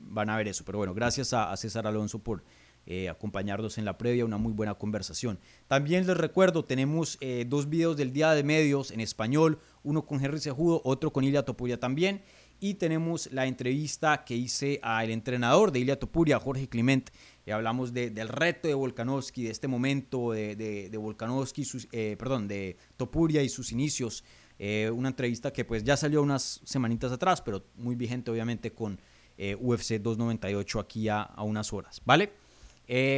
van 0.00 0.30
a 0.30 0.38
ver 0.38 0.48
eso. 0.48 0.64
Pero 0.64 0.78
bueno, 0.78 0.94
gracias 0.94 1.34
a, 1.34 1.52
a 1.52 1.56
César 1.58 1.86
Alonso 1.86 2.18
por 2.18 2.42
eh, 2.86 3.10
acompañarnos 3.10 3.76
en 3.76 3.84
la 3.84 3.98
previa, 3.98 4.24
una 4.24 4.38
muy 4.38 4.54
buena 4.54 4.72
conversación. 4.72 5.38
También 5.68 6.06
les 6.06 6.16
recuerdo, 6.16 6.64
tenemos 6.64 7.18
dos 7.46 7.68
videos 7.68 7.98
del 7.98 8.14
Día 8.14 8.30
de 8.32 8.42
Medios 8.42 8.90
en 8.90 9.00
español, 9.00 9.58
uno 9.82 10.06
con 10.06 10.24
Henry 10.24 10.40
Sejudo, 10.40 10.80
otro 10.82 11.12
con 11.12 11.24
Ilia 11.24 11.44
Topuria 11.44 11.78
también 11.78 12.22
y 12.62 12.74
tenemos 12.74 13.28
la 13.32 13.46
entrevista 13.46 14.24
que 14.24 14.36
hice 14.36 14.78
al 14.84 15.10
entrenador 15.10 15.72
de 15.72 15.80
Ilia 15.80 15.98
Topuria, 15.98 16.38
Jorge 16.38 16.68
Clement. 16.68 17.10
Y 17.44 17.50
hablamos 17.50 17.92
de, 17.92 18.10
del 18.10 18.28
reto 18.28 18.68
de 18.68 18.74
Volkanovski, 18.74 19.42
de 19.42 19.50
este 19.50 19.66
momento 19.66 20.30
de, 20.30 20.54
de, 20.54 20.96
Volkanovski, 20.96 21.64
sus, 21.64 21.88
eh, 21.90 22.14
perdón, 22.16 22.46
de 22.46 22.76
Topuria 22.96 23.42
y 23.42 23.48
sus 23.48 23.72
inicios. 23.72 24.22
Eh, 24.60 24.88
una 24.94 25.08
entrevista 25.08 25.52
que 25.52 25.64
pues 25.64 25.82
ya 25.82 25.96
salió 25.96 26.22
unas 26.22 26.60
semanitas 26.62 27.10
atrás, 27.10 27.42
pero 27.42 27.64
muy 27.74 27.96
vigente 27.96 28.30
obviamente 28.30 28.70
con 28.70 29.00
eh, 29.38 29.56
UFC 29.58 29.94
298 29.94 30.78
aquí 30.78 31.08
a, 31.08 31.22
a, 31.22 31.42
unas 31.42 31.72
horas, 31.72 32.00
¿vale? 32.04 32.32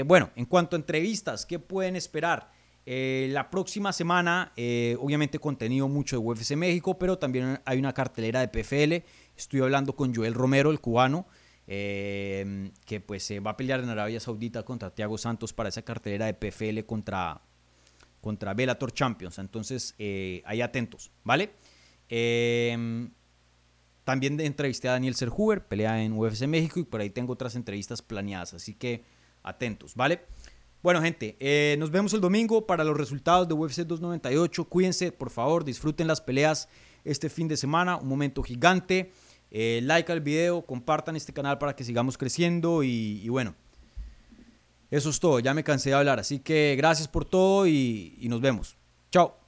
Bueno, 0.07 0.31
en 0.37 0.47
cuanto 0.47 0.77
a 0.77 0.79
entrevistas, 0.79 1.45
¿qué 1.45 1.59
pueden 1.59 1.97
esperar? 1.97 2.49
La 2.87 3.49
próxima 3.49 3.95
semana, 3.95 4.53
eh, 4.57 4.97
obviamente 5.01 5.39
contenido 5.39 5.89
mucho 5.89 6.17
de 6.17 6.23
UFC 6.23 6.55
México, 6.55 6.99
pero 6.99 7.19
también 7.19 7.59
hay 7.65 7.79
una 7.79 7.95
cartelera 7.95 8.41
de 8.41 8.49
PFL. 8.49 9.07
Estoy 9.37 9.61
hablando 9.61 9.95
con 9.95 10.15
Joel 10.15 10.35
Romero, 10.35 10.71
el 10.71 10.81
cubano, 10.81 11.27
eh, 11.67 12.71
que 12.85 13.01
pues 13.01 13.33
va 13.45 13.53
a 13.53 13.57
pelear 13.57 13.81
en 13.81 13.89
Arabia 13.89 14.21
Saudita 14.21 14.63
contra 14.65 14.91
Thiago 14.95 15.19
Santos 15.19 15.53
para 15.53 15.69
esa 15.69 15.83
cartelera 15.83 16.27
de 16.27 16.35
PFL 16.35 16.85
contra, 16.87 17.41
contra 18.21 18.55
Bellator 18.55 18.93
Champions. 18.93 19.39
Entonces, 19.39 19.95
ahí 20.45 20.61
atentos, 20.61 21.11
¿vale? 21.25 21.51
también 24.05 24.39
entrevisté 24.39 24.89
a 24.89 24.93
Daniel 24.93 25.15
Serhuber, 25.15 25.67
pelea 25.67 26.03
en 26.03 26.13
UFC 26.13 26.47
México, 26.47 26.79
y 26.79 26.85
por 26.85 27.01
ahí 27.01 27.11
tengo 27.11 27.33
otras 27.33 27.57
entrevistas 27.57 28.03
planeadas, 28.03 28.55
así 28.55 28.75
que 28.75 29.05
atentos, 29.43 29.95
¿vale? 29.95 30.21
Bueno, 30.85 31.01
gente, 31.01 31.37
eh, 31.41 31.77
nos 31.79 31.91
vemos 31.91 32.13
el 32.13 32.21
domingo 32.21 32.67
para 32.67 32.85
los 32.85 32.95
resultados 32.95 33.49
de 33.49 33.55
UFC 33.55 33.87
298. 33.87 34.65
Cuídense, 34.67 35.13
por 35.13 35.31
favor, 35.31 35.65
disfruten 35.65 36.07
las 36.07 36.21
peleas 36.21 36.69
este 37.05 37.31
fin 37.31 37.49
de 37.49 37.57
semana. 37.57 37.97
Un 37.97 38.07
momento 38.07 38.43
gigante. 38.43 39.11
Eh, 39.57 39.81
like 39.85 40.11
al 40.11 40.21
video, 40.21 40.67
compartan 40.67 41.15
este 41.15 41.33
canal 41.33 41.59
para 41.59 41.77
que 41.77 41.85
sigamos 41.85 42.19
creciendo. 42.19 42.83
Y, 42.83 43.29
bueno, 43.29 43.55
eso 44.91 45.11
es 45.11 45.21
todo. 45.21 45.39
Ya 45.39 45.55
me 45.55 45.63
cansé 45.63 45.91
de 45.91 45.95
hablar. 45.95 46.19
Así 46.19 46.41
que 46.41 46.75
gracias 46.77 47.07
por 47.07 47.25
todo 47.25 47.69
y 47.69 48.27
nos 48.29 48.41
vemos. 48.41 48.77
Chao. 49.13 49.44